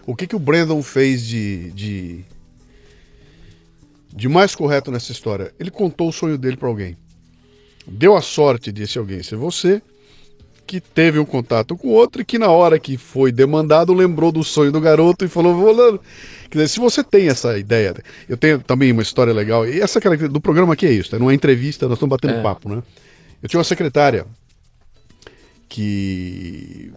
[0.06, 2.26] O que, que o Brandon fez de, de,
[4.14, 5.54] de mais correto nessa história?
[5.60, 6.98] Ele contou o sonho dele para alguém.
[7.88, 9.82] Deu a sorte desse alguém ser você,
[10.68, 14.44] que teve um contato com outro e que na hora que foi demandado lembrou do
[14.44, 16.00] sonho do garoto e falou, Volando.
[16.50, 17.96] Quer dizer, se você tem essa ideia,
[18.28, 21.20] eu tenho também uma história legal, e essa característica do programa aqui é isso, é
[21.20, 22.44] numa entrevista, nós estamos batendo É.
[22.44, 22.84] papo, né?
[23.42, 24.26] Eu tinha uma secretária
[25.70, 26.92] que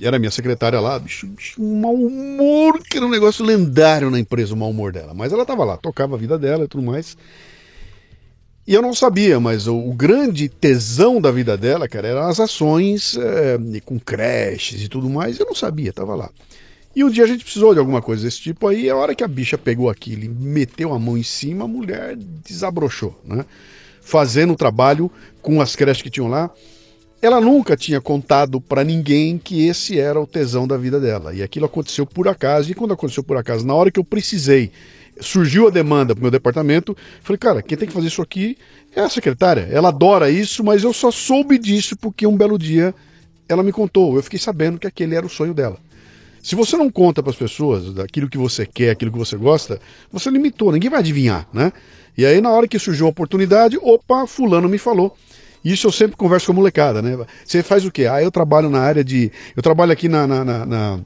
[0.00, 4.18] era minha secretária lá, bicho, bicho, um mau humor, que era um negócio lendário na
[4.18, 5.14] empresa, o mau humor dela.
[5.14, 7.16] Mas ela tava lá, tocava a vida dela e tudo mais.
[8.64, 12.38] E eu não sabia, mas o, o grande tesão da vida dela, cara, eram as
[12.38, 15.38] ações é, com creches e tudo mais.
[15.38, 16.30] Eu não sabia, tava lá.
[16.94, 19.24] E um dia a gente precisou de alguma coisa desse tipo aí, a hora que
[19.24, 23.44] a bicha pegou aquilo e meteu a mão em cima, a mulher desabrochou, né?
[24.00, 25.10] Fazendo o trabalho
[25.40, 26.50] com as creches que tinham lá.
[27.20, 31.32] Ela nunca tinha contado pra ninguém que esse era o tesão da vida dela.
[31.32, 32.70] E aquilo aconteceu por acaso.
[32.70, 34.72] E quando aconteceu por acaso, na hora que eu precisei,
[35.20, 38.56] surgiu a demanda pro meu departamento, falei, cara, quem tem que fazer isso aqui
[38.94, 39.68] é a secretária.
[39.70, 42.94] Ela adora isso, mas eu só soube disso porque um belo dia
[43.48, 44.16] ela me contou.
[44.16, 45.78] Eu fiquei sabendo que aquele era o sonho dela.
[46.42, 49.80] Se você não conta para as pessoas daquilo que você quer, aquilo que você gosta,
[50.10, 51.72] você limitou, ninguém vai adivinhar, né?
[52.18, 55.16] E aí, na hora que surgiu a oportunidade, opa, fulano me falou.
[55.64, 57.16] Isso eu sempre converso com a molecada, né?
[57.44, 58.06] Você faz o quê?
[58.06, 59.30] Ah, eu trabalho na área de.
[59.56, 61.00] Eu trabalho aqui na, na, na, na,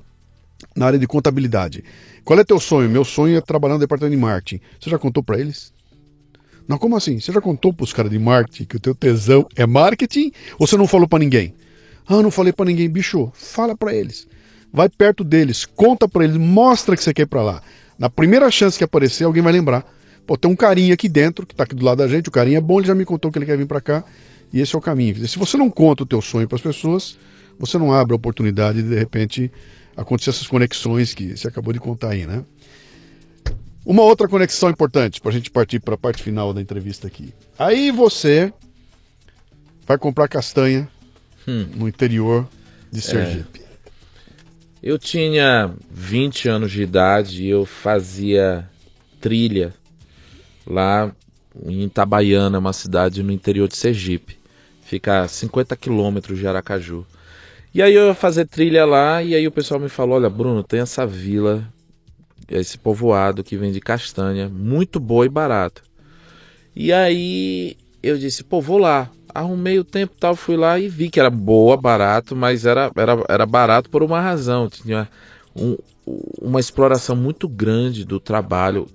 [0.74, 1.84] na área de contabilidade.
[2.26, 2.90] Qual é teu sonho?
[2.90, 4.60] Meu sonho é trabalhar no departamento de marketing.
[4.80, 5.72] Você já contou para eles?
[6.66, 7.20] Não, como assim?
[7.20, 10.32] Você já contou pros caras de marketing que o teu tesão é marketing?
[10.58, 11.54] Ou você não falou para ninguém?
[12.04, 13.30] Ah, não falei para ninguém, bicho.
[13.32, 14.26] Fala para eles.
[14.72, 17.62] Vai perto deles, conta para eles, mostra que você quer ir para lá.
[17.96, 19.86] Na primeira chance que aparecer, alguém vai lembrar.
[20.26, 22.58] Pô, tem um carinha aqui dentro, que tá aqui do lado da gente, o carinha
[22.58, 24.04] é bom, ele já me contou que ele quer vir para cá,
[24.52, 25.28] e esse é o caminho.
[25.28, 27.16] Se você não conta o teu sonho para as pessoas,
[27.56, 29.52] você não abre a oportunidade de, de repente,
[29.96, 32.44] acontecer essas conexões que você acabou de contar aí, né?
[33.84, 37.32] Uma outra conexão importante para a gente partir para a parte final da entrevista aqui.
[37.58, 38.52] Aí você
[39.86, 40.88] vai comprar castanha
[41.48, 41.66] Hum.
[41.76, 42.48] no interior
[42.90, 43.60] de Sergipe.
[44.82, 48.68] Eu tinha 20 anos de idade e eu fazia
[49.20, 49.72] trilha
[50.66, 51.12] lá
[51.64, 54.36] em Itabaiana, uma cidade no interior de Sergipe.
[54.82, 57.06] Fica a 50 quilômetros de Aracaju.
[57.76, 60.62] E aí eu ia fazer trilha lá e aí o pessoal me falou, olha Bruno,
[60.62, 61.62] tem essa vila,
[62.48, 65.82] esse povoado que vende castanha, muito boa e barata.
[66.74, 69.10] E aí eu disse, pô, vou lá.
[69.34, 73.22] Arrumei o tempo tal, fui lá e vi que era boa, barato, mas era, era,
[73.28, 74.70] era barato por uma razão.
[74.70, 75.06] Tinha
[75.54, 75.76] um-
[76.40, 78.86] uma exploração muito grande do trabalho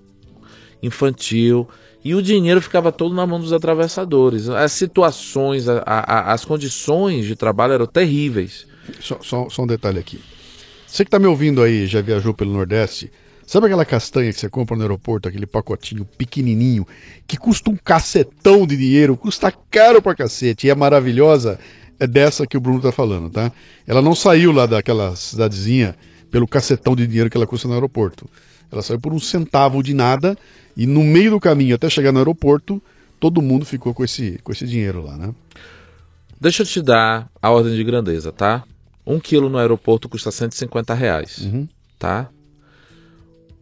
[0.82, 1.70] infantil
[2.04, 4.50] e o dinheiro ficava todo na mão dos atravessadores.
[4.50, 8.71] As situações, a- a- as condições de trabalho eram terríveis.
[9.00, 10.20] Só, só- só um detalhe aqui.
[10.88, 13.10] Você que está me ouvindo aí, já viajou pelo Nordeste,
[13.48, 16.86] sabe aquela castanha que você compra no aeroporto, aquele pacotinho pequenininho,
[17.26, 21.60] que custa um cacetão de dinheiro, custa caro pra cacete, e é maravilhosa?
[22.00, 23.52] É dessa que o Bruno tá falando, tá?
[23.88, 25.96] Ela não saiu lá daquela cidadezinha
[26.32, 28.28] pelo cacetão de dinheiro que ela custa no aeroporto.
[28.72, 30.38] Ela saiu por um centavo de nada,
[30.76, 32.82] e no meio do caminho até chegar no aeroporto,
[33.20, 35.34] todo mundo ficou com esse, com esse dinheiro lá, né?
[36.42, 38.64] Deixa eu te dar a ordem de grandeza, tá?
[39.06, 41.68] Um quilo no aeroporto custa 150 reais, Uhum.
[42.00, 42.30] tá?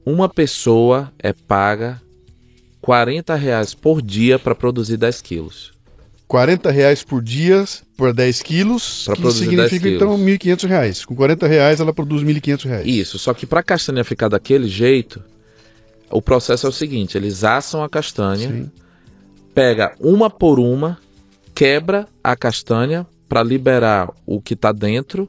[0.06, 2.02] Uma pessoa é paga
[2.82, 5.72] 40 reais por dia para produzir 10 quilos.
[6.28, 7.66] 40 reais por dia
[7.98, 10.40] por 10 quilos, Pra que significa 10 então quilos.
[10.40, 11.06] 1.500 reais.
[11.06, 12.88] Com 40 reais ela produz 1.500 reais.
[12.88, 15.22] Isso, só que para a castanha ficar daquele jeito,
[16.10, 18.72] o processo é o seguinte: eles assam a castanha, Sim.
[19.54, 20.98] pega uma por uma,
[21.60, 25.28] quebra a castanha para liberar o que tá dentro.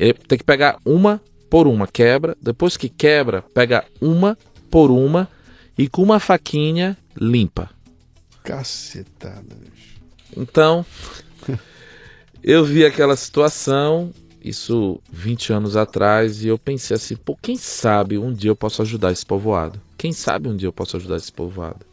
[0.00, 1.20] E Tem que pegar uma
[1.50, 2.34] por uma, quebra.
[2.40, 4.38] Depois que quebra, pega uma
[4.70, 5.28] por uma
[5.76, 7.68] e com uma faquinha limpa.
[8.42, 9.42] Cacetada.
[9.42, 10.00] bicho.
[10.34, 10.86] Então,
[12.42, 14.10] eu vi aquela situação,
[14.42, 18.80] isso 20 anos atrás, e eu pensei assim, pô, quem sabe um dia eu posso
[18.80, 19.78] ajudar esse povoado?
[19.98, 21.84] Quem sabe um dia eu posso ajudar esse povoado?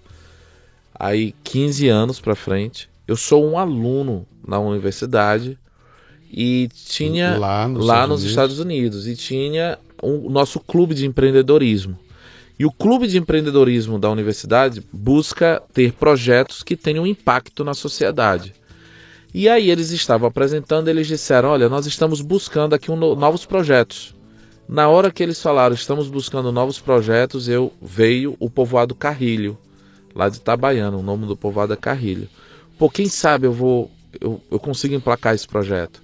[0.98, 5.57] Aí, 15 anos pra frente, eu sou um aluno na universidade
[6.32, 8.30] e tinha Lá nos lá Estados nos Unidos.
[8.32, 11.98] Estados Unidos e tinha o nosso clube de empreendedorismo.
[12.57, 18.53] E o clube de empreendedorismo da universidade busca ter projetos que tenham impacto na sociedade.
[19.34, 23.45] E aí eles estavam apresentando, eles disseram: "Olha, nós estamos buscando aqui um no- novos
[23.45, 24.15] projetos".
[24.69, 29.57] Na hora que eles falaram: "Estamos buscando novos projetos", eu veio o povoado Carrilho,
[30.15, 32.30] lá de Itabaiana, o nome do povoado é Carrilho.
[32.78, 36.02] Pô, quem sabe eu vou eu, eu consigo emplacar esse projeto.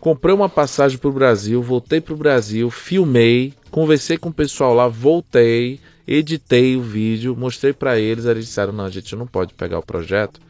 [0.00, 4.74] Comprei uma passagem para o Brasil, voltei para o Brasil, filmei, conversei com o pessoal
[4.74, 8.24] lá, voltei, editei o vídeo, mostrei para eles.
[8.24, 10.40] Eles disseram: não, a gente não pode pegar o projeto,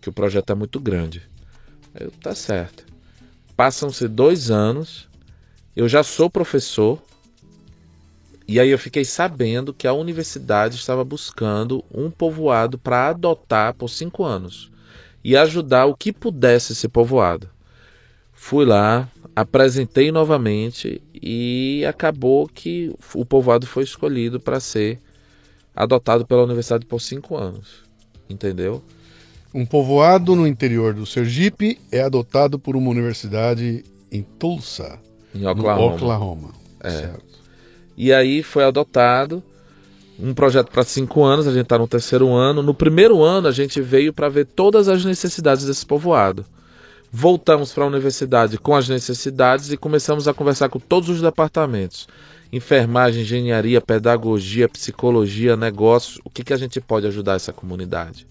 [0.00, 1.22] que o projeto é muito grande.
[1.98, 2.84] Eu, tá certo.
[3.56, 5.08] Passam-se dois anos,
[5.76, 7.00] eu já sou professor,
[8.48, 13.88] e aí eu fiquei sabendo que a universidade estava buscando um povoado para adotar por
[13.88, 14.73] cinco anos
[15.24, 17.48] e ajudar o que pudesse esse povoado.
[18.32, 25.00] Fui lá, apresentei novamente e acabou que o povoado foi escolhido para ser
[25.74, 27.82] adotado pela universidade por cinco anos.
[28.28, 28.82] Entendeu?
[29.52, 34.98] Um povoado no interior do Sergipe é adotado por uma universidade em Tulsa,
[35.34, 35.94] Em no Oklahoma.
[35.94, 36.50] Oklahoma.
[36.82, 37.40] Certo.
[37.96, 39.42] E aí foi adotado
[40.18, 42.62] um projeto para cinco anos, a gente está no terceiro ano.
[42.62, 46.44] No primeiro ano, a gente veio para ver todas as necessidades desse povoado.
[47.10, 52.08] Voltamos para a universidade com as necessidades e começamos a conversar com todos os departamentos:
[52.52, 56.18] enfermagem, engenharia, pedagogia, psicologia, negócios.
[56.24, 58.26] O que, que a gente pode ajudar essa comunidade?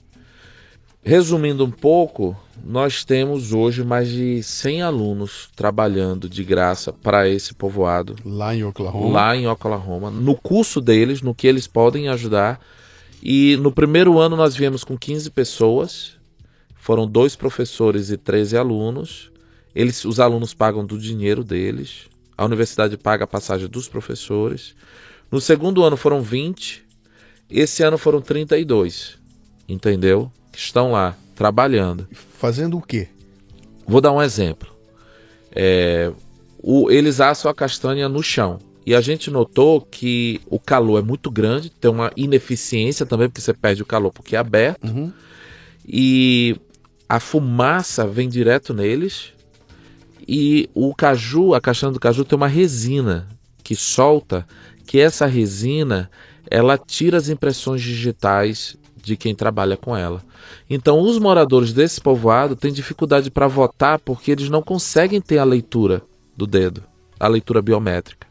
[1.06, 7.54] Resumindo um pouco, nós temos hoje mais de 100 alunos trabalhando de graça para esse
[7.54, 9.12] povoado Lá em Oklahoma.
[9.12, 12.62] lá em Oklahoma, no curso deles, no que eles podem ajudar.
[13.22, 16.14] E no primeiro ano nós viemos com 15 pessoas,
[16.76, 19.30] foram dois professores e 13 alunos.
[19.76, 22.08] Eles, os alunos pagam do dinheiro deles,
[22.38, 24.74] a universidade paga a passagem dos professores.
[25.30, 26.82] No segundo ano foram 20,
[27.50, 29.18] esse ano foram 32,
[29.68, 30.32] entendeu?
[30.54, 32.08] Que estão lá trabalhando.
[32.40, 33.10] Fazendo o quê?
[33.86, 34.70] Vou dar um exemplo.
[35.52, 36.12] É,
[36.62, 38.60] o- eles assam a castanha no chão.
[38.86, 43.42] E a gente notou que o calor é muito grande, tem uma ineficiência também, porque
[43.42, 44.86] você perde o calor porque é aberto.
[44.86, 45.12] Uhum.
[45.86, 46.56] E
[47.10, 49.34] a fumaça vem direto neles.
[50.28, 53.28] E o caju, a castanha do caju tem uma resina
[53.64, 54.46] que solta,
[54.86, 56.10] que essa resina
[56.50, 60.24] ela tira as impressões digitais de quem trabalha com ela.
[60.70, 65.44] Então, os moradores desse povoado têm dificuldade para votar porque eles não conseguem ter a
[65.44, 66.02] leitura
[66.36, 66.84] do dedo,
[67.20, 68.26] a leitura biométrica.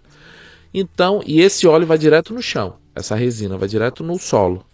[0.72, 4.64] Então, e esse óleo vai direto no chão, essa resina vai direto no solo.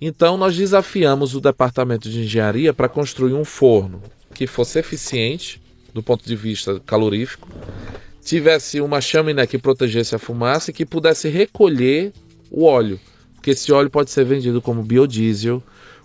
[0.00, 4.00] Então, nós desafiamos o departamento de engenharia para construir um forno
[4.34, 5.60] que fosse eficiente
[5.92, 7.48] do ponto de vista calorífico,
[8.24, 12.12] tivesse uma chaminé que protegesse a fumaça e que pudesse recolher
[12.50, 12.98] o óleo,
[13.42, 15.60] porque esse óleo pode ser vendido como biodiesel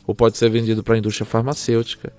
[0.07, 2.11] ou pode ser vendido para a indústria farmacêutica.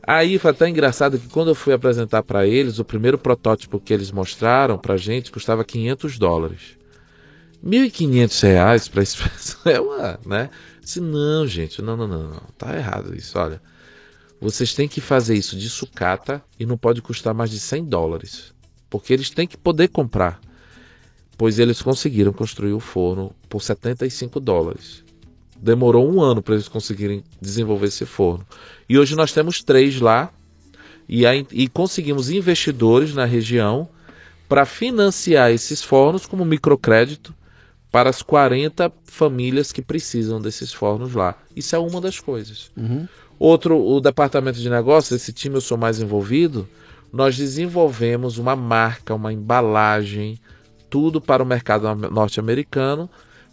[0.00, 3.92] Aí foi até engraçado que quando eu fui apresentar para eles, o primeiro protótipo que
[3.92, 6.78] eles mostraram para gente custava 500 dólares.
[7.66, 9.18] 1.500 reais para esse
[9.66, 10.50] é uma, né?
[10.80, 13.60] Disse, não, gente, não, não, não, não, tá errado isso, olha.
[14.40, 18.54] Vocês têm que fazer isso de sucata e não pode custar mais de 100 dólares.
[18.88, 20.40] Porque eles têm que poder comprar.
[21.40, 25.02] Pois eles conseguiram construir o forno por 75 dólares.
[25.58, 28.46] Demorou um ano para eles conseguirem desenvolver esse forno.
[28.86, 30.30] E hoje nós temos três lá
[31.08, 33.88] e, aí- e conseguimos investidores na região
[34.50, 37.34] para financiar esses fornos como microcrédito
[37.90, 41.38] para as 40 famílias que precisam desses fornos lá.
[41.56, 42.70] Isso é uma das coisas.
[43.38, 46.68] Outro, o departamento de negócios, esse time eu sou mais envolvido,
[47.10, 50.38] nós desenvolvemos uma marca, uma embalagem,
[50.90, 53.08] tudo para o mercado am- norte-americano.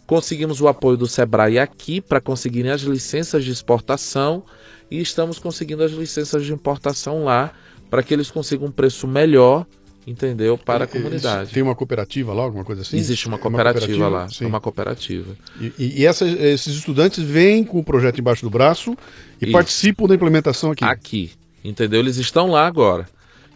[0.06, 4.42] Conseguimos o apoio do Sebrae aqui para conseguirem as licenças de exportação
[4.90, 7.52] e estamos conseguindo as licenças de importação lá
[7.90, 9.66] para que eles consigam um preço melhor,
[10.06, 11.52] entendeu, para a Eles- comunidade.
[11.52, 12.96] Tem uma cooperativa lá, alguma coisa assim?
[12.96, 14.44] Existe uma É cooperativa, lá, Sim.
[14.44, 15.36] é uma cooperativa.
[15.60, 18.96] E, e- esses estudantes vêm com o projeto embaixo do braço
[19.40, 19.52] e Isso.
[19.52, 20.84] participam da implementação aqui.
[20.84, 21.30] Aqui,
[21.62, 22.00] entendeu?
[22.00, 23.06] Eles estão lá agora.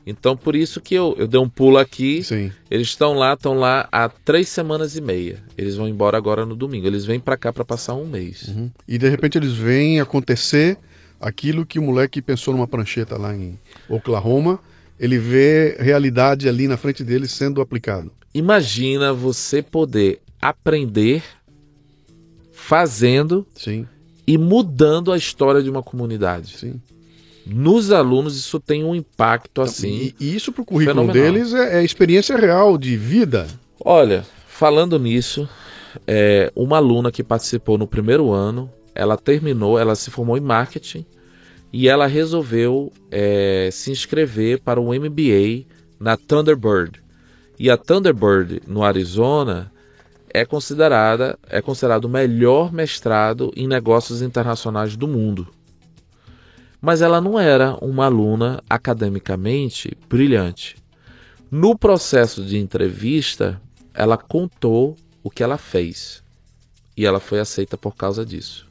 [0.06, 2.22] Então por isso que eu, eu dei um pulo aqui.
[2.24, 2.50] Sim.
[2.70, 5.42] Eles estão lá, estão lá há três semanas e meia.
[5.56, 6.86] Eles vão embora agora no domingo.
[6.86, 8.48] Eles vêm para cá para passar um mês.
[8.48, 8.70] Uhum.
[8.86, 10.76] E de repente eles veem acontecer
[11.20, 13.58] aquilo que o moleque pensou numa prancheta lá em
[13.88, 14.58] Oklahoma.
[14.98, 18.10] Ele vê realidade ali na frente dele sendo aplicado.
[18.34, 21.22] Imagina você poder aprender
[22.52, 23.86] fazendo Sim,
[24.26, 26.56] e mudando a história de uma comunidade.
[26.56, 26.80] sim.
[27.47, 30.12] Nos alunos isso tem um impacto assim.
[30.20, 31.32] E, isso para o currículo fenomenal.
[31.32, 33.47] deles é, é experiência real de vida.
[33.85, 35.48] Olha, falando nisso,
[36.06, 41.05] é, uma aluna que participou no primeiro ano, ela terminou, ela se formou em marketing
[41.73, 45.64] e ela resolveu é, se inscrever para o MBA
[45.98, 47.02] na Thunderbird.
[47.59, 49.73] E a Thunderbird no Arizona
[50.32, 55.48] é considerada é considerado o melhor mestrado em negócios internacionais do mundo.
[56.82, 60.76] Mas ela não era uma aluna academicamente brilhante.
[61.48, 63.60] No processo de entrevista,
[63.94, 66.24] ela contou o que ela fez.
[66.96, 68.66] E ela foi aceita por causa disso.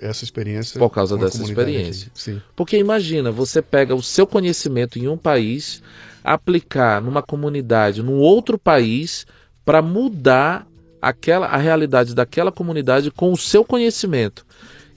[0.00, 0.78] Essa experiência.
[0.78, 2.10] Por causa dessa experiência.
[2.56, 5.80] Porque imagina, você pega o seu conhecimento em um país,
[6.24, 9.26] aplicar numa comunidade, num outro país,
[9.64, 10.66] para mudar
[11.00, 14.44] aquela, a realidade daquela comunidade com o seu conhecimento.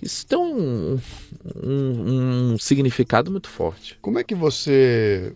[0.02, 1.00] Isso tem um,
[1.64, 3.98] um- um significado muito forte.
[4.02, 5.34] Como é que você.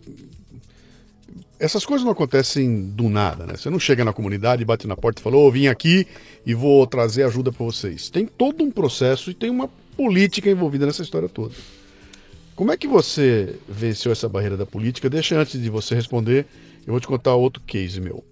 [1.60, 3.56] Essas coisas não acontecem do nada, né?
[3.56, 6.08] Você não chega na comunidade, bate na porta e fala, ô, vim aqui
[6.46, 8.10] e vou trazer ajuda para vocês.
[8.10, 11.54] Tem todo um processo e tem uma política envolvida nessa história toda.
[12.56, 15.10] Como é que você venceu essa barreira da política?
[15.10, 16.48] Deixa antes de você responder,
[16.86, 18.24] eu vou te contar outro case meu.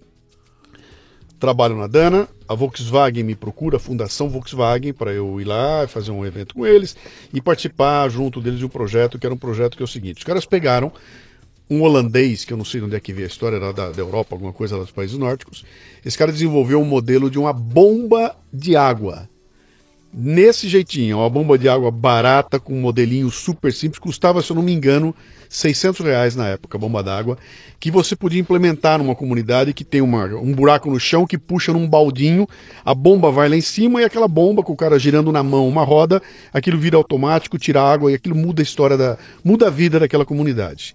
[1.40, 6.10] Trabalho na Dana, a Volkswagen me procura, a Fundação Volkswagen, para eu ir lá fazer
[6.10, 6.94] um evento com eles
[7.32, 10.18] e participar junto deles de um projeto que era um projeto que é o seguinte:
[10.18, 10.92] os caras pegaram
[11.70, 13.90] um holandês, que eu não sei de onde é que veio a história, era da,
[13.90, 15.64] da Europa, alguma coisa dos países nórdicos.
[16.04, 19.26] Esse cara desenvolveu um modelo de uma bomba de água.
[20.12, 24.56] Nesse jeitinho, uma bomba de água barata, com um modelinho super simples, custava, se eu
[24.56, 25.14] não me engano,
[25.50, 27.36] 600 reais na época, bomba d'água,
[27.80, 31.72] que você podia implementar numa comunidade que tem uma, um buraco no chão que puxa
[31.72, 32.46] num baldinho,
[32.84, 35.68] a bomba vai lá em cima e aquela bomba com o cara girando na mão
[35.68, 36.22] uma roda,
[36.54, 39.18] aquilo vira automático, tira água e aquilo muda a história da.
[39.44, 40.94] muda a vida daquela comunidade.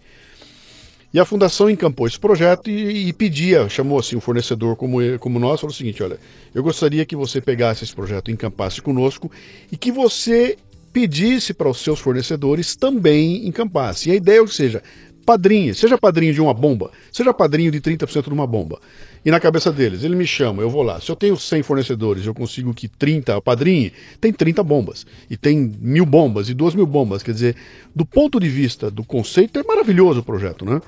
[1.13, 5.39] E a fundação encampou esse projeto e, e pedia, chamou assim um fornecedor como, como
[5.39, 6.17] nós, falou o seguinte: olha,
[6.53, 9.31] eu gostaria que você pegasse esse projeto encampasse conosco
[9.71, 10.57] e que você
[10.95, 14.07] pedisse para os seus fornecedores também encampasse.
[14.07, 14.81] E a ideia é que seja
[15.25, 18.79] padrinho, seja padrinho de uma bomba, seja padrinho de 30% de uma bomba.
[19.25, 21.01] E na cabeça deles, ele me chama, eu vou lá.
[21.01, 23.91] Se eu tenho 100 fornecedores, eu consigo que 30 padrinhe,
[24.21, 25.05] tem 30 bombas.
[25.29, 27.21] E tem mil bombas e duas mil bombas.
[27.21, 27.55] Quer dizer,
[27.93, 30.81] do ponto de vista do conceito, é maravilhoso o projeto, né?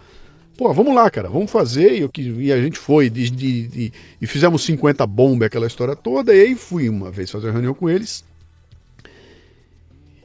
[0.55, 2.01] Pô, vamos lá, cara, vamos fazer.
[2.01, 5.97] E, quis- e a gente foi de- de- de- e fizemos 50 bombas, aquela história
[5.97, 6.33] toda.
[6.33, 8.23] E aí fui uma vez fazer uma reunião com eles.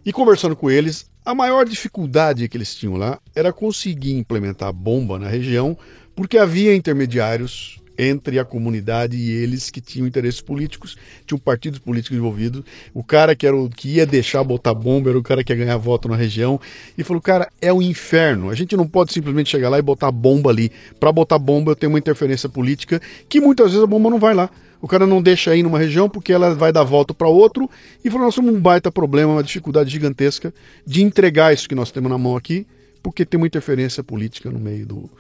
[0.05, 4.73] E conversando com eles, a maior dificuldade que eles tinham lá era conseguir implementar a
[4.73, 5.79] bomba na região,
[6.15, 10.97] porque havia intermediários entre a comunidade e eles que tinham interesses políticos,
[11.27, 12.63] tinham partidos políticos envolvidos.
[12.95, 15.57] O cara que era o que ia deixar botar bomba era o cara que ia
[15.57, 16.61] ganhar voto na região.
[16.97, 18.51] E falou: "Cara, é o inferno.
[18.51, 20.73] A gente não pode simplesmente chegar lá e botar bomba ali.
[20.99, 24.35] Para botar bomba eu tenho uma interferência política que muitas vezes a bomba não vai
[24.35, 24.51] lá.
[24.81, 27.71] O cara não deixa ir numa região porque ela vai dar volta para outro.
[28.05, 30.53] E falou: nós temos um baita problema, uma dificuldade gigantesca
[30.85, 32.67] de entregar isso que nós temos na mão aqui,
[33.01, 35.11] porque tem uma interferência política no meio do,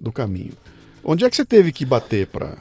[0.00, 0.52] do caminho.
[1.04, 2.56] Onde é que você teve que bater para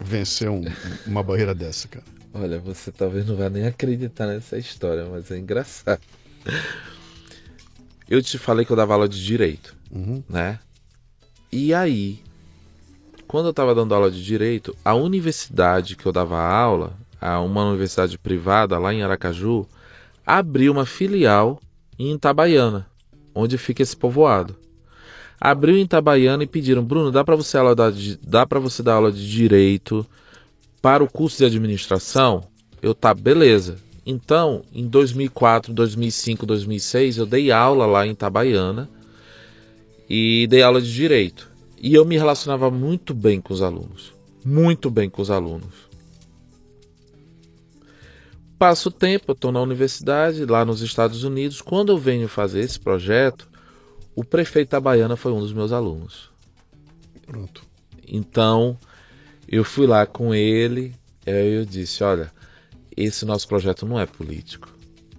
[0.00, 0.64] vencer um-
[1.06, 2.04] uma barreira dessa, cara?
[2.34, 6.00] Olha, você talvez não vai nem acreditar nessa história, mas é engraçado.
[8.08, 9.76] Eu te falei que eu dava aula de direito,
[10.28, 10.58] né?
[11.50, 12.20] E aí,
[13.28, 17.64] quando eu estava dando aula de direito, a universidade que eu dava aula, a uma
[17.68, 19.66] universidade privada lá em Aracaju,
[20.26, 21.60] abriu uma filial
[21.98, 22.86] em Itabaiana,
[23.34, 24.56] onde fica esse povoado.
[25.44, 27.58] Abriu em Itabaiana e pediram, Bruno, dá para você
[28.60, 30.06] você dar aula de direito
[30.80, 32.44] para o curso de administração?
[32.80, 33.76] Eu tá, beleza.
[34.06, 38.88] Então, em 2004, 2005, 2006, eu dei aula lá em Itabaiana
[40.08, 41.50] e dei aula de direito.
[41.76, 44.14] E eu me relacionava muito bem com os alunos.
[44.44, 45.90] Muito bem com os alunos.
[48.56, 51.60] Passo o tempo, eu estou na universidade, lá nos Estados Unidos.
[51.60, 53.50] Quando eu venho fazer esse projeto,
[54.14, 56.30] o prefeito Itabaiana foi um dos meus alunos.
[57.26, 57.62] Pronto.
[58.06, 58.78] Então,
[59.48, 60.94] eu fui lá com ele,
[61.26, 62.32] aí eu disse, olha,
[62.96, 64.68] esse nosso projeto não é político.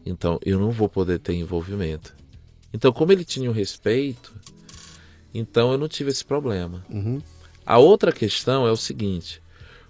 [0.05, 2.15] Então, eu não vou poder ter envolvimento.
[2.73, 4.33] Então, como ele tinha o respeito,
[5.33, 6.83] então eu não tive esse problema.
[6.89, 7.21] Uhum.
[7.65, 9.41] A outra questão é o seguinte: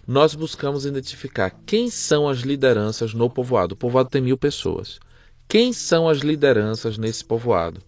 [0.05, 3.73] nós buscamos identificar quem são as lideranças no povoado.
[3.73, 4.99] O povoado tem mil pessoas.
[5.47, 7.81] Quem são as lideranças nesse povoado?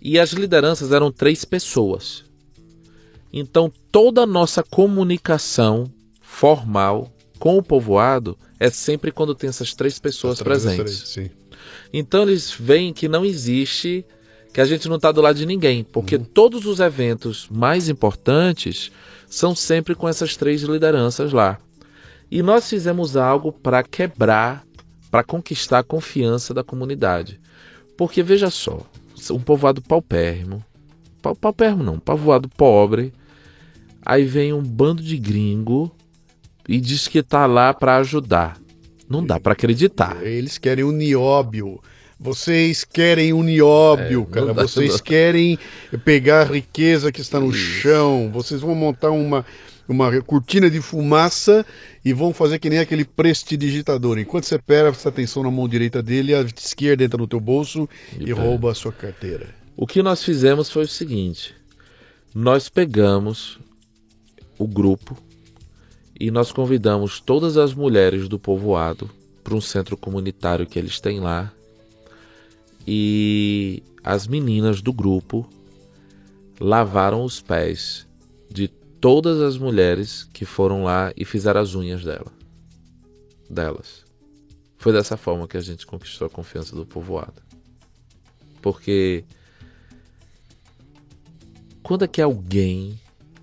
[0.00, 2.24] E as lideranças eram três pessoas.
[3.32, 9.98] Então toda a nossa comunicação formal com o povoado é sempre quando tem essas três
[9.98, 11.12] pessoas das presentes.
[11.12, 11.30] três.
[11.92, 14.04] Então eles veem que não existe,
[14.52, 18.90] que a gente não está do lado de ninguém, porque todos os eventos mais importantes
[19.28, 21.58] são sempre com essas três lideranças lá.
[22.30, 24.64] E nós fizemos algo para quebrar,
[25.10, 27.40] para conquistar a confiança da comunidade.
[27.96, 28.80] Porque veja só,
[29.30, 30.64] um povoado paupérrimo,
[31.22, 33.12] pau- paupérrimo não, povoado pobre,
[34.04, 35.94] aí vem um bando de gringo
[36.68, 38.58] e diz que está lá para ajudar.
[39.08, 40.22] Não dá para acreditar.
[40.22, 41.80] Eles querem o nióbio.
[42.20, 44.52] Vocês querem o nióbio, É, cara.
[44.54, 45.58] dá- Vocês querem
[46.04, 48.28] pegar a riqueza que está no chão.
[48.32, 49.46] Vocês vão montar uma,
[49.88, 51.64] uma cortina de fumaça
[52.04, 54.18] e vão fazer que nem aquele prestidigitador.
[54.18, 58.26] Enquanto você presta atenção na mão direita dele, a esquerda entra no teu bolso e,
[58.26, 58.34] pega.
[58.34, 59.54] rouba a sua carteira.
[59.74, 61.54] O que nós fizemos foi o seguinte:
[62.34, 63.58] nós pegamos
[64.58, 65.16] o grupo
[66.20, 69.08] e nós convidamos todas as mulheres do povoado
[69.42, 71.50] para um centro comunitário que eles têm lá.
[72.86, 75.48] E as meninas do grupo
[76.60, 78.07] lavaram os pés
[79.00, 82.32] todas as mulheres que foram lá e fizeram as unhas dela,
[83.48, 84.04] delas.
[84.76, 87.42] Foi dessa forma que a gente conquistou a confiança do povoado.
[88.62, 89.24] Porque
[91.82, 92.98] quando é que alguém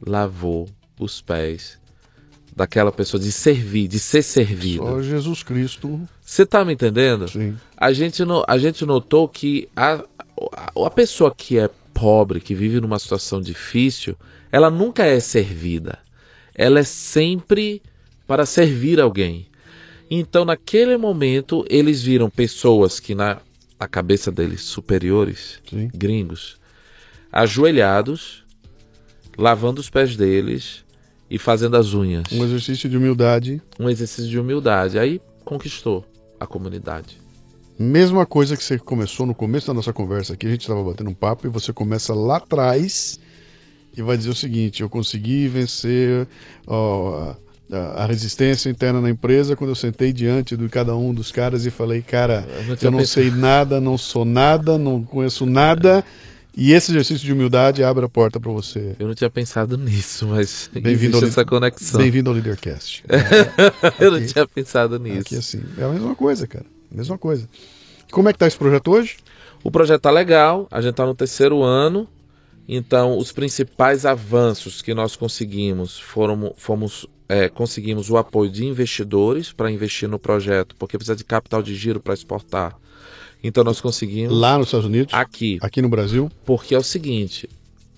[0.06, 0.70] lavou
[1.00, 1.78] os pés
[2.56, 4.84] daquela pessoa de servir, de ser servido?
[4.86, 6.02] Só Jesus Cristo.
[6.24, 7.28] Você tá me entendendo?
[7.28, 7.58] Sim.
[7.76, 10.04] A gente, no- a gente notou que a,
[10.54, 14.16] a, a pessoa que é pobre, que vive numa situação difícil,
[14.56, 16.00] ela nunca é servida.
[16.56, 17.82] Ela é sempre
[18.26, 19.48] para servir alguém.
[20.10, 23.42] Então, naquele momento, eles viram pessoas que, na
[23.78, 25.90] a cabeça deles, superiores, Sim.
[25.94, 26.58] gringos,
[27.30, 28.46] ajoelhados,
[29.38, 30.86] lavando os pés deles
[31.30, 32.24] e fazendo as unhas.
[32.32, 33.62] Um exercício de humildade.
[33.78, 34.98] Um exercício de humildade.
[34.98, 36.06] Aí conquistou
[36.40, 37.18] a comunidade.
[37.78, 41.10] Mesma coisa que você começou no começo da nossa conversa aqui, a gente estava batendo
[41.10, 43.20] um papo e você começa lá atrás
[43.96, 46.28] e vai dizer o seguinte: eu consegui vencer
[46.68, 47.36] ó,
[47.72, 51.66] a, a resistência interna na empresa quando eu sentei diante de cada um dos caras
[51.66, 53.06] e falei, cara, Eu não eu não pensado.
[53.08, 56.04] sei nada, não sou nada, não conheço nada.
[56.58, 58.96] E esse exercício de humildade abre a porta para você.
[58.98, 62.00] Eu não tinha pensado nisso, mas Bem-vindo essa conexão.
[62.00, 63.04] Bem-vindo ao Leadercast.
[64.00, 65.20] Eu não tinha pensado nisso.
[65.20, 66.66] Aqui assim, é a mesma coisa, cara.
[66.90, 67.50] Mesma coisa.
[68.10, 69.18] Como é que tá esse projeto hoje?
[69.66, 72.08] O projeto tá legal, a gente tá no terceiro ano,
[72.68, 79.52] então os principais avanços que nós conseguimos foram fomos é, conseguimos o apoio de investidores
[79.52, 82.78] para investir no projeto, porque precisa de capital de giro para exportar.
[83.44, 85.14] Então nós conseguimos Lá nos Estados Unidos?
[85.14, 86.32] aqui, Aqui no Brasil?
[86.46, 87.50] porque é o seguinte,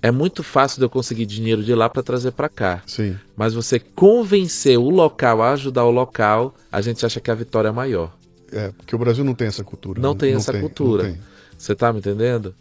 [0.01, 2.81] é muito fácil de eu conseguir dinheiro de lá para trazer para cá.
[2.85, 3.17] Sim.
[3.35, 7.69] Mas você convencer o local a ajudar o local, a gente acha que a vitória
[7.69, 8.15] é maior.
[8.51, 10.01] É, porque o Brasil não tem essa cultura.
[10.01, 11.03] Não tem essa cultura.
[11.03, 11.21] não tem.
[11.57, 12.53] Você tá me entendendo?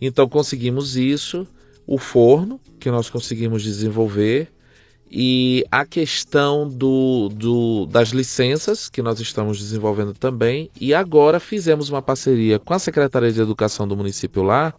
[0.00, 1.46] Então conseguimos isso,
[1.86, 4.48] o forno que nós conseguimos desenvolver
[5.10, 10.70] e a questão do, do- das licenças que nós estamos desenvolvendo também.
[10.80, 14.72] E agora fizemos uma parceria com a Secretaria de Educação do município lá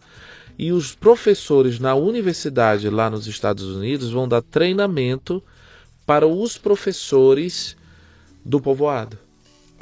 [0.58, 5.42] e os professores na universidade lá nos Estados Unidos vão dar treinamento
[6.06, 7.76] para os professores
[8.44, 9.18] do povoado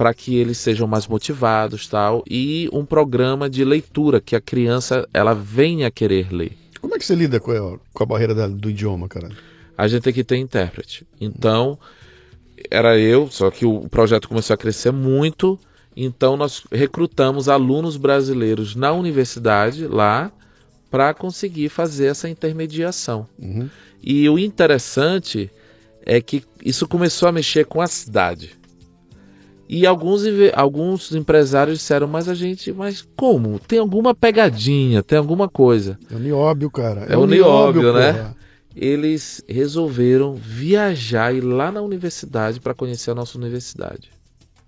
[0.00, 5.06] para que eles sejam mais motivados tal e um programa de leitura que a criança
[5.12, 8.34] ela venha a querer ler Como é que você lida com a, com a barreira
[8.34, 9.28] da- do idioma, cara?
[9.76, 11.78] a gente tem que ter intérprete então
[12.70, 15.58] era eu só que o projeto começou a crescer muito
[15.94, 20.32] então nós recrutamos alunos brasileiros na universidade lá
[20.90, 23.68] para conseguir fazer essa intermediação Uhum.
[24.02, 25.50] e o interessante
[26.06, 28.58] é que isso começou a mexer com a cidade.
[29.72, 30.22] E alguns,
[30.52, 33.60] alguns empresários disseram, mas a gente, mas como?
[33.60, 35.96] Tem alguma pegadinha, tem alguma coisa.
[36.10, 37.02] É o nióbio, cara.
[37.02, 38.34] É o nióbio, né?
[38.74, 44.10] Eles resolveram viajar e ir lá na universidade para conhecer a nossa universidade.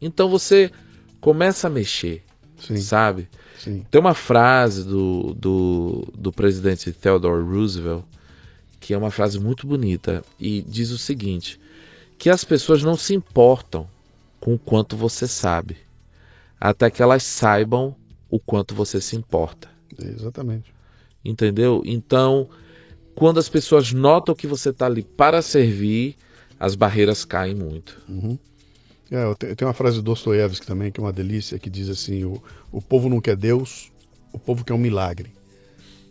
[0.00, 0.70] Então você
[1.20, 2.22] começa a mexer,
[2.56, 3.28] Sim, sabe?
[3.58, 3.84] sim.
[3.90, 8.04] Tem uma frase do, do, do presidente Theodore Roosevelt
[8.78, 11.58] que é uma frase muito bonita e diz o seguinte:
[12.16, 13.88] que as pessoas não se importam
[14.42, 15.76] com o quanto você sabe,
[16.60, 17.94] até que elas saibam
[18.28, 19.68] o quanto você se importa.
[19.96, 20.74] Exatamente.
[21.24, 21.80] Entendeu?
[21.86, 22.48] Então,
[23.14, 26.16] quando as pessoas notam que você está ali para servir,
[26.58, 28.02] as barreiras caem muito.
[29.12, 31.70] É, eu te- eu tenho uma frase do Dostoiévski também, que é uma delícia, que
[31.70, 32.42] diz assim: o,
[32.72, 33.92] o povo não quer Deus,
[34.32, 35.30] o povo quer um milagre.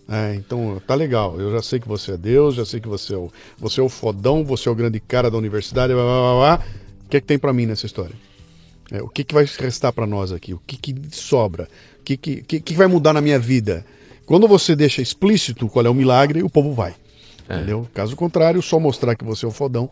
[0.08, 1.38] É, então, tá legal.
[1.38, 3.84] Eu já sei que você é Deus, já sei que você é o, você é
[3.84, 6.81] o fodão, você é o grande cara da universidade, blá, blá, blá, blá.
[7.12, 8.16] O que é que tem pra mim nessa história?
[8.90, 10.54] É, o que, que vai restar pra nós aqui?
[10.54, 11.68] O que, que sobra?
[12.00, 13.86] O que, que, que, que vai mudar na minha vida?
[14.26, 16.96] Quando você deixa explícito qual é o milagre, o povo vai.
[17.50, 17.58] É.
[17.58, 17.86] Entendeu?
[17.94, 19.90] Caso contrário, só mostrar que você é o fodão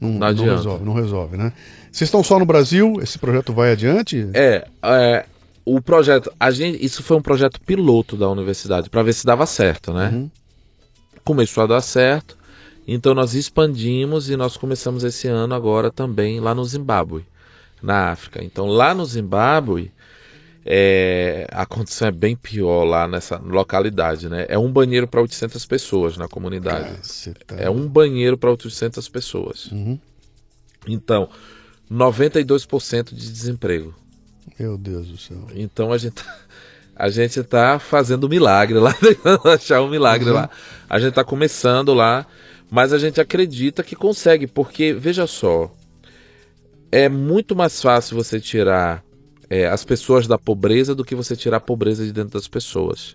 [0.00, 1.52] não, Não não resolve, não resolve, né?
[1.92, 2.94] Vocês estão só no Brasil?
[3.02, 4.28] Esse projeto vai adiante?
[4.34, 5.26] É, é,
[5.64, 9.44] o projeto, a gente, isso foi um projeto piloto da universidade para ver se dava
[9.44, 10.28] certo, né?
[11.24, 12.37] Começou a dar certo,
[12.94, 17.24] então nós expandimos e nós começamos esse ano agora também lá no Zimbábue,
[17.82, 18.42] na África.
[18.42, 19.92] Então lá no Zimbábue
[20.64, 24.46] é, a condição é bem pior lá nessa localidade, né?
[24.48, 26.96] É um banheiro para 800 pessoas na comunidade.
[26.96, 27.54] Caceta.
[27.54, 29.70] É um banheiro para 800 pessoas.
[30.86, 31.28] Então,
[31.90, 33.94] 92% de desemprego.
[34.58, 35.46] Meu Deus do céu.
[35.54, 36.22] Então a gente
[36.94, 38.94] a gente tá fazendo um milagre lá,
[39.54, 40.50] achar um milagre lá.
[40.88, 42.26] A gente tá começando lá,
[42.70, 45.72] mas a gente acredita que consegue, porque veja só,
[46.90, 49.04] é muito mais fácil você tirar
[49.48, 53.14] é, as pessoas da pobreza do que você tirar a pobreza de dentro das pessoas.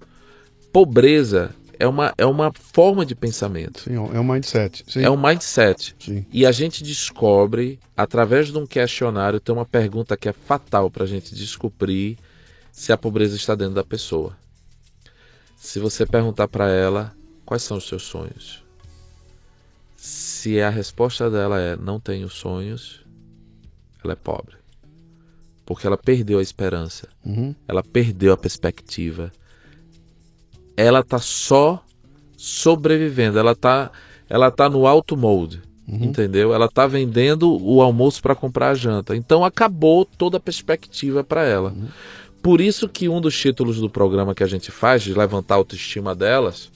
[0.71, 4.83] Pobreza é uma, é uma forma de pensamento, Sim, é um mindset.
[4.87, 5.03] Sim.
[5.03, 5.95] é um mindset.
[5.99, 6.25] Sim.
[6.31, 11.03] E a gente descobre, através de um questionário, tem uma pergunta que é fatal para
[11.03, 12.17] a gente descobrir
[12.71, 14.35] se a pobreza está dentro da pessoa.
[15.55, 17.13] Se você perguntar para ela
[17.45, 18.62] quais são os seus sonhos,
[20.43, 22.99] se a resposta dela é não tenho sonhos,
[24.03, 24.57] ela é pobre.
[25.65, 27.55] Porque ela perdeu a esperança, Uhum.
[27.65, 29.31] ela perdeu a perspectiva.
[30.75, 31.81] Ela tá só
[32.35, 33.89] sobrevivendo, ela tá,
[34.29, 36.53] ela tá no auto mode, entendeu?
[36.53, 39.15] Ela tá vendendo o almoço para comprar a janta.
[39.15, 41.73] Então acabou toda a perspectiva para ela.
[42.41, 45.57] Por isso que um dos títulos do programa que a gente faz, de levantar a
[45.59, 46.69] autoestima delas,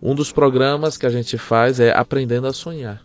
[0.00, 3.02] um dos programas que a gente faz é aprendendo a sonhar.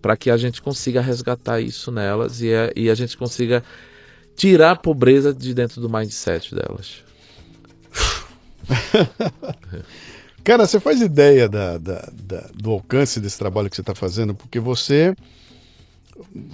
[0.00, 3.62] Para que a gente consiga resgatar isso nelas e a, e a gente consiga
[4.36, 7.02] tirar a pobreza de dentro do mindset delas.
[10.44, 14.34] Cara, você faz ideia da, da- da- do alcance desse trabalho que você está fazendo?
[14.34, 15.14] Porque você.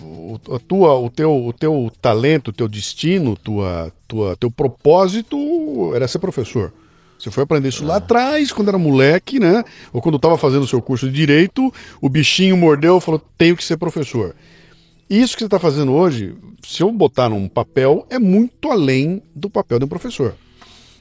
[0.03, 5.93] O, a tua, o, teu, o teu talento, o teu destino, tua, tua, teu propósito
[5.95, 6.73] era ser professor.
[7.25, 9.65] Você foi aprender isso lá atrás, quando era moleque, né?
[9.95, 13.57] Ou quando estava fazendo o seu curso de direito, o bichinho mordeu e falou: tenho
[13.57, 14.37] que ser professor.
[15.09, 16.35] Isso que você está fazendo hoje,
[16.67, 20.35] se eu botar num papel, é muito além do papel de um professor.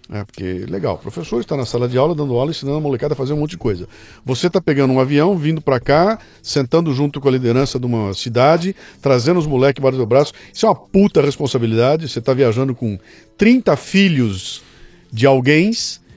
[0.10, 3.14] É, porque, legal, o professor está na sala de aula, dando aula, ensinando a molecada
[3.14, 3.88] a fazer um monte de coisa.
[4.26, 8.14] Você está pegando um avião, vindo para cá, sentando junto com a liderança de uma
[8.14, 10.34] cidade, trazendo os moleques embaixo do braço.
[10.54, 12.08] Isso é uma puta responsabilidade.
[12.08, 12.98] Você está viajando com
[13.38, 14.62] 30 filhos
[15.12, 15.72] de alguém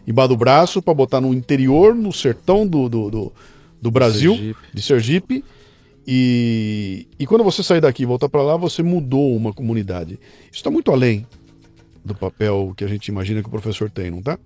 [0.06, 3.32] embaixo do braço para botar no interior, no sertão do, do, do,
[3.82, 4.60] do Brasil, Sergipe.
[4.72, 5.44] de Sergipe.
[6.06, 10.20] E, e quando você sair daqui e voltar para lá, você mudou uma comunidade.
[10.44, 11.26] Isso está muito além
[12.04, 14.38] do papel que a gente imagina que o professor tem, não tá?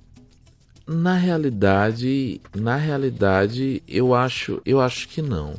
[0.87, 5.55] Na realidade, na realidade, eu acho, eu acho que não.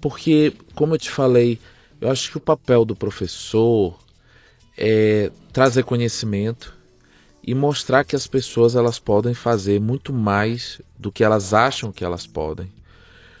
[0.00, 1.58] Porque, como eu te falei,
[1.98, 3.98] eu acho que o papel do professor
[4.76, 6.76] é trazer conhecimento
[7.46, 12.04] e mostrar que as pessoas elas podem fazer muito mais do que elas acham que
[12.04, 12.72] elas podem.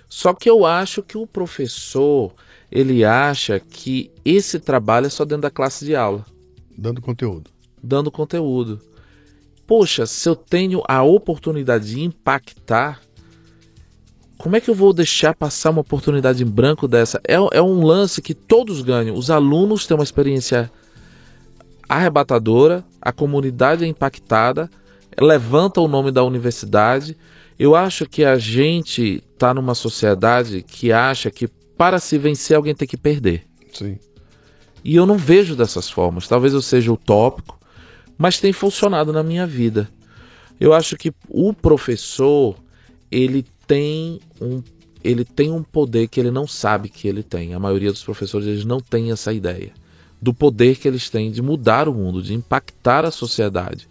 [0.08, 2.32] Só que eu acho que o professor,
[2.70, 6.24] ele acha que esse trabalho é só dentro da classe de aula
[6.76, 7.50] Dando conteúdo.
[7.82, 8.80] dando conteúdo.
[9.66, 13.00] Poxa, se eu tenho a oportunidade de impactar,
[14.36, 17.18] como é que eu vou deixar passar uma oportunidade em branco dessa?
[17.26, 19.16] É, é um lance que todos ganham.
[19.16, 20.70] Os alunos têm uma experiência
[21.88, 24.70] arrebatadora, a comunidade é impactada,
[25.20, 27.16] levanta o nome da universidade.
[27.58, 32.74] Eu acho que a gente está numa sociedade que acha que para se vencer alguém
[32.74, 33.44] tem que perder.
[33.72, 33.98] Sim.
[34.82, 36.28] E eu não vejo dessas formas.
[36.28, 37.58] Talvez eu seja utópico,
[38.18, 39.88] mas tem funcionado na minha vida.
[40.60, 42.56] Eu acho que o professor,
[43.10, 44.62] ele tem um
[45.02, 47.52] ele tem um poder que ele não sabe que ele tem.
[47.52, 49.70] A maioria dos professores eles não tem essa ideia
[50.24, 53.86] do poder que eles têm de mudar o mundo, de impactar a sociedade.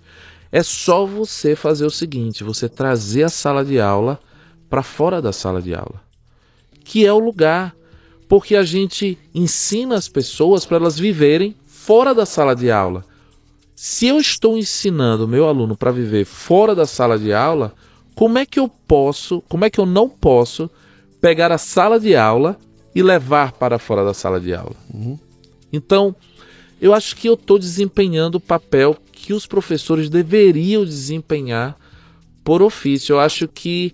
[0.51, 4.19] É só você fazer o seguinte, você trazer a sala de aula
[4.67, 6.01] para fora da sala de aula,
[6.83, 7.75] que é o lugar
[8.27, 13.05] porque a gente ensina as pessoas para elas viverem fora da sala de aula.
[13.75, 17.73] Se eu estou ensinando meu aluno para viver fora da sala de aula,
[18.15, 20.67] como é que eu posso, como é que eu não posso
[21.21, 22.57] pegar a sala de aula
[22.95, 24.75] e levar para fora da sala de aula?
[25.73, 26.15] Então,
[26.79, 31.75] eu acho que eu estou desempenhando o papel que os professores deveriam desempenhar
[32.43, 33.13] por ofício.
[33.13, 33.93] Eu acho que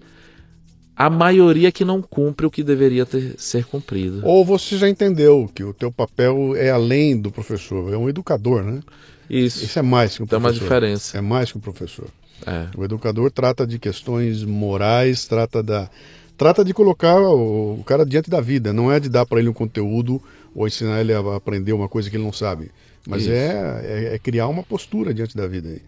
[0.96, 4.22] a maioria que não cumpre o que deveria ter, ser cumprido.
[4.26, 8.64] Ou você já entendeu que o teu papel é além do professor, é um educador,
[8.64, 8.82] né?
[9.30, 9.64] Isso.
[9.64, 10.64] Isso é mais que um Tem uma professor.
[10.66, 11.18] diferença.
[11.18, 12.08] É mais que um professor.
[12.46, 12.68] É.
[12.76, 15.90] O educador trata de questões morais, trata da
[16.36, 19.50] trata de colocar o, o cara diante da vida, não é de dar para ele
[19.50, 20.22] um conteúdo
[20.56, 22.72] ou ensinar ele a aprender uma coisa que ele não sabe,
[23.08, 23.82] mas é,
[24.12, 25.70] é, é criar uma postura diante da vida.
[25.70, 25.82] aí.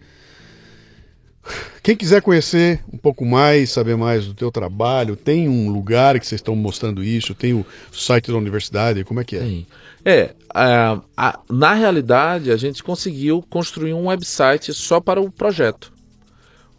[1.82, 6.26] Quem quiser conhecer um pouco mais, saber mais do teu trabalho, tem um lugar que
[6.26, 9.40] vocês estão mostrando isso, tem o site da universidade, como é que é?
[9.40, 9.66] Sim.
[10.04, 15.92] É, a- a- na realidade, a gente conseguiu construir um website só para o projeto.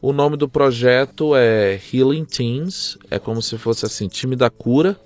[0.02, 4.98] O nome do projeto é Healing Teams, é como se fosse assim, time da cura,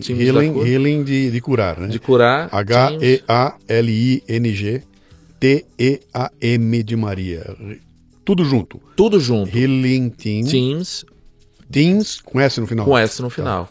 [0.00, 1.88] Sim, healing, healing de, de curar, né?
[1.88, 2.48] de curar.
[3.68, 4.82] H-E-A-L-I-N-G
[5.38, 7.56] T-E-A-M de Maria.
[8.24, 8.80] Tudo junto.
[8.96, 9.56] Tudo junto.
[9.56, 10.44] Healing Team.
[10.44, 11.04] Teams
[11.70, 12.84] Teams com S no final.
[12.86, 13.68] com S no final.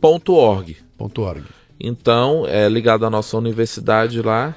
[0.00, 0.76] Ponto .org.
[0.98, 1.44] Ponto org.
[1.80, 4.56] Então, é ligado à nossa universidade lá.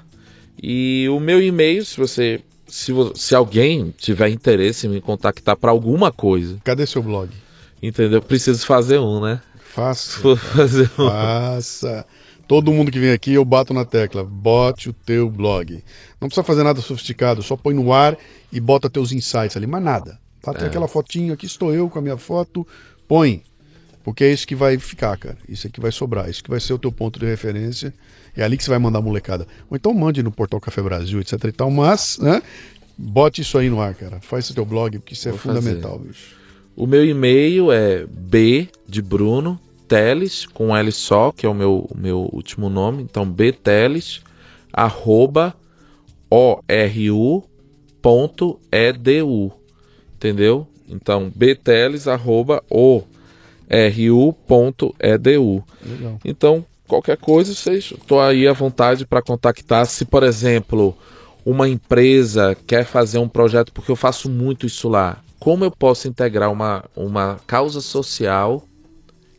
[0.62, 2.42] E o meu e-mail, se você.
[2.68, 7.30] Se, se alguém tiver interesse em me contactar para alguma coisa, Cadê seu blog?
[7.82, 8.22] entendeu?
[8.22, 9.40] Preciso fazer um, né?
[9.78, 10.20] Faça.
[10.22, 11.08] Vou fazer um.
[11.10, 12.06] Faça.
[12.48, 14.24] Todo mundo que vem aqui, eu bato na tecla.
[14.24, 15.84] Bote o teu blog.
[16.20, 18.18] Não precisa fazer nada sofisticado, só põe no ar
[18.52, 19.68] e bota teus insights ali.
[19.68, 20.18] Mas nada.
[20.42, 20.56] Tá, É.
[20.56, 22.66] tem aquela fotinha, aqui estou eu com a minha foto.
[23.08, 23.44] Põe.
[24.04, 25.38] Porque é isso que vai ficar, cara.
[25.50, 26.30] Isso é que vai sobrar.
[26.30, 27.94] Isso que vai ser o teu ponto de referência.
[28.36, 29.46] É ali que você vai mandar a molecada.
[29.70, 31.70] Ou então mande no Portal Café Brasil, etc e tal.
[31.70, 32.42] Mas, né?
[32.98, 34.20] Bote isso aí no ar, cara.
[34.22, 35.60] Faz esse teu blog, porque isso é Vou fazer.
[35.60, 36.36] fundamental, bicho.
[36.76, 41.90] O meu e-mail é b de Bruno Teles com L só, que é o meu,
[41.96, 43.04] meu último nome.
[43.04, 44.22] Então bteles
[44.72, 45.56] arroba
[46.30, 47.34] oru.edu.
[50.16, 50.68] Entendeu?
[50.90, 53.14] Então bteles arroba oru.edu.
[55.86, 56.20] Legal.
[56.24, 59.86] Então, qualquer coisa, vocês estou aí à vontade para contactar.
[59.86, 60.98] Se, por exemplo,
[61.46, 66.08] uma empresa quer fazer um projeto, porque eu faço muito isso lá, como eu posso
[66.08, 68.64] integrar uma, uma causa social?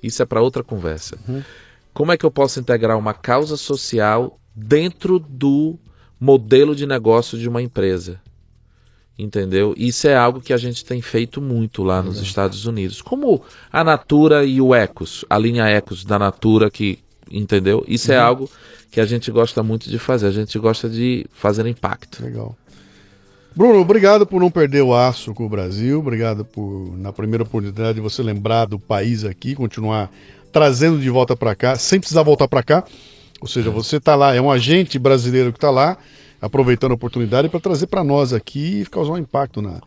[0.02, 1.18] Isso é para outra conversa.
[1.92, 5.78] Como é que eu posso integrar uma causa social dentro do
[6.20, 8.20] modelo de negócio de uma empresa?
[9.18, 9.74] Entendeu?
[9.76, 13.02] Isso é algo que a gente tem feito muito lá nos Estados Unidos.
[13.02, 13.42] Como
[13.72, 17.84] a Natura e o Ecos, a linha Ecos da Natura que, entendeu?
[17.88, 18.48] Isso é algo
[18.92, 20.28] que a gente gosta muito de fazer.
[20.28, 22.22] A gente gosta de fazer impacto.
[22.22, 22.56] Legal.
[23.58, 25.98] Bruno, obrigado por não perder o aço com o Brasil.
[25.98, 30.12] Obrigado por, na primeira oportunidade, você lembrar do país aqui, continuar
[30.52, 32.84] trazendo de volta para cá, sem precisar voltar para cá.
[33.40, 35.98] Ou seja, você está lá, é um agente brasileiro que está lá,
[36.40, 39.80] aproveitando a oportunidade para trazer para nós aqui e causar um impacto na,